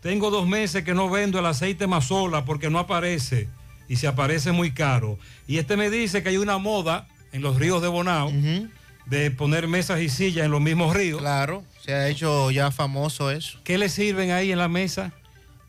[0.00, 3.48] Tengo dos meses que no vendo el aceite Mazola porque no aparece.
[3.88, 5.18] Y si aparece muy caro.
[5.48, 8.30] Y este me dice que hay una moda en los ríos de Bonao
[9.06, 11.20] de poner mesas y sillas en los mismos ríos.
[11.20, 13.58] Claro, se ha hecho ya famoso eso.
[13.64, 15.12] ¿Qué le sirven ahí en la mesa?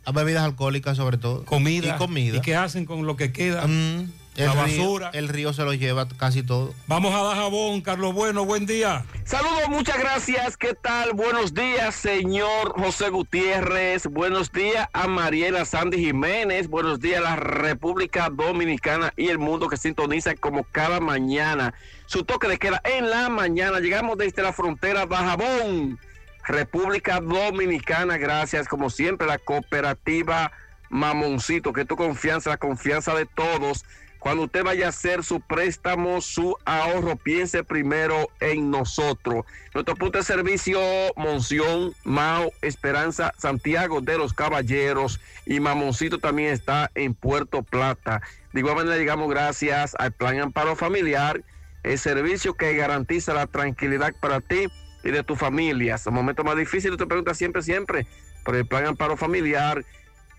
[0.06, 1.46] A bebidas alcohólicas sobre todo.
[1.46, 1.96] Comida.
[1.96, 2.38] Y comida.
[2.38, 3.66] ¿Y qué hacen con lo que queda?
[3.66, 5.12] Mm, el la río- basura.
[5.14, 6.74] el río se lo lleva casi todo.
[6.88, 9.06] Vamos a dar jabón, Carlos Bueno, buen día.
[9.24, 10.58] Saludos, muchas gracias.
[10.58, 11.14] ¿Qué tal?
[11.14, 14.08] Buenos días, señor José Gutiérrez.
[14.08, 16.68] Buenos días a Mariela Sandy Jiménez.
[16.68, 21.74] Buenos días a la República Dominicana y el mundo que sintoniza como cada mañana.
[22.06, 23.80] Su toque de queda en la mañana.
[23.80, 26.00] Llegamos desde la frontera de Jabón,
[26.46, 28.18] República Dominicana.
[28.18, 30.52] Gracias, como siempre, la cooperativa
[30.90, 33.84] Mamoncito, que tu confianza, la confianza de todos.
[34.24, 39.44] Cuando usted vaya a hacer su préstamo, su ahorro, piense primero en nosotros.
[39.74, 40.80] Nuestro punto de servicio,
[41.18, 48.22] Monción, Mao, Esperanza, Santiago de los Caballeros y Mamoncito también está en Puerto Plata.
[48.54, 51.44] De igual manera, llegamos gracias al Plan Amparo Familiar,
[51.84, 54.68] el servicio que garantiza la tranquilidad para ti
[55.04, 55.98] y de tu familia.
[56.06, 58.08] En momentos más difíciles, te preguntas siempre, siempre,
[58.44, 59.84] por el Plan Amparo Familiar.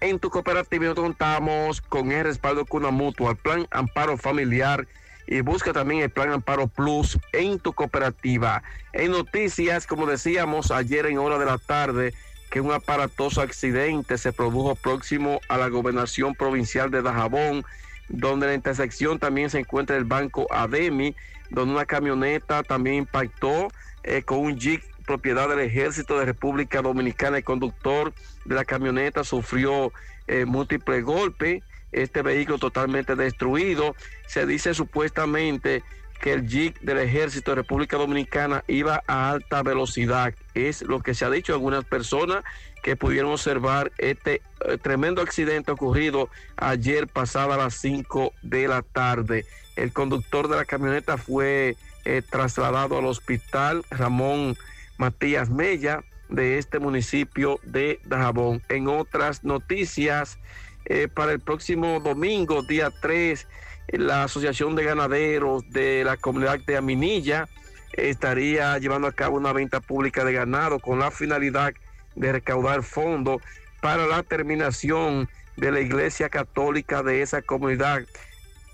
[0.01, 4.87] En tu cooperativa nosotros contamos con el respaldo con una mutua, el plan Amparo Familiar
[5.27, 8.63] y busca también el plan Amparo Plus en tu cooperativa.
[8.93, 12.13] En noticias, como decíamos ayer en hora de la tarde,
[12.51, 17.65] que un aparatoso accidente se produjo próximo a la gobernación provincial de Dajabón,
[18.09, 21.17] donde en la intersección también se encuentra el banco Ademi,
[21.51, 23.69] donde una camioneta también impactó
[24.03, 27.39] eh, con un jeep propiedad del ejército de República Dominicana.
[27.39, 28.13] El conductor
[28.45, 29.93] de la camioneta sufrió
[30.27, 31.63] eh, múltiples golpes.
[31.93, 33.95] Este vehículo totalmente destruido.
[34.27, 35.83] Se dice supuestamente
[36.25, 40.33] que el jeep del ejército de República Dominicana iba a alta velocidad.
[40.55, 42.43] Es lo que se ha dicho algunas personas
[42.83, 49.45] que pudieron observar este eh, tremendo accidente ocurrido ayer pasada las 5 de la tarde.
[49.77, 54.57] El conductor de la camioneta fue eh, trasladado al hospital Ramón
[54.97, 58.63] Matías Mella de este municipio de Dajabón.
[58.71, 60.39] En otras noticias,
[60.87, 63.47] eh, para el próximo domingo, día 3,
[63.89, 67.49] la Asociación de Ganaderos de la comunidad de Aminilla
[67.93, 71.75] estaría llevando a cabo una venta pública de ganado con la finalidad
[72.15, 73.43] de recaudar fondos
[73.81, 78.03] para la terminación de la iglesia católica de esa comunidad.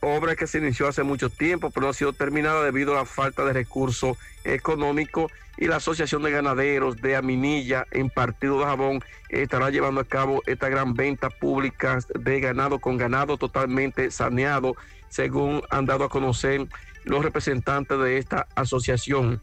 [0.02, 3.04] obra que se inició hace mucho tiempo, pero no ha sido terminada debido a la
[3.04, 9.04] falta de recursos económicos y la Asociación de Ganaderos de Aminilla en Partido de Jabón
[9.28, 14.74] estará llevando a cabo esta gran venta pública de ganado con ganado totalmente saneado,
[15.10, 16.66] según han dado a conocer
[17.04, 19.42] los representantes de esta asociación.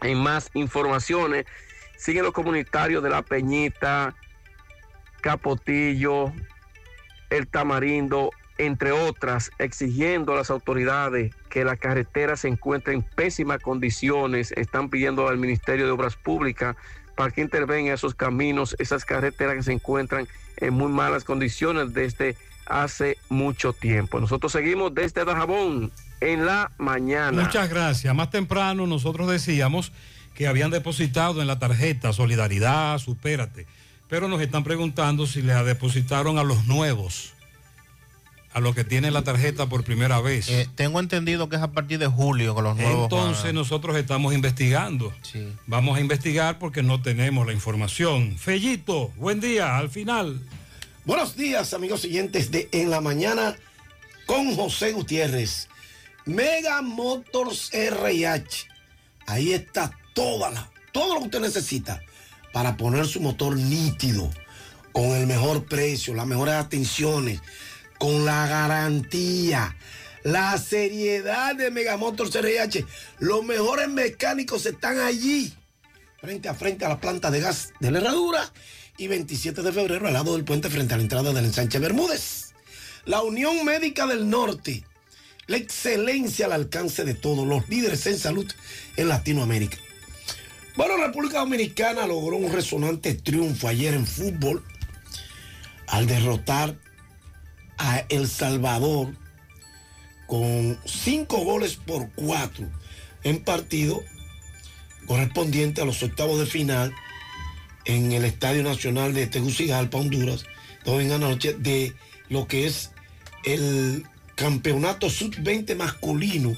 [0.00, 1.44] En más informaciones,
[1.98, 4.14] siguen los comunitarios de La Peñita,
[5.20, 6.32] Capotillo,
[7.30, 13.60] El Tamarindo, entre otras, exigiendo a las autoridades que la carretera se encuentre en pésimas
[13.60, 14.52] condiciones.
[14.52, 16.76] Están pidiendo al Ministerio de Obras Públicas
[17.16, 22.36] para que intervenga esos caminos, esas carreteras que se encuentran en muy malas condiciones desde
[22.66, 24.20] hace mucho tiempo.
[24.20, 27.42] Nosotros seguimos desde Dajabón en la mañana.
[27.42, 28.14] Muchas gracias.
[28.14, 29.92] Más temprano nosotros decíamos
[30.34, 33.66] que habían depositado en la tarjeta Solidaridad, supérate,
[34.08, 37.34] pero nos están preguntando si les depositaron a los nuevos,
[38.52, 40.48] a los que tienen la tarjeta por primera vez.
[40.48, 43.04] Eh, tengo entendido que es a partir de julio con los nuevos.
[43.04, 45.12] Entonces van nosotros estamos investigando.
[45.66, 48.36] Vamos a investigar porque no tenemos la información.
[48.38, 50.40] Fellito, buen día, al final.
[51.04, 53.56] Buenos días, amigos siguientes de En la Mañana
[54.24, 55.66] con José Gutiérrez.
[56.26, 58.68] Mega Motors RH.
[59.26, 62.00] Ahí está toda la, todo lo que usted necesita
[62.52, 64.30] para poner su motor nítido,
[64.92, 67.40] con el mejor precio, las mejores atenciones,
[67.98, 69.76] con la garantía,
[70.22, 72.86] la seriedad de Mega Motors RH.
[73.18, 75.52] Los mejores mecánicos están allí,
[76.20, 78.52] frente a frente a la planta de gas de la herradura
[78.98, 82.52] y 27 de febrero al lado del puente frente a la entrada del ensanche Bermúdez.
[83.04, 84.84] La Unión Médica del Norte,
[85.46, 88.50] la excelencia al alcance de todos los líderes en salud
[88.96, 89.78] en Latinoamérica.
[90.76, 94.64] Bueno, República Dominicana logró un resonante triunfo ayer en fútbol
[95.86, 96.76] al derrotar
[97.78, 99.08] a El Salvador
[100.26, 102.70] con cinco goles por cuatro
[103.24, 104.02] en partido
[105.06, 106.94] correspondiente a los octavos de final
[107.84, 110.44] en el Estadio Nacional de Tegucigalpa, Honduras,
[110.84, 111.94] domingo anoche, de
[112.28, 112.90] lo que es
[113.44, 114.04] el
[114.34, 116.56] Campeonato Sub-20 masculino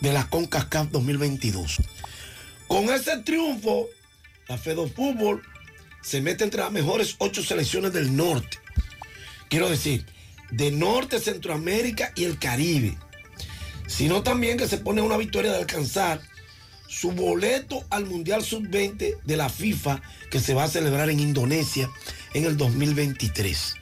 [0.00, 1.78] de la CONCACAF 2022.
[2.68, 3.88] Con ese triunfo,
[4.48, 5.42] la Fedo Fútbol
[6.02, 8.58] se mete entre las mejores ocho selecciones del norte.
[9.48, 10.04] Quiero decir,
[10.50, 12.96] de Norte, Centroamérica y el Caribe.
[13.86, 16.20] Sino también que se pone una victoria de alcanzar
[16.98, 20.00] su boleto al Mundial Sub-20 de la FIFA
[20.30, 21.90] que se va a celebrar en Indonesia
[22.32, 23.74] en el 2023.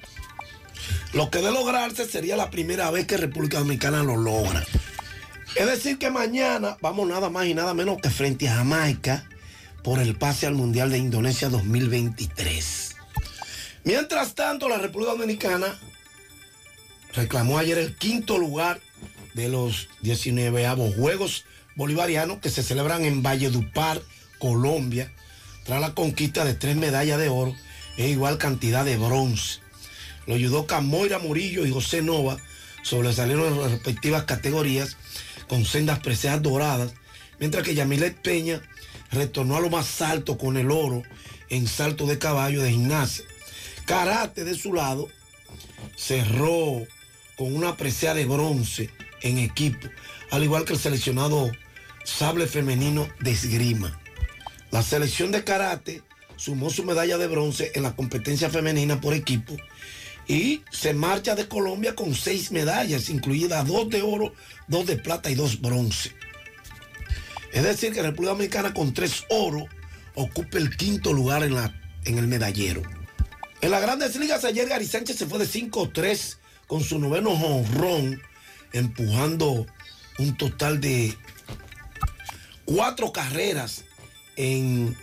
[1.12, 4.64] Lo que de lograrse sería la primera vez que República Dominicana lo logra.
[5.54, 9.28] Es decir, que mañana vamos nada más y nada menos que frente a Jamaica
[9.84, 12.96] por el pase al Mundial de Indonesia 2023.
[13.84, 15.78] Mientras tanto, la República Dominicana
[17.12, 18.80] reclamó ayer el quinto lugar
[19.34, 21.44] de los 19 Juegos
[21.76, 24.00] Bolivarianos que se celebran en Valledupar,
[24.38, 25.12] Colombia,
[25.64, 27.54] tras la conquista de tres medallas de oro
[27.96, 29.60] e igual cantidad de bronce.
[30.26, 32.38] Lo ayudó Moira Murillo y José Nova,
[32.82, 34.96] sobresalieron en las respectivas categorías
[35.48, 36.92] con sendas preseas doradas,
[37.38, 38.62] mientras que Yamilet Peña
[39.10, 41.02] retornó a lo más alto con el oro
[41.50, 43.24] en salto de caballo de gimnasia.
[43.86, 45.08] Karate de su lado
[45.96, 46.86] cerró
[47.36, 48.90] con una presea de bronce
[49.22, 49.88] en equipo,
[50.30, 51.50] al igual que el seleccionado
[52.04, 54.00] sable femenino de esgrima.
[54.70, 56.02] La selección de karate
[56.36, 59.56] sumó su medalla de bronce en la competencia femenina por equipo
[60.26, 64.32] y se marcha de Colombia con seis medallas, incluidas dos de oro,
[64.68, 66.12] dos de plata y dos bronce.
[67.52, 69.66] Es decir, que República Dominicana con tres oro
[70.14, 71.72] ocupa el quinto lugar en, la,
[72.04, 72.82] en el medallero.
[73.60, 78.20] En las grandes ligas ayer Gary Sánchez se fue de 5-3 con su noveno honrón,
[78.72, 79.66] empujando
[80.18, 81.16] un total de
[82.64, 83.84] cuatro carreras
[84.36, 84.96] en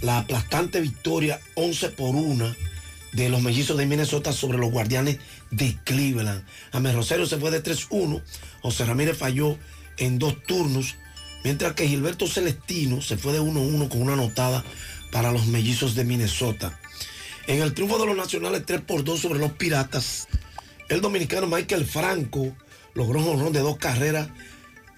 [0.00, 2.54] la aplastante victoria 11 por 1
[3.12, 5.18] de los mellizos de Minnesota sobre los guardianes
[5.50, 6.44] de Cleveland.
[6.72, 8.22] Amé Rosario se fue de 3-1,
[8.62, 9.58] José Ramírez falló
[9.96, 10.96] en dos turnos,
[11.42, 14.64] mientras que Gilberto Celestino se fue de 1-1 con una anotada
[15.10, 16.78] para los mellizos de Minnesota.
[17.46, 20.28] En el triunfo de los nacionales 3 por 2 sobre los piratas,
[20.88, 22.54] el dominicano Michael Franco
[22.94, 24.28] logró un honrón de dos carreras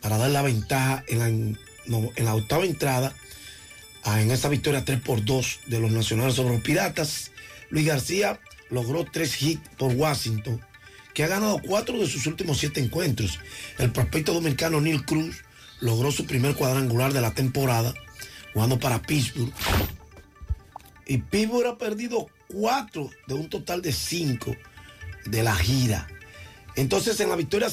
[0.00, 3.14] para dar la ventaja en la, en la octava entrada
[4.04, 7.32] ah, en esa victoria 3 por 2 de los nacionales sobre los piratas.
[7.70, 10.60] Luis García logró tres hits por Washington,
[11.14, 13.38] que ha ganado cuatro de sus últimos siete encuentros.
[13.78, 15.44] El prospecto dominicano Neil Cruz
[15.80, 17.94] logró su primer cuadrangular de la temporada,
[18.52, 19.52] jugando para Pittsburgh.
[21.06, 24.56] Y Pittsburgh ha perdido cuatro de un total de cinco
[25.26, 26.06] de la gira.
[26.76, 27.68] Entonces en la victoria